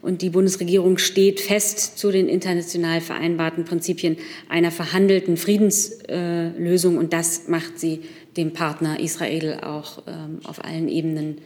Und 0.00 0.22
die 0.22 0.30
Bundesregierung 0.30 0.98
steht 0.98 1.40
fest 1.40 1.98
zu 1.98 2.10
den 2.10 2.28
international 2.28 3.00
vereinbarten 3.00 3.64
Prinzipien 3.64 4.16
einer 4.48 4.70
verhandelten 4.70 5.36
Friedenslösung. 5.36 6.98
Und 6.98 7.12
das 7.12 7.48
macht 7.48 7.78
sie 7.78 8.00
dem 8.36 8.52
Partner 8.52 9.00
Israel 9.00 9.60
auch 9.62 10.02
ähm, 10.06 10.38
auf 10.44 10.64
allen 10.64 10.88
Ebenen 10.88 11.38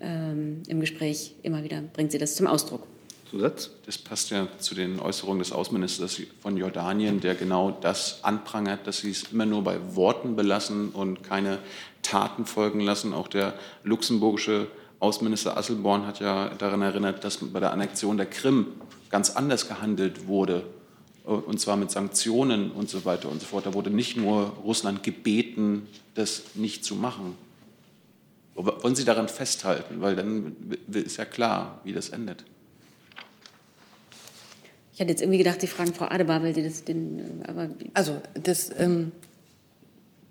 ähm, 0.00 0.62
im 0.68 0.80
Gespräch 0.80 1.34
immer 1.42 1.64
wieder, 1.64 1.82
bringt 1.92 2.12
sie 2.12 2.18
das 2.18 2.34
zum 2.34 2.46
Ausdruck. 2.46 2.86
Zusatz? 3.30 3.70
Das 3.84 3.98
passt 3.98 4.30
ja 4.30 4.48
zu 4.58 4.74
den 4.74 5.00
Äußerungen 5.00 5.40
des 5.40 5.52
Außenministers 5.52 6.22
von 6.40 6.56
Jordanien, 6.56 7.20
der 7.20 7.34
genau 7.34 7.70
das 7.70 8.24
anprangert, 8.24 8.86
dass 8.86 8.98
sie 8.98 9.10
es 9.10 9.24
immer 9.32 9.44
nur 9.44 9.62
bei 9.62 9.78
Worten 9.94 10.34
belassen 10.34 10.90
und 10.90 11.22
keine 11.22 11.58
Taten 12.02 12.46
folgen 12.46 12.80
lassen. 12.80 13.12
Auch 13.12 13.28
der 13.28 13.54
luxemburgische 13.84 14.68
Außenminister 15.00 15.56
Asselborn 15.56 16.06
hat 16.06 16.20
ja 16.20 16.50
daran 16.58 16.82
erinnert, 16.82 17.24
dass 17.24 17.38
bei 17.38 17.60
der 17.60 17.72
Annexion 17.72 18.16
der 18.16 18.26
Krim 18.26 18.66
ganz 19.10 19.30
anders 19.30 19.68
gehandelt 19.68 20.26
wurde, 20.26 20.64
äh, 21.24 21.30
und 21.30 21.60
zwar 21.60 21.76
mit 21.76 21.90
Sanktionen 21.90 22.70
und 22.70 22.88
so 22.90 23.04
weiter 23.04 23.30
und 23.30 23.40
so 23.40 23.46
fort. 23.46 23.66
Da 23.66 23.74
wurde 23.74 23.90
nicht 23.90 24.16
nur 24.16 24.54
Russland 24.64 25.02
gebeten, 25.02 25.86
das 26.14 26.54
nicht 26.54 26.84
zu 26.84 26.96
machen. 26.96 27.36
Wollen 28.54 28.96
Sie 28.96 29.04
daran 29.04 29.28
festhalten? 29.28 30.00
Weil 30.00 30.16
dann 30.16 30.56
ist 30.92 31.16
ja 31.16 31.24
klar, 31.24 31.80
wie 31.84 31.92
das 31.92 32.08
endet. 32.08 32.44
Ich 34.98 35.00
hatte 35.00 35.12
jetzt 35.12 35.22
irgendwie 35.22 35.38
gedacht, 35.38 35.60
Sie 35.60 35.68
fragen 35.68 35.94
Frau 35.94 36.06
Adebar, 36.06 36.42
weil 36.42 36.56
Sie 36.56 36.64
das 36.64 36.82
den. 36.82 37.20
Äh, 37.20 37.48
aber 37.48 37.68
also, 37.94 38.20
das, 38.34 38.72
ähm, 38.76 39.12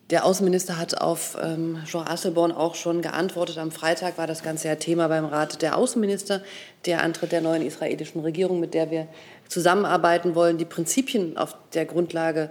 der 0.09 0.25
Außenminister 0.25 0.77
hat 0.77 1.01
auf 1.01 1.37
ähm, 1.41 1.79
Jean 1.85 2.07
Asselborn 2.07 2.53
auch 2.53 2.75
schon 2.75 3.01
geantwortet. 3.01 3.57
Am 3.57 3.71
Freitag 3.71 4.17
war 4.17 4.25
das 4.25 4.41
Ganze 4.41 4.69
ja 4.69 4.75
Thema 4.75 5.09
beim 5.09 5.25
Rat 5.25 5.61
der 5.61 5.77
Außenminister, 5.77 6.41
der 6.85 7.03
Antritt 7.03 7.33
der 7.33 7.41
neuen 7.41 7.61
israelischen 7.61 8.21
Regierung, 8.21 8.59
mit 8.61 8.73
der 8.73 8.89
wir 8.89 9.07
zusammenarbeiten 9.49 10.33
wollen. 10.33 10.57
Die 10.57 10.65
Prinzipien, 10.65 11.37
auf 11.37 11.57
der 11.73 11.85
Grundlage, 11.85 12.49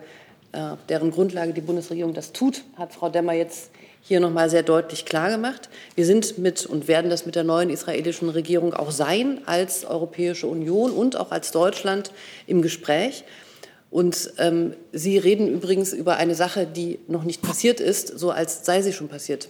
äh, 0.52 0.72
deren 0.90 1.10
Grundlage 1.10 1.54
die 1.54 1.62
Bundesregierung 1.62 2.12
das 2.12 2.32
tut, 2.32 2.62
hat 2.76 2.92
Frau 2.92 3.08
Demmer 3.08 3.32
jetzt 3.32 3.70
hier 4.02 4.20
noch 4.20 4.30
mal 4.30 4.50
sehr 4.50 4.62
deutlich 4.62 5.06
klar 5.06 5.30
gemacht. 5.30 5.70
Wir 5.94 6.04
sind 6.04 6.38
mit 6.38 6.66
und 6.66 6.88
werden 6.88 7.10
das 7.10 7.24
mit 7.24 7.36
der 7.36 7.42
neuen 7.44 7.70
israelischen 7.70 8.28
Regierung 8.28 8.74
auch 8.74 8.90
sein, 8.90 9.40
als 9.46 9.84
Europäische 9.86 10.46
Union 10.46 10.92
und 10.92 11.16
auch 11.16 11.32
als 11.32 11.52
Deutschland 11.52 12.12
im 12.46 12.60
Gespräch. 12.60 13.24
Und 13.96 14.34
ähm, 14.36 14.74
Sie 14.92 15.16
reden 15.16 15.48
übrigens 15.48 15.94
über 15.94 16.18
eine 16.18 16.34
Sache, 16.34 16.66
die 16.66 16.98
noch 17.08 17.24
nicht 17.24 17.40
passiert 17.40 17.80
ist, 17.80 18.08
so 18.08 18.30
als 18.30 18.66
sei 18.66 18.82
sie 18.82 18.92
schon 18.92 19.08
passiert. 19.08 19.48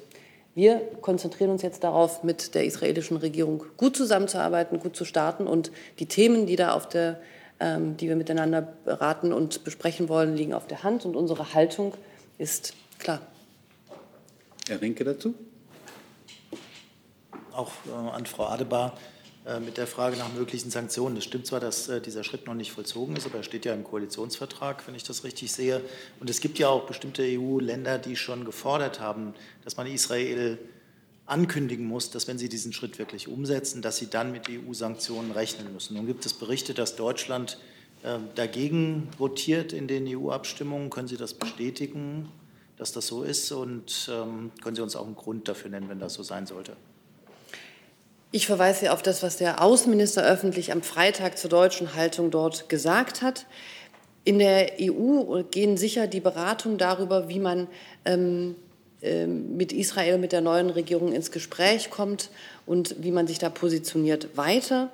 Wir 0.54 0.82
konzentrieren 1.00 1.50
uns 1.50 1.62
jetzt 1.62 1.82
darauf, 1.82 2.22
mit 2.22 2.54
der 2.54 2.64
israelischen 2.64 3.16
Regierung 3.16 3.64
gut 3.76 3.96
zusammenzuarbeiten, 3.96 4.78
gut 4.78 4.94
zu 4.94 5.04
starten. 5.04 5.48
Und 5.48 5.72
die 5.98 6.06
Themen, 6.06 6.46
die 6.46 6.54
da 6.54 6.74
auf 6.74 6.88
der, 6.88 7.18
ähm, 7.58 7.96
die 7.96 8.06
wir 8.06 8.14
miteinander 8.14 8.62
beraten 8.62 9.32
und 9.32 9.64
besprechen 9.64 10.08
wollen, 10.08 10.36
liegen 10.36 10.54
auf 10.54 10.68
der 10.68 10.84
Hand. 10.84 11.04
Und 11.04 11.16
unsere 11.16 11.52
Haltung 11.52 11.94
ist 12.38 12.74
klar. 13.00 13.22
Herr 14.68 14.80
Rinke 14.80 15.02
dazu? 15.02 15.34
Auch 17.50 17.72
äh, 17.88 18.10
an 18.14 18.26
Frau 18.26 18.44
Adebar. 18.44 18.96
Äh, 19.46 19.60
mit 19.60 19.76
der 19.76 19.86
Frage 19.86 20.16
nach 20.16 20.32
möglichen 20.32 20.70
Sanktionen. 20.70 21.16
Es 21.18 21.24
stimmt 21.24 21.46
zwar, 21.46 21.60
dass 21.60 21.88
äh, 21.88 22.00
dieser 22.00 22.24
Schritt 22.24 22.46
noch 22.46 22.54
nicht 22.54 22.72
vollzogen 22.72 23.14
ist, 23.14 23.26
aber 23.26 23.36
er 23.36 23.42
steht 23.44 23.64
ja 23.64 23.74
im 23.74 23.84
Koalitionsvertrag, 23.84 24.84
wenn 24.88 24.96
ich 24.96 25.04
das 25.04 25.22
richtig 25.22 25.52
sehe. 25.52 25.82
Und 26.18 26.28
es 26.28 26.40
gibt 26.40 26.58
ja 26.58 26.68
auch 26.68 26.86
bestimmte 26.86 27.22
EU-Länder, 27.22 27.98
die 27.98 28.16
schon 28.16 28.44
gefordert 28.44 28.98
haben, 28.98 29.34
dass 29.62 29.76
man 29.76 29.86
Israel 29.86 30.58
ankündigen 31.26 31.86
muss, 31.86 32.10
dass 32.10 32.26
wenn 32.26 32.38
sie 32.38 32.48
diesen 32.48 32.72
Schritt 32.72 32.98
wirklich 32.98 33.28
umsetzen, 33.28 33.82
dass 33.82 33.98
sie 33.98 34.10
dann 34.10 34.32
mit 34.32 34.48
EU-Sanktionen 34.50 35.30
rechnen 35.30 35.72
müssen. 35.72 35.96
Nun 35.96 36.06
gibt 36.06 36.26
es 36.26 36.34
Berichte, 36.34 36.74
dass 36.74 36.96
Deutschland 36.96 37.58
äh, 38.02 38.18
dagegen 38.34 39.08
votiert 39.16 39.72
in 39.72 39.86
den 39.86 40.08
EU-Abstimmungen. 40.08 40.90
Können 40.90 41.06
Sie 41.06 41.16
das 41.16 41.34
bestätigen, 41.34 42.28
dass 42.78 42.90
das 42.90 43.06
so 43.06 43.22
ist? 43.22 43.52
Und 43.52 44.10
ähm, 44.12 44.50
können 44.60 44.74
Sie 44.74 44.82
uns 44.82 44.96
auch 44.96 45.06
einen 45.06 45.14
Grund 45.14 45.46
dafür 45.46 45.70
nennen, 45.70 45.88
wenn 45.88 46.00
das 46.00 46.14
so 46.14 46.24
sein 46.24 46.46
sollte? 46.46 46.76
Ich 48.32 48.46
verweise 48.46 48.92
auf 48.92 49.02
das, 49.02 49.22
was 49.22 49.36
der 49.36 49.62
Außenminister 49.62 50.22
öffentlich 50.24 50.72
am 50.72 50.82
Freitag 50.82 51.38
zur 51.38 51.48
deutschen 51.48 51.94
Haltung 51.94 52.30
dort 52.30 52.68
gesagt 52.68 53.22
hat. 53.22 53.46
In 54.24 54.40
der 54.40 54.72
EU 54.80 55.42
gehen 55.50 55.76
sicher 55.76 56.08
die 56.08 56.20
Beratungen 56.20 56.78
darüber, 56.78 57.28
wie 57.28 57.38
man 57.38 57.68
ähm, 58.04 58.56
äh, 59.00 59.26
mit 59.26 59.72
Israel, 59.72 60.18
mit 60.18 60.32
der 60.32 60.40
neuen 60.40 60.70
Regierung 60.70 61.12
ins 61.12 61.30
Gespräch 61.30 61.90
kommt 61.90 62.30
und 62.66 62.96
wie 62.98 63.12
man 63.12 63.28
sich 63.28 63.38
da 63.38 63.48
positioniert, 63.48 64.36
weiter. 64.36 64.90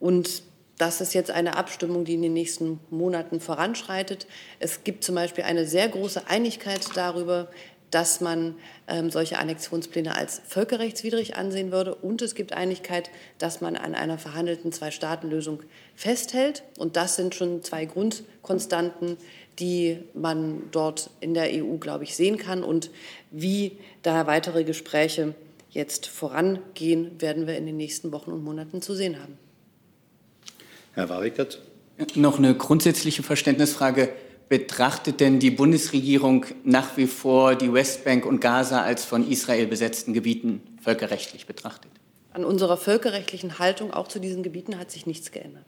Und 0.00 0.42
das 0.78 1.00
ist 1.00 1.14
jetzt 1.14 1.30
eine 1.30 1.56
Abstimmung, 1.56 2.04
die 2.04 2.14
in 2.14 2.22
den 2.22 2.32
nächsten 2.32 2.80
Monaten 2.90 3.38
voranschreitet. 3.38 4.26
Es 4.58 4.82
gibt 4.82 5.04
zum 5.04 5.14
Beispiel 5.14 5.44
eine 5.44 5.64
sehr 5.64 5.88
große 5.88 6.26
Einigkeit 6.26 6.80
darüber, 6.96 7.48
dass 7.92 8.20
man 8.20 8.56
ähm, 8.88 9.10
solche 9.10 9.38
Annexionspläne 9.38 10.16
als 10.16 10.40
völkerrechtswidrig 10.46 11.36
ansehen 11.36 11.70
würde. 11.70 11.94
Und 11.94 12.22
es 12.22 12.34
gibt 12.34 12.52
Einigkeit, 12.54 13.10
dass 13.38 13.60
man 13.60 13.76
an 13.76 13.94
einer 13.94 14.18
verhandelten 14.18 14.72
Zwei-Staaten-Lösung 14.72 15.62
festhält. 15.94 16.64
Und 16.78 16.96
das 16.96 17.16
sind 17.16 17.34
schon 17.34 17.62
zwei 17.62 17.84
Grundkonstanten, 17.84 19.18
die 19.58 19.98
man 20.14 20.62
dort 20.70 21.10
in 21.20 21.34
der 21.34 21.50
EU, 21.52 21.76
glaube 21.76 22.04
ich, 22.04 22.16
sehen 22.16 22.38
kann. 22.38 22.64
Und 22.64 22.90
wie 23.30 23.78
da 24.02 24.26
weitere 24.26 24.64
Gespräche 24.64 25.34
jetzt 25.70 26.06
vorangehen, 26.06 27.20
werden 27.20 27.46
wir 27.46 27.56
in 27.56 27.66
den 27.66 27.76
nächsten 27.76 28.10
Wochen 28.10 28.32
und 28.32 28.42
Monaten 28.42 28.80
zu 28.80 28.94
sehen 28.94 29.20
haben. 29.20 29.36
Herr 30.94 31.10
Warwick 31.10 31.34
dazu. 31.34 31.58
Noch 32.14 32.38
eine 32.38 32.54
grundsätzliche 32.54 33.22
Verständnisfrage. 33.22 34.08
Betrachtet 34.52 35.20
denn 35.20 35.38
die 35.38 35.50
Bundesregierung 35.50 36.44
nach 36.62 36.98
wie 36.98 37.06
vor 37.06 37.54
die 37.54 37.72
Westbank 37.72 38.26
und 38.26 38.42
Gaza 38.42 38.82
als 38.82 39.02
von 39.02 39.26
Israel 39.26 39.66
besetzten 39.66 40.12
Gebieten 40.12 40.60
völkerrechtlich 40.82 41.46
betrachtet? 41.46 41.90
An 42.34 42.44
unserer 42.44 42.76
völkerrechtlichen 42.76 43.58
Haltung 43.58 43.94
auch 43.94 44.08
zu 44.08 44.18
diesen 44.18 44.42
Gebieten 44.42 44.78
hat 44.78 44.90
sich 44.90 45.06
nichts 45.06 45.30
geändert. 45.30 45.64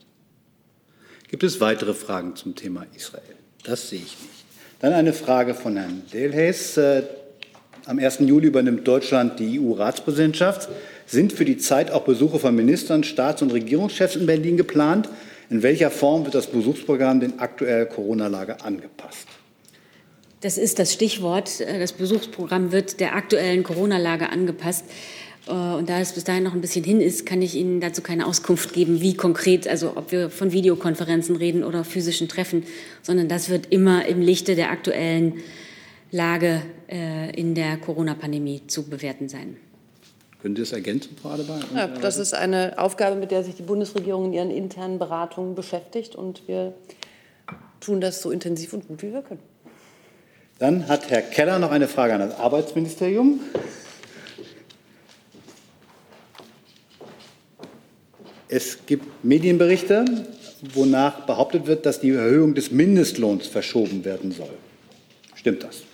Gibt 1.29 1.45
es 1.45 1.63
weitere 1.63 1.95
Fragen 1.95 2.37
zum 2.37 2.57
Thema 2.57 2.85
Israel? 2.95 3.23
Das 3.63 3.89
sehe 3.89 4.01
ich 4.01 4.19
nicht. 4.21 4.45
Dann 4.81 4.93
eine 4.93 5.15
Frage 5.15 5.55
von 5.55 5.79
Herrn 5.79 6.03
Delhaes. 6.13 6.77
Äh, 6.77 7.05
am 7.87 7.99
1. 7.99 8.19
Juli 8.19 8.49
übernimmt 8.49 8.87
Deutschland 8.87 9.41
die 9.41 9.61
EU-Ratspräsidentschaft. 9.61 10.69
Sind 11.07 11.33
für 11.33 11.47
die 11.47 11.57
Zeit 11.57 11.91
auch 11.91 12.03
Besuche 12.03 12.39
von 12.39 12.55
Ministern, 12.55 13.03
Staats- 13.03 13.41
und 13.41 13.51
Regierungschefs 13.51 14.15
in 14.15 14.27
Berlin 14.27 14.59
geplant? 14.59 15.09
In 15.51 15.63
welcher 15.63 15.91
Form 15.91 16.25
wird 16.25 16.35
das 16.35 16.47
Besuchsprogramm 16.47 17.21
den 17.21 17.39
aktuellen 17.39 17.89
Corona-Lage 17.89 18.63
angepasst? 18.63 19.29
Das 20.41 20.59
ist 20.59 20.79
das 20.79 20.93
Stichwort. 20.93 21.61
Das 21.61 21.93
Besuchsprogramm 21.93 22.73
wird 22.73 23.01
der 23.01 23.15
aktuellen 23.15 23.63
Corona-Lage 23.63 24.31
angepasst. 24.31 24.85
Äh, 25.47 25.51
und 25.51 25.89
da 25.89 26.01
es 26.01 26.13
bis 26.13 26.25
dahin 26.25 26.43
noch 26.43 26.55
ein 26.55 26.61
bisschen 26.61 26.85
hin 26.85 27.01
ist, 27.01 27.27
kann 27.27 27.43
ich 27.43 27.55
Ihnen 27.55 27.81
dazu 27.81 28.03
keine 28.03 28.27
Auskunft 28.27 28.73
geben, 28.73 29.01
wie 29.01 29.15
konkret, 29.15 29.69
also 29.69 29.97
ob 29.97 30.13
wir 30.13 30.31
von 30.31 30.53
Videokonferenzen 30.53 31.37
reden 31.37 31.65
oder 31.65 31.85
physischen 31.85 32.29
Treffen, 32.29 32.65
sondern 33.03 33.29
das 33.29 33.49
wird 33.49 33.67
immer 33.71 34.07
im 34.07 34.21
Lichte 34.21 34.55
der 34.55 34.71
aktuellen 34.71 35.35
Lage 36.11 36.63
äh, 36.91 37.31
in 37.39 37.55
der 37.55 37.77
Corona-Pandemie 37.77 38.63
zu 38.67 38.85
bewerten 38.85 39.29
sein. 39.29 39.57
Können 40.45 40.57
Sie 40.57 40.61
das 40.61 40.73
ergänzen, 40.73 41.17
Frau 41.17 41.31
Adebar? 41.31 41.59
Ja, 41.75 41.87
das 41.87 42.19
ist 42.19 42.35
eine 42.35 42.75
Aufgabe, 42.77 43.17
mit 43.17 43.31
der 43.31 43.43
sich 43.43 43.55
die 43.55 43.63
Bundesregierung 43.63 44.27
in 44.27 44.33
ihren 44.35 44.51
internen 44.51 44.99
Beratungen 44.99 45.55
beschäftigt. 45.55 46.15
Und 46.15 46.47
wir 46.47 46.75
tun 47.81 48.03
das 48.03 48.21
so 48.21 48.31
intensiv 48.31 48.75
und 48.75 48.87
gut, 48.87 49.03
wie 49.03 49.11
wir 49.11 49.23
können. 49.23 49.41
Dann 50.59 50.87
hat 50.87 51.09
Herr 51.09 51.23
Keller 51.23 51.59
noch 51.59 51.71
eine 51.71 51.89
Frage 51.89 52.13
an 52.13 52.21
das 52.21 52.39
Arbeitsministerium. 52.39 53.41
Es 58.49 58.85
gibt 58.85 59.25
Medienberichte, 59.25 60.05
wonach 60.75 61.21
behauptet 61.25 61.67
wird, 61.67 61.87
dass 61.87 62.01
die 62.01 62.11
Erhöhung 62.11 62.55
des 62.55 62.71
Mindestlohns 62.71 63.47
verschoben 63.47 64.05
werden 64.05 64.31
soll. 64.31 64.53
Stimmt 65.37 65.63
das? 65.63 65.85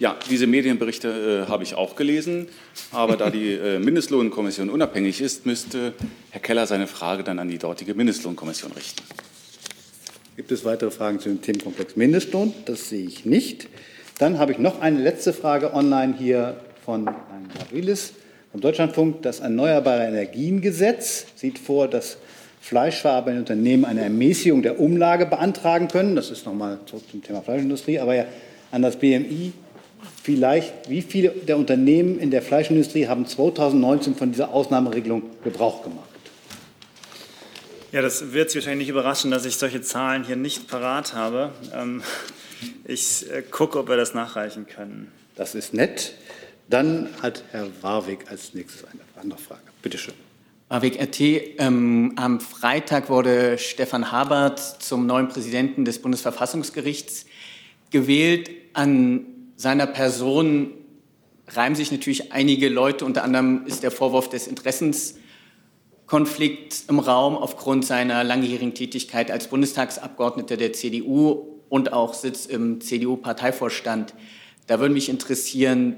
Ja, 0.00 0.18
diese 0.30 0.46
Medienberichte 0.46 1.44
äh, 1.46 1.50
habe 1.50 1.62
ich 1.62 1.74
auch 1.74 1.94
gelesen. 1.94 2.48
Aber 2.92 3.16
da 3.16 3.30
die 3.30 3.52
äh, 3.52 3.78
Mindestlohnkommission 3.78 4.70
unabhängig 4.70 5.20
ist, 5.20 5.46
müsste 5.46 5.94
Herr 6.30 6.40
Keller 6.40 6.66
seine 6.66 6.86
Frage 6.86 7.22
dann 7.22 7.38
an 7.38 7.48
die 7.48 7.58
dortige 7.58 7.94
Mindestlohnkommission 7.94 8.72
richten. 8.72 9.02
Gibt 10.36 10.52
es 10.52 10.64
weitere 10.64 10.90
Fragen 10.90 11.20
zu 11.20 11.28
dem 11.28 11.42
Themenkomplex 11.42 11.96
Mindestlohn? 11.96 12.54
Das 12.64 12.88
sehe 12.88 13.06
ich 13.06 13.24
nicht. 13.24 13.68
Dann 14.18 14.38
habe 14.38 14.52
ich 14.52 14.58
noch 14.58 14.80
eine 14.80 14.98
letzte 14.98 15.32
Frage 15.32 15.74
online 15.74 16.14
hier 16.18 16.56
von 16.84 17.04
Herrn 17.06 17.48
Gavrilis 17.58 18.12
vom 18.52 18.60
Deutschlandfunk. 18.60 19.22
Das 19.22 19.40
Erneuerbare 19.40 20.04
Energiengesetz 20.04 21.26
sieht 21.36 21.58
vor, 21.58 21.88
dass 21.88 22.16
fleischverarbeitende 22.60 23.40
Unternehmen 23.40 23.84
eine 23.84 24.02
Ermäßigung 24.02 24.62
der 24.62 24.80
Umlage 24.80 25.26
beantragen 25.26 25.88
können. 25.88 26.16
Das 26.16 26.30
ist 26.30 26.46
nochmal 26.46 26.78
zurück 26.86 27.04
zum 27.10 27.22
Thema 27.22 27.42
Fleischindustrie. 27.42 27.98
Aber 27.98 28.14
ja, 28.14 28.26
an 28.70 28.82
das 28.82 28.96
BMI 28.96 29.52
vielleicht, 30.34 30.88
wie 30.88 31.02
viele 31.02 31.30
der 31.30 31.56
Unternehmen 31.56 32.18
in 32.18 32.30
der 32.30 32.40
Fleischindustrie 32.40 33.08
haben 33.08 33.26
2019 33.26 34.14
von 34.14 34.30
dieser 34.30 34.50
Ausnahmeregelung 34.50 35.22
Gebrauch 35.42 35.82
gemacht? 35.82 36.08
Ja, 37.90 38.00
das 38.00 38.32
wird 38.32 38.50
Sie 38.50 38.58
wahrscheinlich 38.58 38.86
nicht 38.86 38.90
überraschen, 38.90 39.32
dass 39.32 39.44
ich 39.44 39.56
solche 39.56 39.82
Zahlen 39.82 40.22
hier 40.22 40.36
nicht 40.36 40.68
parat 40.68 41.14
habe. 41.14 41.50
Ähm, 41.74 42.02
ich 42.84 43.28
äh, 43.28 43.42
gucke, 43.42 43.80
ob 43.80 43.88
wir 43.88 43.96
das 43.96 44.14
nachreichen 44.14 44.68
können. 44.68 45.10
Das 45.34 45.56
ist 45.56 45.74
nett. 45.74 46.14
Dann 46.68 47.08
hat 47.20 47.42
Herr 47.50 47.66
Warwick 47.80 48.30
als 48.30 48.54
nächstes 48.54 48.84
eine 48.84 49.00
andere 49.20 49.40
Frage. 49.40 49.62
Bitte 49.82 49.98
schön. 49.98 50.14
Warwick 50.68 51.02
RT. 51.02 51.20
Ähm, 51.58 52.12
am 52.14 52.38
Freitag 52.38 53.08
wurde 53.10 53.58
Stefan 53.58 54.12
Habert 54.12 54.60
zum 54.60 55.06
neuen 55.06 55.26
Präsidenten 55.26 55.84
des 55.84 56.00
Bundesverfassungsgerichts 56.00 57.26
gewählt. 57.90 58.50
An 58.72 59.26
seiner 59.60 59.86
Person 59.86 60.72
reimen 61.48 61.76
sich 61.76 61.92
natürlich 61.92 62.32
einige 62.32 62.70
Leute. 62.70 63.04
Unter 63.04 63.24
anderem 63.24 63.66
ist 63.66 63.82
der 63.82 63.90
Vorwurf 63.90 64.30
des 64.30 64.46
Interessenskonflikts 64.46 66.86
im 66.88 66.98
Raum 66.98 67.36
aufgrund 67.36 67.84
seiner 67.84 68.24
langjährigen 68.24 68.72
Tätigkeit 68.72 69.30
als 69.30 69.48
Bundestagsabgeordneter 69.48 70.56
der 70.56 70.72
CDU 70.72 71.60
und 71.68 71.92
auch 71.92 72.14
Sitz 72.14 72.46
im 72.46 72.80
CDU-Parteivorstand. 72.80 74.14
Da 74.66 74.80
würde 74.80 74.94
mich 74.94 75.10
interessieren, 75.10 75.96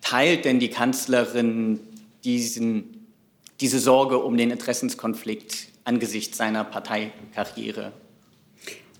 teilt 0.00 0.46
denn 0.46 0.58
die 0.58 0.70
Kanzlerin 0.70 1.80
diesen, 2.24 3.06
diese 3.60 3.80
Sorge 3.80 4.16
um 4.16 4.38
den 4.38 4.50
Interessenskonflikt 4.50 5.68
angesichts 5.84 6.38
seiner 6.38 6.64
Parteikarriere? 6.64 7.92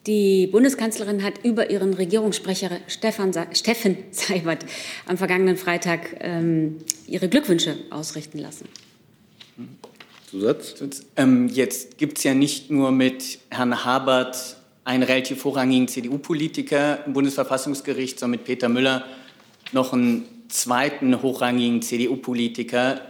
Die 0.06 0.46
Bundeskanzlerin 0.48 1.22
hat 1.22 1.44
über 1.44 1.70
ihren 1.70 1.94
Regierungssprecher 1.94 2.70
Stefan, 2.88 3.32
Steffen 3.52 3.96
Seibert 4.10 4.66
am 5.06 5.16
vergangenen 5.16 5.56
Freitag 5.56 6.16
ähm, 6.20 6.78
ihre 7.06 7.28
Glückwünsche 7.28 7.76
ausrichten 7.90 8.38
lassen. 8.38 8.68
Zusatz? 10.30 10.74
Ähm, 11.16 11.48
jetzt 11.48 11.96
gibt 11.96 12.18
es 12.18 12.24
ja 12.24 12.34
nicht 12.34 12.70
nur 12.70 12.92
mit 12.92 13.38
Herrn 13.50 13.84
Habert 13.84 14.56
einen 14.84 15.02
relativ 15.02 15.40
vorrangigen 15.40 15.88
CDU-Politiker 15.88 17.06
im 17.06 17.14
Bundesverfassungsgericht, 17.14 18.18
sondern 18.18 18.40
mit 18.40 18.46
Peter 18.46 18.68
Müller 18.68 19.04
noch 19.72 19.94
einen 19.94 20.24
zweiten 20.48 21.22
hochrangigen 21.22 21.80
CDU-Politiker, 21.80 23.00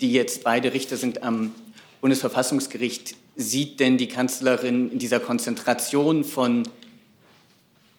die 0.00 0.12
jetzt 0.12 0.42
beide 0.42 0.72
Richter 0.72 0.96
sind 0.96 1.22
am 1.22 1.54
Bundesverfassungsgericht 2.00 3.16
sieht 3.36 3.80
denn 3.80 3.98
die 3.98 4.08
Kanzlerin 4.08 4.90
in 4.90 4.98
dieser 4.98 5.20
Konzentration 5.20 6.24
von 6.24 6.68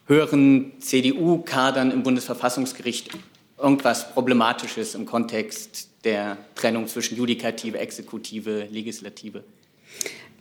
höheren 0.06 0.72
CDU-Kadern 0.80 1.90
im 1.90 2.02
Bundesverfassungsgericht 2.02 3.10
irgendwas 3.58 4.12
Problematisches 4.12 4.94
im 4.94 5.06
Kontext 5.06 5.88
der 6.04 6.36
Trennung 6.54 6.86
zwischen 6.86 7.16
Judikative, 7.16 7.78
Exekutive, 7.78 8.68
Legislative? 8.70 9.44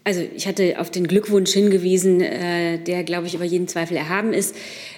Also 0.04 0.22
ich 0.36 0.48
hatte 0.48 0.80
auf 0.80 0.91
den 0.91 1.08
Glückwunsch 1.08 1.52
hingewiesen, 1.52 2.22
äh, 2.22 2.78
der, 2.78 3.04
glaube 3.04 3.26
ich, 3.26 3.34
über 3.34 3.43
jeden 3.43 3.68
Zweifel 3.68 3.98
erhaben 3.98 4.34
ist. 4.34 4.56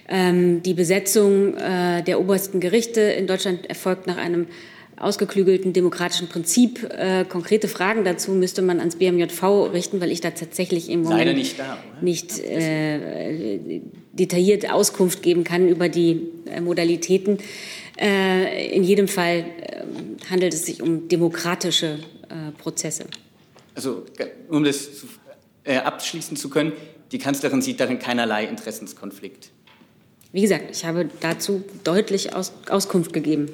Ähm, 0.10 0.62
die 0.64 0.74
Besetzung 0.74 1.56
äh, 1.56 2.04
der 2.04 2.20
obersten 2.20 2.60
Gerichte 2.60 3.00
in 3.00 3.26
Deutschland 3.26 3.70
erfolgt 3.70 4.06
nach 4.06 4.18
einem 4.18 4.48
ausgeklügelten 4.98 5.74
demokratischen 5.74 6.28
Prinzip. 6.28 6.84
Äh, 6.84 7.26
konkrete 7.26 7.68
Fragen 7.68 8.04
dazu 8.04 8.32
müsste 8.32 8.62
man 8.62 8.80
ans 8.80 8.96
BMJV 8.96 9.72
richten, 9.72 10.02
weil 10.02 10.12
ich 10.12 10.22
da 10.22 10.32
tatsächlich 10.32 10.90
im 10.90 11.04
Moment 11.04 11.38
nicht, 11.38 11.60
da, 11.60 11.78
nicht 12.02 12.40
äh, 12.40 13.82
detailliert 14.14 14.72
Auskunft 14.72 15.22
geben 15.22 15.44
kann 15.44 15.68
über 15.68 15.90
die 15.90 16.22
äh, 16.46 16.62
Modalitäten. 16.62 17.38
Äh, 18.00 18.76
in 18.76 18.84
jedem 18.84 19.08
Fall 19.08 19.46
ähm, 19.62 20.18
handelt 20.30 20.54
es 20.54 20.66
sich 20.66 20.82
um 20.82 21.08
demokratische 21.08 22.00
äh, 22.30 22.52
Prozesse. 22.58 23.06
Also 23.76 24.04
um 24.50 24.64
das 24.64 24.90
äh, 25.64 25.78
abschließen 25.78 26.36
zu 26.38 26.50
können, 26.50 26.74
die 27.12 27.20
Kanzlerin 27.20 27.62
sieht 27.62 27.80
darin 27.80 28.00
keinerlei 28.00 28.46
Interessenskonflikt. 28.46 29.52
Wie 30.32 30.42
gesagt, 30.42 30.66
ich 30.72 30.84
habe 30.86 31.10
dazu 31.22 31.64
deutlich 31.84 32.36
Aus 32.36 32.54
Auskunft 32.70 33.14
gegeben. 33.14 33.48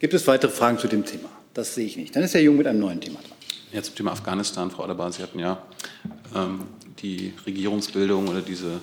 Gibt 0.00 0.14
es 0.14 0.26
weitere 0.26 0.50
Fragen 0.50 0.78
zu 0.78 0.88
dem 0.88 1.04
Thema? 1.04 1.28
Das 1.52 1.74
sehe 1.74 1.84
ich 1.84 1.98
nicht. 1.98 2.16
Dann 2.16 2.22
ist 2.22 2.32
Herr 2.32 2.40
Jung 2.40 2.56
mit 2.56 2.66
einem 2.66 2.80
neuen 2.80 3.02
Thema 3.02 3.20
dran. 3.20 3.36
Ja, 3.70 3.82
zum 3.82 3.94
Thema 3.94 4.12
Afghanistan, 4.12 4.70
Frau 4.70 4.84
Adebar, 4.84 5.12
Sie 5.12 5.22
hatten 5.22 5.38
ja 5.38 5.62
ähm, 6.34 6.62
die 7.02 7.34
Regierungsbildung 7.44 8.26
oder 8.28 8.40
diese 8.40 8.80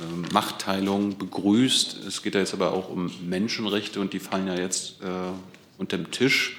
ähm, 0.00 0.24
Machtteilung 0.32 1.16
begrüßt. 1.18 2.04
Es 2.08 2.20
geht 2.20 2.34
ja 2.34 2.40
jetzt 2.40 2.52
aber 2.52 2.72
auch 2.72 2.88
um 2.90 3.12
Menschenrechte 3.22 4.00
und 4.00 4.12
die 4.12 4.18
fallen 4.18 4.48
ja 4.48 4.56
jetzt 4.56 5.00
äh, 5.02 5.06
unter 5.78 5.98
dem 5.98 6.10
Tisch 6.10 6.56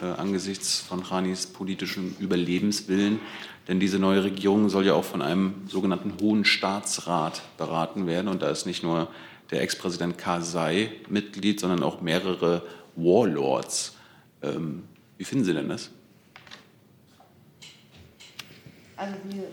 äh, 0.00 0.04
angesichts 0.04 0.78
von 0.78 1.00
Ranis 1.00 1.46
politischen 1.46 2.14
Überlebenswillen. 2.20 3.18
Denn 3.66 3.80
diese 3.80 3.98
neue 3.98 4.22
Regierung 4.22 4.68
soll 4.68 4.86
ja 4.86 4.94
auch 4.94 5.04
von 5.04 5.22
einem 5.22 5.54
sogenannten 5.66 6.12
Hohen 6.20 6.44
Staatsrat 6.44 7.42
beraten 7.58 8.06
werden. 8.06 8.28
Und 8.28 8.42
da 8.42 8.48
ist 8.48 8.64
nicht 8.64 8.84
nur 8.84 9.08
der 9.50 9.62
Ex-Präsident 9.62 10.18
Karzai 10.18 10.92
Mitglied, 11.08 11.58
sondern 11.58 11.82
auch 11.82 12.00
mehrere 12.00 12.62
Warlords. 12.98 13.94
Ähm, 14.42 14.84
wie 15.16 15.24
finden 15.24 15.44
Sie 15.44 15.54
denn 15.54 15.68
das? 15.68 15.90
Also 18.96 19.14
wir 19.28 19.44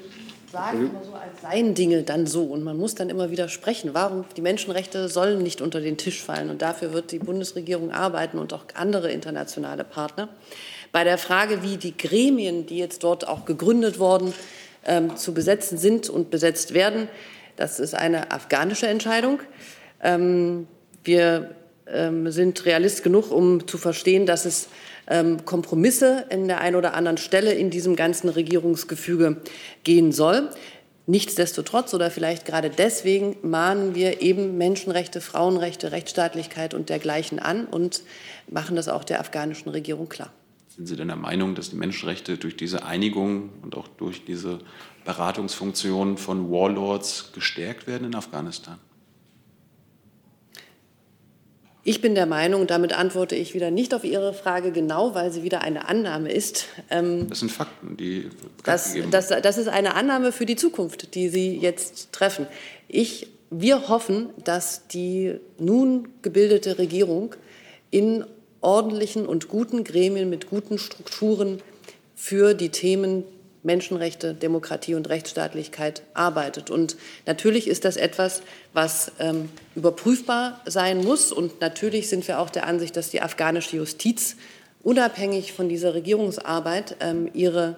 sagen 0.52 0.90
immer 0.90 1.04
so, 1.04 1.14
als 1.14 1.42
seien 1.42 1.76
Dinge 1.76 2.02
dann 2.02 2.26
so 2.26 2.46
und 2.46 2.64
man 2.64 2.78
muss 2.78 2.96
dann 2.96 3.10
immer 3.10 3.30
widersprechen. 3.30 3.92
Warum 3.94 4.26
die 4.36 4.42
Menschenrechte 4.42 5.08
sollen 5.08 5.44
nicht 5.44 5.62
unter 5.62 5.82
den 5.82 5.98
Tisch 5.98 6.24
fallen 6.24 6.50
und 6.50 6.64
dafür 6.64 6.94
wird 6.94 7.12
die 7.12 7.20
Bundesregierung 7.20 7.92
arbeiten 7.92 8.40
und 8.40 8.54
auch 8.54 8.66
andere 8.74 9.12
internationale 9.12 9.84
Partner. 9.84 10.30
Bei 10.92 11.04
der 11.04 11.20
Frage, 11.20 11.62
wie 11.62 11.78
die 11.78 11.96
Gremien, 11.96 12.66
die 12.66 12.78
jetzt 12.78 13.04
dort 13.04 13.28
auch 13.28 13.46
gegründet 13.46 14.00
worden, 14.00 14.34
ähm, 14.84 15.16
zu 15.16 15.34
besetzen 15.34 15.78
sind 15.78 16.10
und 16.10 16.32
besetzt 16.32 16.74
werden, 16.74 17.08
das 17.56 17.80
ist 17.80 17.94
eine 17.94 18.32
afghanische 18.32 18.88
Entscheidung. 18.88 19.40
Ähm, 20.02 20.68
wir 21.04 21.56
sind 21.86 22.66
realist 22.66 23.04
genug, 23.04 23.32
um 23.32 23.68
zu 23.68 23.78
verstehen, 23.78 24.26
dass 24.26 24.46
es 24.46 24.70
ähm, 25.08 25.46
Kompromisse 25.46 26.26
in 26.30 26.48
der 26.48 26.62
einen 26.62 26.76
oder 26.76 26.94
anderen 26.94 27.18
Stelle 27.18 27.54
in 27.54 27.70
diesem 27.70 27.96
ganzen 27.96 28.30
Regierungsgefüge 28.30 29.38
gehen 29.84 30.12
soll. 30.12 30.50
Nichtsdestotrotz 31.08 31.94
oder 31.94 32.10
vielleicht 32.10 32.46
gerade 32.46 32.72
deswegen 32.72 33.38
mahnen 33.44 33.94
wir 33.94 34.24
eben 34.24 34.58
Menschenrechte, 34.58 35.22
Frauenrechte, 35.22 35.92
Rechtsstaatlichkeit 35.92 36.74
und 36.74 36.90
dergleichen 36.90 37.38
an 37.38 37.66
und 37.66 38.02
machen 38.50 38.76
das 38.76 38.88
auch 38.88 39.04
der 39.04 39.20
afghanischen 39.20 39.70
Regierung 39.70 40.10
klar. 40.10 40.32
Sind 40.76 40.88
Sie 40.88 40.96
denn 40.96 41.08
der 41.08 41.16
Meinung, 41.16 41.54
dass 41.54 41.70
die 41.70 41.76
Menschenrechte 41.76 42.38
durch 42.38 42.58
diese 42.58 42.84
Einigung 42.84 43.50
und 43.62 43.78
auch 43.78 43.88
durch 43.88 44.26
diese 44.26 44.60
Beratungsfunktion 45.06 46.18
von 46.18 46.52
Warlords 46.52 47.32
gestärkt 47.34 47.86
werden 47.86 48.08
in 48.08 48.16
Afghanistan? 48.16 48.80
Ich 51.88 52.02
bin 52.02 52.16
der 52.16 52.26
Meinung, 52.26 52.66
damit 52.66 52.94
antworte 52.94 53.36
ich 53.36 53.54
wieder 53.54 53.70
nicht 53.70 53.94
auf 53.94 54.04
Ihre 54.04 54.34
Frage 54.34 54.72
genau, 54.72 55.14
weil 55.14 55.32
sie 55.32 55.44
wieder 55.44 55.62
eine 55.62 55.88
Annahme 55.88 56.32
ist. 56.32 56.66
Ähm, 56.90 57.30
das 57.30 57.42
sind 57.42 57.52
Fakten, 57.52 57.96
die 57.96 58.28
das, 58.64 58.96
das, 59.12 59.28
das 59.28 59.58
ist 59.60 59.68
eine 59.68 59.94
Annahme 59.94 60.32
für 60.32 60.48
die 60.48 60.56
Zukunft, 60.56 61.14
die 61.14 61.30
Sie 61.30 61.56
jetzt 61.56 62.12
treffen. 62.12 62.48
Ich, 62.88 63.28
wir 63.52 63.88
hoffen, 63.88 64.30
dass 64.44 64.88
die 64.88 65.36
nun 65.60 66.08
gebildete 66.24 66.80
Regierung 66.80 67.36
in 67.92 68.26
ordentlichen 68.62 69.28
und 69.28 69.48
guten 69.48 69.84
Gremien 69.84 70.28
mit 70.28 70.50
guten 70.50 70.80
Strukturen 70.80 71.62
für 72.16 72.56
die 72.56 72.70
Themen 72.70 73.26
Menschenrechte, 73.66 74.34
Demokratie 74.34 74.96
und 74.96 75.10
Rechtsstaatlichkeit 75.10 76.04
arbeitet. 76.14 76.70
Und 76.70 76.96
natürlich 77.26 77.68
ist 77.68 77.84
das 77.84 77.98
etwas, 77.98 78.42
was 78.74 79.12
ähm, 79.20 79.50
überprüfbar 79.76 80.62
sein 80.66 81.04
muss. 81.04 81.32
Und 81.32 81.60
natürlich 81.62 82.08
sind 82.08 82.28
wir 82.28 82.40
auch 82.40 82.50
der 82.50 82.68
Ansicht, 82.68 82.96
dass 82.96 83.10
die 83.10 83.22
afghanische 83.22 83.78
Justiz 83.78 84.38
unabhängig 84.84 85.52
von 85.52 85.68
dieser 85.68 85.94
Regierungsarbeit 85.96 86.98
ähm, 87.00 87.30
ihre 87.34 87.76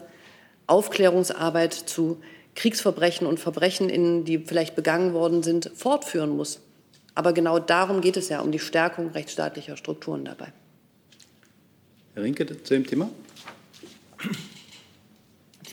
Aufklärungsarbeit 0.67 1.73
zu 1.73 2.21
Kriegsverbrechen 2.55 3.25
und 3.25 3.39
Verbrechen, 3.39 3.89
in, 3.89 4.25
die 4.25 4.39
vielleicht 4.39 4.75
begangen 4.75 5.13
worden 5.13 5.41
sind, 5.41 5.71
fortführen 5.73 6.35
muss. 6.35 6.59
Aber 7.15 7.31
genau 7.31 7.59
darum 7.59 8.01
geht 8.01 8.17
es 8.17 8.29
ja, 8.29 8.41
um 8.41 8.51
die 8.51 8.59
Stärkung 8.59 9.11
rechtsstaatlicher 9.11 9.77
Strukturen 9.77 10.25
dabei. 10.25 10.51
Herr 12.13 12.23
Rinke 12.23 12.45
zu 12.45 12.73
dem 12.73 12.85
Thema. 12.85 13.09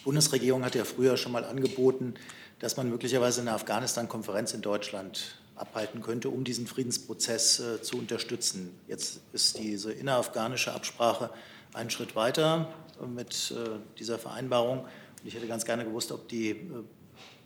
Bundesregierung 0.04 0.64
hat 0.64 0.74
ja 0.74 0.84
früher 0.84 1.16
schon 1.16 1.32
mal 1.32 1.44
angeboten, 1.44 2.14
dass 2.58 2.76
man 2.76 2.88
möglicherweise 2.88 3.40
eine 3.40 3.52
Afghanistan-Konferenz 3.52 4.52
in 4.52 4.60
Deutschland 4.60 5.38
abhalten 5.56 6.02
könnte, 6.02 6.28
um 6.28 6.44
diesen 6.44 6.66
Friedensprozess 6.66 7.60
äh, 7.60 7.82
zu 7.82 7.98
unterstützen. 7.98 8.78
Jetzt 8.86 9.20
ist 9.32 9.58
diese 9.58 9.92
innerafghanische 9.92 10.72
Absprache 10.72 11.30
einen 11.72 11.90
Schritt 11.90 12.16
weiter 12.16 12.72
äh, 13.02 13.06
mit 13.06 13.54
äh, 13.56 13.78
dieser 13.98 14.18
Vereinbarung. 14.18 14.80
Und 14.80 15.26
ich 15.26 15.34
hätte 15.34 15.46
ganz 15.46 15.64
gerne 15.64 15.84
gewusst, 15.84 16.12
ob 16.12 16.28
die, 16.28 16.50
äh, 16.50 16.56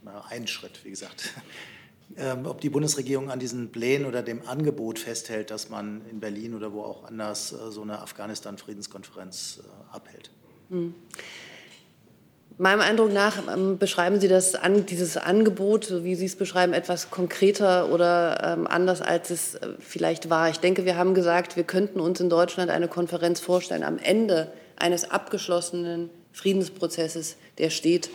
na, 0.02 0.24
Schritt, 0.46 0.84
wie 0.84 0.90
gesagt, 0.90 1.34
ähm, 2.16 2.46
ob 2.46 2.60
die 2.60 2.70
Bundesregierung 2.70 3.30
an 3.30 3.38
diesen 3.38 3.70
Plänen 3.70 4.06
oder 4.06 4.22
dem 4.22 4.46
Angebot 4.48 4.98
festhält, 4.98 5.50
dass 5.50 5.68
man 5.68 6.02
in 6.10 6.18
Berlin 6.20 6.54
oder 6.54 6.72
wo 6.72 6.82
auch 6.82 7.04
anders 7.04 7.52
äh, 7.52 7.70
so 7.70 7.82
eine 7.82 8.00
Afghanistan-Friedenskonferenz 8.00 9.60
äh, 9.62 9.94
abhält. 9.94 10.30
Hm. 10.70 10.94
Meinem 12.60 12.80
Eindruck 12.80 13.12
nach 13.12 13.36
ähm, 13.54 13.78
beschreiben 13.78 14.18
Sie 14.18 14.26
das 14.26 14.56
an, 14.56 14.84
dieses 14.84 15.16
Angebot, 15.16 15.84
so 15.84 16.02
wie 16.02 16.16
Sie 16.16 16.26
es 16.26 16.34
beschreiben, 16.34 16.72
etwas 16.72 17.08
konkreter 17.08 17.92
oder 17.92 18.56
ähm, 18.58 18.66
anders, 18.66 19.00
als 19.00 19.30
es 19.30 19.54
äh, 19.54 19.68
vielleicht 19.78 20.28
war. 20.28 20.50
Ich 20.50 20.58
denke, 20.58 20.84
wir 20.84 20.96
haben 20.96 21.14
gesagt, 21.14 21.54
wir 21.54 21.62
könnten 21.62 22.00
uns 22.00 22.18
in 22.18 22.28
Deutschland 22.28 22.72
eine 22.72 22.88
Konferenz 22.88 23.38
vorstellen 23.38 23.84
am 23.84 23.98
Ende 23.98 24.50
eines 24.74 25.08
abgeschlossenen 25.08 26.10
Friedensprozesses, 26.32 27.36
der 27.58 27.70
steht, 27.70 28.10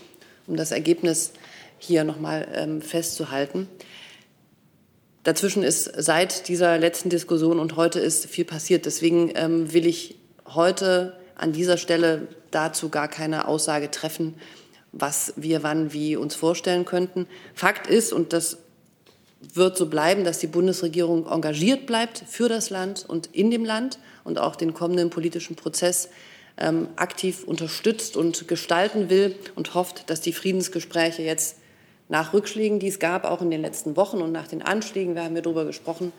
um 0.46 0.58
das 0.58 0.72
Ergebnis 0.72 1.32
hier 1.80 2.04
nochmal 2.04 2.46
ähm, 2.54 2.82
festzuhalten. 2.82 3.70
Dazwischen 5.24 5.64
ist 5.64 5.90
seit 5.98 6.50
dieser 6.50 6.78
letzten 6.78 7.10
Diskussion 7.10 7.60
und 7.60 7.78
heute 7.78 8.02
ist 8.02 8.26
viel 8.26 8.44
passiert. 8.44 8.86
Deswegen 8.86 9.32
ähm, 9.36 9.72
will 9.72 9.88
ich 9.88 10.18
heute 10.46 11.16
an 11.36 11.54
dieser 11.54 11.78
Stelle 11.78 12.28
dazu 12.54 12.90
gar 12.90 13.08
keine 13.08 13.48
Aussage 13.48 13.92
treffen, 13.92 14.36
was 14.92 15.34
wir 15.36 15.64
wann 15.64 15.94
wie 15.94 16.16
uns 16.16 16.36
vorstellen 16.36 16.86
könnten. 16.86 17.28
Fakt 17.54 17.88
ist, 17.88 18.14
und 18.14 18.34
das 18.34 18.58
wird 19.54 19.78
so 19.78 19.88
bleiben, 19.88 20.24
dass 20.24 20.40
die 20.40 20.48
Bundesregierung 20.48 21.28
engagiert 21.28 21.86
bleibt 21.86 22.24
für 22.28 22.48
das 22.48 22.70
Land 22.70 23.06
und 23.08 23.28
in 23.34 23.52
dem 23.52 23.66
Land 23.66 24.00
und 24.24 24.40
auch 24.40 24.56
den 24.56 24.74
kommenden 24.74 25.10
politischen 25.10 25.56
Prozess 25.56 26.10
ähm, 26.58 26.88
aktiv 26.96 27.44
unterstützt 27.44 28.16
und 28.16 28.48
gestalten 28.48 29.10
will 29.10 29.36
und 29.56 29.74
hofft, 29.74 30.10
dass 30.10 30.22
die 30.22 30.34
Friedensgespräche 30.34 31.24
jetzt 31.24 31.58
nach 32.10 32.34
Rückschlägen, 32.34 32.80
die 32.80 32.88
es 32.88 33.00
gab, 33.00 33.24
auch 33.24 33.42
in 33.42 33.50
den 33.50 33.62
letzten 33.62 33.96
Wochen 33.96 34.22
und 34.22 34.32
nach 34.32 34.48
den 34.48 34.62
Anschlägen, 34.62 35.16
wir 35.16 35.24
haben 35.24 35.36
ja 35.36 35.42
darüber 35.42 35.66
gesprochen, 35.66 36.12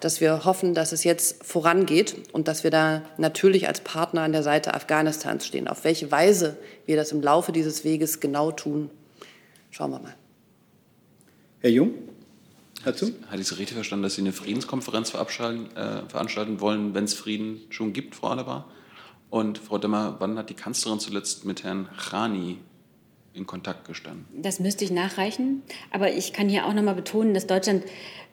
dass 0.00 0.20
wir 0.20 0.44
hoffen, 0.44 0.74
dass 0.74 0.92
es 0.92 1.04
jetzt 1.04 1.44
vorangeht 1.44 2.16
und 2.32 2.48
dass 2.48 2.64
wir 2.64 2.70
da 2.70 3.02
natürlich 3.16 3.68
als 3.68 3.80
Partner 3.80 4.22
an 4.22 4.32
der 4.32 4.42
Seite 4.42 4.74
Afghanistans 4.74 5.46
stehen. 5.46 5.68
Auf 5.68 5.84
welche 5.84 6.10
Weise 6.10 6.56
wir 6.86 6.96
das 6.96 7.12
im 7.12 7.22
Laufe 7.22 7.52
dieses 7.52 7.84
Weges 7.84 8.20
genau 8.20 8.50
tun, 8.50 8.90
schauen 9.70 9.92
wir 9.92 10.00
mal. 10.00 10.14
Herr 11.60 11.70
Jung, 11.70 11.94
dazu? 12.84 13.12
Hatte 13.28 13.40
ich 13.40 13.50
es 13.50 13.58
richtig 13.58 13.74
verstanden, 13.74 14.02
dass 14.02 14.14
Sie 14.14 14.22
eine 14.22 14.32
Friedenskonferenz 14.32 15.14
äh, 15.14 16.08
veranstalten 16.08 16.60
wollen, 16.60 16.94
wenn 16.94 17.04
es 17.04 17.14
Frieden 17.14 17.60
schon 17.70 17.92
gibt, 17.92 18.16
Frau 18.16 18.28
Alebar? 18.28 18.68
Und 19.30 19.58
Frau 19.58 19.78
Demmer, 19.78 20.16
wann 20.20 20.38
hat 20.38 20.50
die 20.50 20.54
Kanzlerin 20.54 21.00
zuletzt 21.00 21.44
mit 21.44 21.62
Herrn 21.62 21.88
Rani 21.96 22.58
in 23.34 23.46
Kontakt 23.46 23.86
gestanden? 23.86 24.26
Das 24.34 24.60
müsste 24.60 24.84
ich 24.84 24.90
nachreichen. 24.90 25.62
Aber 25.90 26.12
ich 26.12 26.32
kann 26.32 26.48
hier 26.48 26.66
auch 26.66 26.74
noch 26.74 26.82
mal 26.82 26.94
betonen, 26.94 27.34
dass 27.34 27.46
Deutschland 27.46 27.84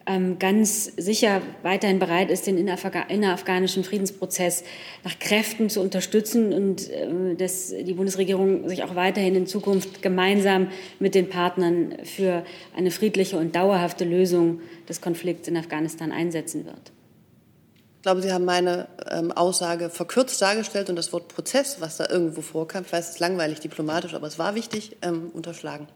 ähm, 0.08 0.38
ganz 0.38 0.86
sicher 0.98 1.42
weiterhin 1.64 2.00
bereit 2.00 2.30
ist, 2.30 2.46
den 2.48 2.58
innerafghanischen 2.58 3.84
Friedensprozess 3.84 4.64
nach 5.04 5.18
Kräften 5.20 5.70
zu 5.70 5.82
unterstützen 5.82 6.54
und 6.54 6.90
äh, 6.90 7.36
dass 7.36 7.70
die 7.70 7.94
Bundesregierung 7.94 8.70
sich 8.70 8.84
auch 8.84 8.96
weiterhin 8.96 9.36
in 9.36 9.48
Zukunft 9.48 10.02
gemeinsam 10.02 10.70
mit 11.00 11.16
den 11.16 11.30
Partnern 11.30 11.96
für 12.04 12.46
eine 12.76 12.92
friedliche 12.92 13.38
und 13.38 13.56
dauerhafte 13.56 14.06
Lösung 14.06 14.62
des 14.88 15.02
Konflikts 15.02 15.48
in 15.48 15.58
Afghanistan 15.58 16.12
einsetzen 16.12 16.66
wird 16.66 16.95
glaube, 18.06 18.22
Sie 18.22 18.32
haben 18.32 18.46
meine 18.46 18.88
ähm, 19.10 19.32
Aussage 19.32 19.90
verkürzt 19.90 20.40
dargestellt 20.40 20.92
und 20.92 20.96
das 20.96 21.12
Wort 21.12 21.28
Prozess, 21.28 21.78
was 21.80 21.98
da 21.98 22.08
irgendwo 22.08 22.42
vorkam, 22.42 22.84
ich 22.86 22.94
weiß, 22.94 23.06
es 23.06 23.12
ist 23.16 23.20
langweilig 23.20 23.62
diplomatisch, 23.62 24.14
aber 24.14 24.28
es 24.28 24.38
war 24.38 24.54
wichtig, 24.54 24.96
ähm, 25.02 25.32
unterschlagen. 25.34 25.88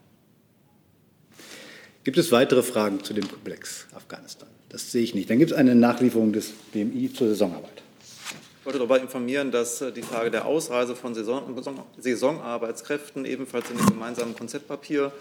Gibt 2.03 2.17
es 2.17 2.31
weitere 2.31 2.63
Fragen 2.63 3.03
zu 3.03 3.13
dem 3.13 3.29
Komplex 3.29 3.85
Afghanistan? 3.93 4.49
Das 4.69 4.91
sehe 4.91 5.03
ich 5.03 5.13
nicht. 5.13 5.29
Dann 5.29 5.37
gibt 5.37 5.51
es 5.51 5.57
eine 5.57 5.75
Nachlieferung 5.75 6.33
des 6.33 6.49
BMI 6.73 7.13
zur 7.13 7.27
Saisonarbeit. 7.27 7.83
Ich 8.59 8.65
wollte 8.65 8.79
darüber 8.79 8.99
informieren, 8.99 9.51
dass 9.51 9.79
äh, 9.81 9.91
die 9.91 10.01
Frage 10.01 10.31
der 10.31 10.45
Ausreise 10.45 10.95
von 10.95 11.13
Saison, 11.13 11.55
Saisonarbeitskräften 11.99 13.25
ebenfalls 13.25 13.69
in 13.69 13.77
dem 13.77 13.85
gemeinsamen 13.85 14.35
Konzeptpapier 14.35 15.11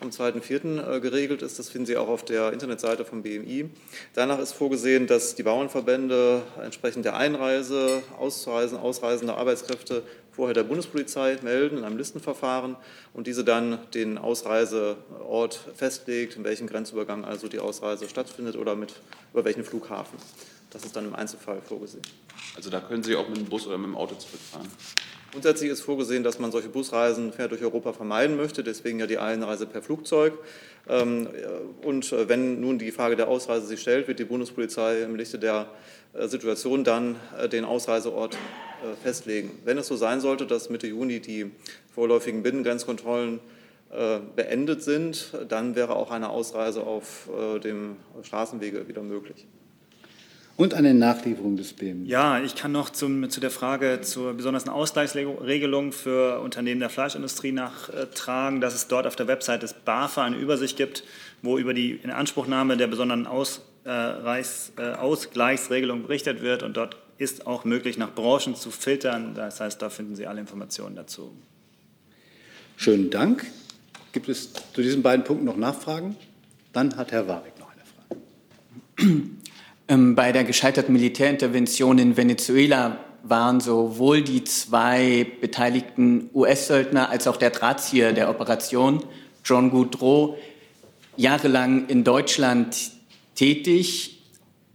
am 0.00 0.10
2.4. 0.10 0.96
Äh, 0.96 1.00
geregelt 1.00 1.42
ist. 1.42 1.58
Das 1.58 1.68
finden 1.68 1.86
Sie 1.86 1.96
auch 1.96 2.08
auf 2.08 2.24
der 2.24 2.52
Internetseite 2.52 3.04
vom 3.04 3.22
BMI. 3.22 3.70
Danach 4.14 4.38
ist 4.38 4.52
vorgesehen, 4.52 5.06
dass 5.06 5.34
die 5.34 5.42
Bauernverbände 5.42 6.42
entsprechend 6.62 7.04
der 7.04 7.16
Einreise, 7.16 8.02
Ausreisen, 8.18 8.78
ausreisende 8.78 9.34
Arbeitskräfte 9.34 10.02
vorher 10.32 10.54
der 10.54 10.64
Bundespolizei 10.64 11.38
melden 11.42 11.78
in 11.78 11.84
einem 11.84 11.96
Listenverfahren 11.96 12.76
und 13.12 13.26
diese 13.26 13.44
dann 13.44 13.78
den 13.94 14.18
Ausreiseort 14.18 15.60
festlegt, 15.76 16.36
in 16.36 16.44
welchem 16.44 16.66
Grenzübergang 16.66 17.24
also 17.24 17.48
die 17.48 17.60
Ausreise 17.60 18.08
stattfindet 18.08 18.56
oder 18.56 18.74
mit, 18.74 18.94
über 19.32 19.44
welchen 19.44 19.64
Flughafen. 19.64 20.18
Das 20.70 20.84
ist 20.84 20.96
dann 20.96 21.06
im 21.06 21.14
Einzelfall 21.14 21.60
vorgesehen. 21.62 22.02
Also 22.56 22.68
da 22.68 22.80
können 22.80 23.04
Sie 23.04 23.14
auch 23.14 23.28
mit 23.28 23.38
dem 23.38 23.44
Bus 23.46 23.66
oder 23.66 23.78
mit 23.78 23.86
dem 23.86 23.96
Auto 23.96 24.16
zurückfahren. 24.16 24.68
Grundsätzlich 25.34 25.68
ist 25.68 25.80
vorgesehen, 25.80 26.22
dass 26.22 26.38
man 26.38 26.52
solche 26.52 26.68
Busreisen 26.68 27.32
durch 27.48 27.60
Europa 27.60 27.92
vermeiden 27.92 28.36
möchte, 28.36 28.62
deswegen 28.62 29.00
ja 29.00 29.08
die 29.08 29.18
Einreise 29.18 29.66
per 29.66 29.82
Flugzeug. 29.82 30.38
Ähm, 30.88 31.26
und 31.82 32.12
äh, 32.12 32.28
wenn 32.28 32.60
nun 32.60 32.78
die 32.78 32.92
Frage 32.92 33.16
der 33.16 33.26
Ausreise 33.26 33.66
sich 33.66 33.80
stellt, 33.80 34.06
wird 34.06 34.20
die 34.20 34.26
Bundespolizei 34.26 35.02
im 35.02 35.16
Lichte 35.16 35.40
der 35.40 35.66
äh, 36.12 36.28
Situation 36.28 36.84
dann 36.84 37.16
äh, 37.36 37.48
den 37.48 37.64
Ausreiseort 37.64 38.38
festlegen. 39.02 39.50
Wenn 39.64 39.76
es 39.76 39.88
so 39.88 39.96
sein 39.96 40.20
sollte, 40.20 40.46
dass 40.46 40.70
Mitte 40.70 40.86
Juni 40.86 41.18
die 41.18 41.50
vorläufigen 41.94 42.42
Binnengrenzkontrollen 42.42 43.40
beendet 44.36 44.82
sind, 44.82 45.32
dann 45.48 45.74
wäre 45.74 45.96
auch 45.96 46.10
eine 46.10 46.28
Ausreise 46.28 46.82
auf 46.82 47.30
dem 47.62 47.96
Straßenwege 48.22 48.86
wieder 48.88 49.02
möglich 49.02 49.46
und 50.56 50.74
eine 50.74 50.94
Nachlieferung 50.94 51.56
des 51.56 51.72
BMI. 51.72 52.06
Ja, 52.06 52.40
ich 52.40 52.54
kann 52.54 52.72
noch 52.72 52.90
zum, 52.90 53.28
zu 53.28 53.40
der 53.40 53.50
Frage 53.50 54.00
zur 54.02 54.34
besonderen 54.34 54.68
Ausgleichsregelung 54.68 55.92
für 55.92 56.40
Unternehmen 56.40 56.80
der 56.80 56.90
Fleischindustrie 56.90 57.52
nachtragen, 57.52 58.60
dass 58.60 58.74
es 58.74 58.86
dort 58.86 59.06
auf 59.06 59.16
der 59.16 59.26
Website 59.26 59.62
des 59.62 59.72
BAFA 59.72 60.24
eine 60.24 60.36
Übersicht 60.36 60.76
gibt, 60.76 61.02
wo 61.42 61.58
über 61.58 61.74
die 61.74 61.92
Inanspruchnahme 61.92 62.76
der 62.76 62.86
besonderen 62.86 63.26
Ausreichs, 63.26 64.72
äh, 64.78 64.92
Ausgleichsregelung 64.92 66.02
berichtet 66.02 66.40
wird. 66.40 66.62
Und 66.62 66.76
dort 66.76 66.96
ist 67.18 67.46
auch 67.46 67.64
möglich, 67.64 67.98
nach 67.98 68.14
Branchen 68.14 68.54
zu 68.54 68.70
filtern. 68.70 69.34
Das 69.34 69.60
heißt, 69.60 69.82
da 69.82 69.90
finden 69.90 70.14
Sie 70.14 70.26
alle 70.26 70.40
Informationen 70.40 70.94
dazu. 70.94 71.32
Schönen 72.76 73.10
Dank. 73.10 73.44
Gibt 74.12 74.28
es 74.28 74.52
zu 74.52 74.82
diesen 74.82 75.02
beiden 75.02 75.24
Punkten 75.24 75.46
noch 75.46 75.56
Nachfragen? 75.56 76.16
Dann 76.72 76.96
hat 76.96 77.10
Herr 77.10 77.26
Warwick 77.26 77.58
noch 77.58 77.70
eine 77.70 77.82
Frage. 77.84 79.30
Ähm, 79.86 80.14
bei 80.14 80.32
der 80.32 80.44
gescheiterten 80.44 80.92
Militärintervention 80.92 81.98
in 81.98 82.16
Venezuela 82.16 82.98
waren 83.22 83.60
sowohl 83.60 84.22
die 84.22 84.44
zwei 84.44 85.26
beteiligten 85.40 86.30
US-Söldner 86.34 87.10
als 87.10 87.26
auch 87.26 87.36
der 87.36 87.50
Drahtzieher 87.50 88.12
der 88.12 88.30
Operation, 88.30 89.02
John 89.44 89.70
Goudreau, 89.70 90.38
jahrelang 91.16 91.86
in 91.88 92.04
Deutschland 92.04 92.92
tätig. 93.34 94.22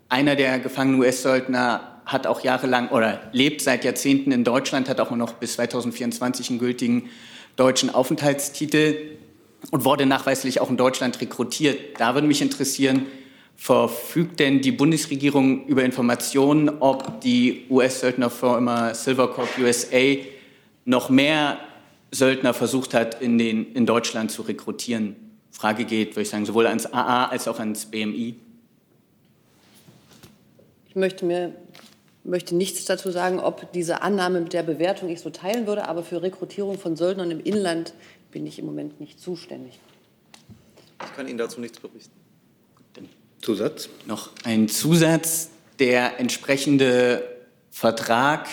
Einer 0.09 0.35
der 0.35 0.59
gefangenen 0.59 0.99
US-Söldner 0.99 2.01
hat 2.05 2.25
auch 2.25 2.41
jahrelang 2.41 2.89
oder 2.89 3.29
lebt 3.31 3.61
seit 3.61 3.83
Jahrzehnten 3.85 4.31
in 4.31 4.43
Deutschland, 4.43 4.89
hat 4.89 4.99
auch 4.99 5.11
noch 5.11 5.33
bis 5.33 5.53
2024 5.53 6.49
einen 6.49 6.59
gültigen 6.59 7.09
deutschen 7.55 7.93
Aufenthaltstitel 7.93 8.95
und 9.71 9.85
wurde 9.85 10.05
nachweislich 10.05 10.61
auch 10.61 10.69
in 10.69 10.77
Deutschland 10.77 11.19
rekrutiert. 11.21 11.99
Da 11.99 12.13
würde 12.15 12.27
mich 12.27 12.41
interessieren, 12.41 13.05
Verfügt 13.61 14.39
denn 14.39 14.61
die 14.61 14.71
Bundesregierung 14.71 15.65
über 15.65 15.83
Informationen, 15.83 16.69
ob 16.79 17.19
die 17.19 17.65
US-Söldnerfirma 17.69 18.93
Silvercorp 18.93 19.49
USA 19.59 20.15
noch 20.85 21.09
mehr 21.09 21.59
Söldner 22.09 22.53
versucht 22.53 22.93
hat, 22.93 23.21
in, 23.21 23.37
den, 23.37 23.73
in 23.73 23.85
Deutschland 23.85 24.31
zu 24.31 24.43
rekrutieren? 24.43 25.17
Frage 25.51 25.83
geht, 25.83 26.11
würde 26.11 26.21
ich 26.21 26.29
sagen, 26.29 26.45
sowohl 26.45 26.67
ans 26.67 26.85
AA 26.85 27.25
als 27.25 27.49
auch 27.49 27.59
ans 27.59 27.85
BMI. 27.85 28.35
Ich 30.87 30.95
möchte 30.95 31.25
mir 31.25 31.53
möchte 32.23 32.55
nichts 32.55 32.85
dazu 32.85 33.11
sagen, 33.11 33.39
ob 33.39 33.73
diese 33.73 34.01
Annahme 34.01 34.39
mit 34.39 34.53
der 34.53 34.63
Bewertung 34.63 35.09
ich 35.09 35.19
so 35.19 35.31
teilen 35.31 35.67
würde, 35.67 35.89
aber 35.89 36.03
für 36.03 36.21
Rekrutierung 36.21 36.79
von 36.79 36.95
Söldnern 36.95 37.29
im 37.29 37.41
Inland 37.41 37.93
bin 38.31 38.47
ich 38.47 38.57
im 38.57 38.65
Moment 38.65 39.01
nicht 39.01 39.19
zuständig. 39.19 39.79
Ich 41.03 41.15
kann 41.15 41.27
Ihnen 41.27 41.37
dazu 41.37 41.59
nichts 41.59 41.79
berichten. 41.79 42.18
Zusatz? 43.41 43.89
Noch 44.05 44.29
ein 44.43 44.67
Zusatz. 44.67 45.49
Der 45.79 46.19
entsprechende 46.19 47.23
Vertrag 47.71 48.47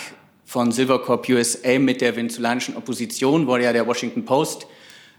von 0.45 0.71
Silvercorp 0.71 1.27
USA 1.27 1.77
mit 1.77 1.99
der 1.99 2.15
venezolanischen 2.15 2.77
Opposition 2.77 3.47
wurde 3.47 3.65
ja 3.65 3.73
der 3.73 3.85
Washington 3.85 4.23
Post 4.23 4.65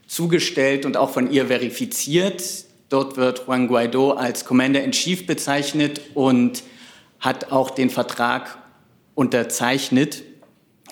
zugestellt 0.06 0.86
und 0.86 0.96
auch 0.96 1.10
von 1.10 1.30
ihr 1.30 1.48
verifiziert. 1.48 2.42
Dort 2.88 3.18
wird 3.18 3.44
Juan 3.46 3.68
Guaido 3.68 4.12
als 4.12 4.46
Commander 4.46 4.82
in 4.82 4.92
Chief 4.92 5.26
bezeichnet 5.26 6.00
und 6.14 6.62
hat 7.20 7.52
auch 7.52 7.70
den 7.70 7.90
Vertrag 7.90 8.56
unterzeichnet. 9.14 10.22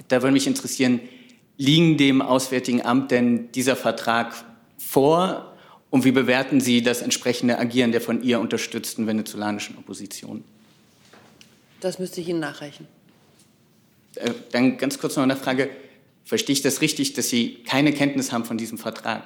Da 0.08 0.20
würde 0.20 0.32
mich 0.32 0.46
interessieren, 0.46 1.00
liegen 1.56 1.96
dem 1.96 2.20
Auswärtigen 2.20 2.84
Amt 2.84 3.10
denn 3.10 3.50
dieser 3.52 3.76
Vertrag 3.76 4.34
vor 4.76 5.55
und 5.90 6.04
wie 6.04 6.12
bewerten 6.12 6.60
Sie 6.60 6.82
das 6.82 7.02
entsprechende 7.02 7.58
Agieren 7.58 7.92
der 7.92 8.00
von 8.00 8.22
ihr 8.22 8.40
unterstützten 8.40 9.06
venezolanischen 9.06 9.78
Opposition? 9.78 10.44
Das 11.80 11.98
müsste 11.98 12.20
ich 12.20 12.28
Ihnen 12.28 12.40
nachreichen. 12.40 12.86
Äh, 14.16 14.32
dann 14.52 14.78
ganz 14.78 14.98
kurz 14.98 15.16
noch 15.16 15.22
eine 15.22 15.36
Frage. 15.36 15.70
Verstehe 16.24 16.54
ich 16.54 16.62
das 16.62 16.80
richtig, 16.80 17.12
dass 17.12 17.28
Sie 17.28 17.62
keine 17.64 17.92
Kenntnis 17.92 18.32
haben 18.32 18.44
von 18.44 18.58
diesem 18.58 18.78
Vertrag 18.78 19.24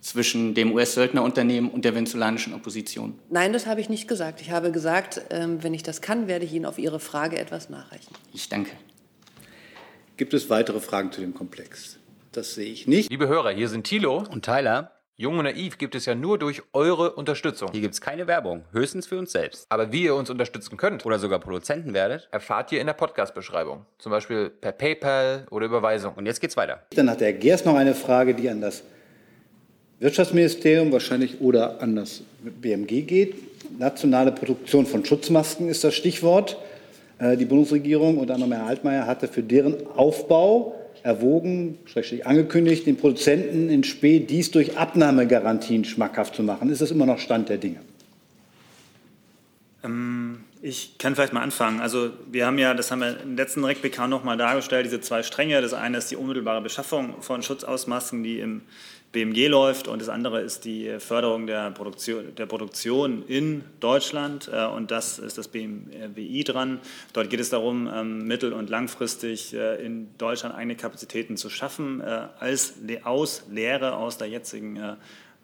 zwischen 0.00 0.54
dem 0.54 0.72
US-Söldnerunternehmen 0.72 1.70
und 1.70 1.84
der 1.84 1.94
venezolanischen 1.94 2.54
Opposition? 2.54 3.18
Nein, 3.30 3.52
das 3.52 3.66
habe 3.66 3.80
ich 3.80 3.88
nicht 3.88 4.08
gesagt. 4.08 4.40
Ich 4.40 4.50
habe 4.50 4.72
gesagt, 4.72 5.20
ähm, 5.30 5.62
wenn 5.62 5.74
ich 5.74 5.82
das 5.82 6.00
kann, 6.00 6.26
werde 6.28 6.44
ich 6.44 6.52
Ihnen 6.52 6.64
auf 6.64 6.78
Ihre 6.78 7.00
Frage 7.00 7.38
etwas 7.38 7.68
nachreichen. 7.68 8.12
Ich 8.32 8.48
danke. 8.48 8.72
Gibt 10.16 10.34
es 10.34 10.48
weitere 10.48 10.80
Fragen 10.80 11.12
zu 11.12 11.20
dem 11.20 11.34
Komplex? 11.34 11.98
Das 12.32 12.54
sehe 12.54 12.72
ich 12.72 12.86
nicht. 12.86 13.10
Liebe 13.10 13.28
Hörer, 13.28 13.50
hier 13.50 13.68
sind 13.68 13.84
Thilo 13.84 14.24
und 14.30 14.44
Tyler. 14.44 15.01
Jung 15.22 15.38
und 15.38 15.44
Naiv 15.44 15.78
gibt 15.78 15.94
es 15.94 16.04
ja 16.04 16.16
nur 16.16 16.36
durch 16.36 16.62
eure 16.72 17.12
Unterstützung. 17.12 17.68
Hier 17.70 17.80
gibt 17.80 17.94
es 17.94 18.00
keine 18.00 18.26
Werbung, 18.26 18.64
höchstens 18.72 19.06
für 19.06 19.16
uns 19.16 19.30
selbst. 19.30 19.66
Aber 19.68 19.92
wie 19.92 20.02
ihr 20.02 20.16
uns 20.16 20.30
unterstützen 20.30 20.76
könnt 20.76 21.06
oder 21.06 21.20
sogar 21.20 21.38
Produzenten 21.38 21.94
werdet, 21.94 22.26
erfahrt 22.32 22.72
ihr 22.72 22.80
in 22.80 22.88
der 22.88 22.94
Podcast-Beschreibung. 22.94 23.86
Zum 23.98 24.10
Beispiel 24.10 24.50
per 24.50 24.72
PayPal 24.72 25.46
oder 25.52 25.66
Überweisung. 25.66 26.14
Und 26.16 26.26
jetzt 26.26 26.40
geht's 26.40 26.56
weiter. 26.56 26.82
Dann 26.96 27.08
hat 27.08 27.20
der 27.20 27.34
Gers 27.34 27.64
noch 27.64 27.76
eine 27.76 27.94
Frage, 27.94 28.34
die 28.34 28.50
an 28.50 28.60
das 28.60 28.82
Wirtschaftsministerium 30.00 30.90
wahrscheinlich 30.90 31.40
oder 31.40 31.80
an 31.80 31.94
das 31.94 32.24
BMG 32.42 33.02
geht. 33.02 33.36
Nationale 33.78 34.32
Produktion 34.32 34.86
von 34.86 35.04
Schutzmasken 35.04 35.68
ist 35.68 35.84
das 35.84 35.94
Stichwort. 35.94 36.56
Äh, 37.20 37.36
die 37.36 37.44
Bundesregierung 37.44 38.18
unter 38.18 38.34
anderem 38.34 38.54
Herr 38.54 38.66
Altmaier 38.66 39.06
hatte 39.06 39.28
für 39.28 39.44
deren 39.44 39.86
Aufbau 39.86 40.81
erwogen, 41.02 41.78
angekündigt, 42.24 42.86
den 42.86 42.96
Produzenten 42.96 43.68
in 43.68 43.84
Spee 43.84 44.20
dies 44.20 44.50
durch 44.50 44.76
Abnahmegarantien 44.76 45.84
schmackhaft 45.84 46.34
zu 46.34 46.42
machen. 46.42 46.70
Ist 46.70 46.80
das 46.80 46.90
immer 46.90 47.06
noch 47.06 47.18
Stand 47.18 47.48
der 47.48 47.58
Dinge? 47.58 47.80
Ähm, 49.84 50.40
ich 50.60 50.96
kann 50.98 51.14
vielleicht 51.14 51.32
mal 51.32 51.42
anfangen. 51.42 51.80
Also 51.80 52.10
wir 52.30 52.46
haben 52.46 52.58
ja, 52.58 52.72
das 52.74 52.90
haben 52.90 53.00
wir 53.00 53.20
im 53.20 53.36
letzten 53.36 53.64
RecBK 53.64 54.06
noch 54.06 54.22
mal 54.22 54.36
dargestellt, 54.36 54.86
diese 54.86 55.00
zwei 55.00 55.22
Stränge. 55.22 55.60
Das 55.60 55.74
eine 55.74 55.98
ist 55.98 56.10
die 56.10 56.16
unmittelbare 56.16 56.62
Beschaffung 56.62 57.20
von 57.20 57.42
Schutzausmasken, 57.42 58.22
die 58.22 58.38
im 58.38 58.62
BMG 59.12 59.48
läuft 59.48 59.88
und 59.88 60.00
das 60.00 60.08
andere 60.08 60.40
ist 60.40 60.64
die 60.64 60.96
Förderung 60.98 61.46
der 61.46 61.70
Produktion, 61.70 62.34
der 62.34 62.46
Produktion 62.46 63.24
in 63.28 63.62
Deutschland 63.78 64.50
äh, 64.50 64.64
und 64.64 64.90
das 64.90 65.18
ist 65.18 65.36
das 65.36 65.48
BMWI 65.48 66.44
dran. 66.44 66.80
Dort 67.12 67.28
geht 67.28 67.40
es 67.40 67.50
darum, 67.50 67.90
ähm, 67.92 68.26
mittel- 68.26 68.54
und 68.54 68.70
langfristig 68.70 69.52
äh, 69.52 69.84
in 69.84 70.08
Deutschland 70.16 70.54
eigene 70.54 70.76
Kapazitäten 70.76 71.36
zu 71.36 71.50
schaffen, 71.50 72.00
äh, 72.00 72.28
als 72.38 72.74
aus 73.04 73.44
Lehre 73.50 73.96
aus 73.96 74.16
der 74.16 74.28
jetzigen 74.28 74.96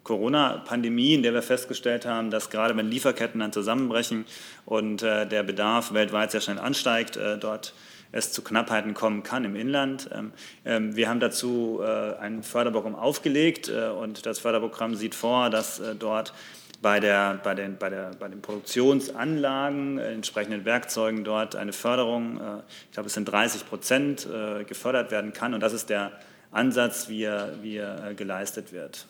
Corona-Pandemie, 0.03 1.13
in 1.13 1.23
der 1.23 1.33
wir 1.33 1.41
festgestellt 1.41 2.05
haben, 2.05 2.31
dass 2.31 2.49
gerade 2.49 2.75
wenn 2.75 2.89
Lieferketten 2.89 3.39
dann 3.39 3.53
zusammenbrechen 3.53 4.25
und 4.65 5.01
der 5.01 5.43
Bedarf 5.43 5.93
weltweit 5.93 6.31
sehr 6.31 6.41
schnell 6.41 6.57
ansteigt, 6.57 7.19
dort 7.39 7.73
es 8.11 8.31
zu 8.31 8.41
Knappheiten 8.41 8.93
kommen 8.93 9.23
kann 9.23 9.45
im 9.45 9.55
Inland. 9.55 10.09
Ähm, 10.13 10.31
ähm, 10.65 10.95
wir 10.95 11.09
haben 11.09 11.19
dazu 11.19 11.79
äh, 11.81 12.17
ein 12.17 12.43
Förderprogramm 12.43 12.95
aufgelegt 12.95 13.69
äh, 13.69 13.89
und 13.89 14.25
das 14.25 14.39
Förderprogramm 14.39 14.95
sieht 14.95 15.15
vor, 15.15 15.49
dass 15.49 15.79
äh, 15.79 15.95
dort 15.95 16.33
bei, 16.81 16.99
der, 16.99 17.39
bei, 17.43 17.55
den, 17.55 17.77
bei, 17.77 17.89
der, 17.89 18.11
bei 18.19 18.27
den 18.27 18.41
Produktionsanlagen, 18.41 19.99
entsprechenden 19.99 20.65
Werkzeugen 20.65 21.23
dort 21.25 21.55
eine 21.57 21.73
Förderung, 21.73 22.39
ich 22.85 22.91
glaube 22.93 23.07
es 23.07 23.13
sind 23.15 23.25
30 23.25 23.67
Prozent, 23.67 24.25
gefördert 24.65 25.11
werden 25.11 25.33
kann. 25.33 25.53
Und 25.53 25.59
das 25.59 25.73
ist 25.73 25.89
der 25.89 26.13
Ansatz, 26.51 27.09
wie 27.09 27.23
er, 27.23 27.61
wie 27.61 27.75
er 27.75 28.13
geleistet 28.13 28.71
wird. 28.71 29.07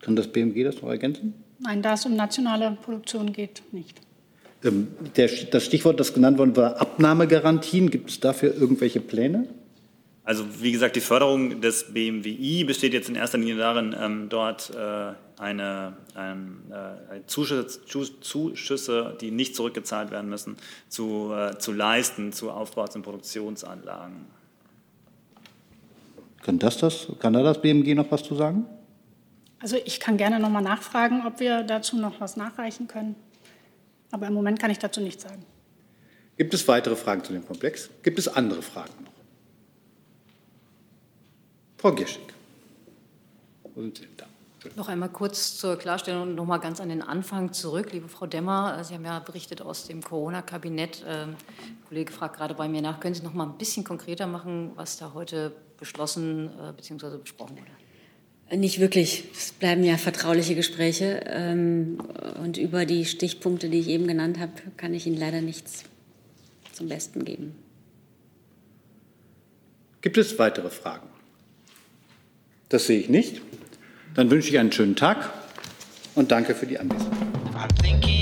Kann 0.00 0.16
das 0.16 0.26
BMG 0.28 0.64
das 0.64 0.80
noch 0.80 0.88
ergänzen? 0.88 1.34
Nein, 1.58 1.82
da 1.82 1.92
es 1.92 2.06
um 2.06 2.16
nationale 2.16 2.78
Produktion 2.80 3.34
geht, 3.34 3.62
nicht. 3.72 4.00
Ähm, 4.66 4.88
der, 5.16 5.30
das 5.50 5.64
Stichwort, 5.64 6.00
das 6.00 6.12
genannt 6.12 6.38
worden 6.38 6.56
war, 6.56 6.80
Abnahmegarantien. 6.80 7.90
Gibt 7.90 8.10
es 8.10 8.20
dafür 8.20 8.54
irgendwelche 8.54 9.00
Pläne? 9.00 9.48
Also 10.26 10.44
wie 10.60 10.72
gesagt, 10.72 10.96
die 10.96 11.00
Förderung 11.00 11.60
des 11.60 11.92
BMWI 11.94 12.64
besteht 12.64 12.92
jetzt 12.92 13.08
in 13.08 13.14
erster 13.14 13.38
Linie 13.38 13.56
darin, 13.58 13.94
ähm, 13.96 14.28
dort 14.28 14.72
äh, 14.74 15.12
eine, 15.40 15.96
ein, 16.16 16.62
äh, 16.70 17.20
Zuschüsse, 17.26 17.80
Zuschüsse, 18.20 19.16
die 19.20 19.30
nicht 19.30 19.54
zurückgezahlt 19.54 20.10
werden 20.10 20.28
müssen, 20.28 20.56
zu, 20.88 21.32
äh, 21.32 21.58
zu 21.58 21.70
leisten 21.70 22.32
zu 22.32 22.50
Aufbaus- 22.50 22.96
und 22.96 23.02
Produktionsanlagen. 23.02 24.26
Kann, 26.42 26.58
das 26.58 26.78
das, 26.78 27.06
kann 27.20 27.32
da 27.32 27.44
das 27.44 27.62
BMG 27.62 27.94
noch 27.94 28.10
was 28.10 28.24
zu 28.24 28.34
sagen? 28.34 28.66
Also 29.60 29.76
ich 29.84 30.00
kann 30.00 30.16
gerne 30.16 30.40
noch 30.40 30.50
mal 30.50 30.60
nachfragen, 30.60 31.22
ob 31.24 31.38
wir 31.38 31.62
dazu 31.62 31.96
noch 31.96 32.20
was 32.20 32.36
nachreichen 32.36 32.88
können. 32.88 33.14
Aber 34.16 34.28
im 34.28 34.32
Moment 34.32 34.58
kann 34.58 34.70
ich 34.70 34.78
dazu 34.78 35.02
nichts 35.02 35.24
sagen. 35.24 35.44
Gibt 36.38 36.54
es 36.54 36.66
weitere 36.68 36.96
Fragen 36.96 37.22
zu 37.22 37.34
dem 37.34 37.46
Komplex? 37.46 37.90
Gibt 38.02 38.18
es 38.18 38.28
andere 38.28 38.62
Fragen 38.62 39.04
noch? 39.04 39.12
Frau 41.76 41.92
Gierschig. 41.92 42.22
Noch 44.74 44.88
einmal 44.88 45.10
kurz 45.10 45.58
zur 45.58 45.76
Klarstellung 45.76 46.22
und 46.22 46.34
noch 46.34 46.46
mal 46.46 46.56
ganz 46.56 46.80
an 46.80 46.88
den 46.88 47.02
Anfang 47.02 47.52
zurück. 47.52 47.92
Liebe 47.92 48.08
Frau 48.08 48.24
Demmer, 48.24 48.82
Sie 48.84 48.94
haben 48.94 49.04
ja 49.04 49.18
berichtet 49.18 49.60
aus 49.60 49.86
dem 49.86 50.02
Corona-Kabinett. 50.02 51.04
Ähm, 51.06 51.36
der 51.60 51.88
Kollege 51.88 52.10
fragt 52.10 52.38
gerade 52.38 52.54
bei 52.54 52.68
mir 52.68 52.80
nach. 52.80 53.00
Können 53.00 53.14
Sie 53.14 53.22
noch 53.22 53.34
mal 53.34 53.44
ein 53.44 53.58
bisschen 53.58 53.84
konkreter 53.84 54.26
machen, 54.26 54.72
was 54.76 54.96
da 54.96 55.12
heute 55.12 55.52
beschlossen 55.78 56.48
äh, 56.58 56.72
bzw. 56.72 57.18
besprochen 57.18 57.58
wurde? 57.58 57.85
Nicht 58.50 58.78
wirklich. 58.78 59.24
Es 59.36 59.52
bleiben 59.52 59.82
ja 59.82 59.96
vertrauliche 59.96 60.54
Gespräche. 60.54 61.24
Ähm, 61.26 61.98
und 62.42 62.58
über 62.58 62.86
die 62.86 63.04
Stichpunkte, 63.04 63.68
die 63.68 63.80
ich 63.80 63.88
eben 63.88 64.06
genannt 64.06 64.38
habe, 64.38 64.52
kann 64.76 64.94
ich 64.94 65.06
Ihnen 65.06 65.18
leider 65.18 65.40
nichts 65.40 65.84
zum 66.72 66.88
Besten 66.88 67.24
geben. 67.24 67.54
Gibt 70.00 70.18
es 70.18 70.38
weitere 70.38 70.70
Fragen? 70.70 71.08
Das 72.68 72.86
sehe 72.86 73.00
ich 73.00 73.08
nicht. 73.08 73.42
Dann 74.14 74.30
wünsche 74.30 74.50
ich 74.50 74.58
einen 74.58 74.72
schönen 74.72 74.96
Tag 74.96 75.32
und 76.14 76.30
danke 76.30 76.54
für 76.54 76.66
die 76.66 76.78
Anwesenheit. 76.78 78.15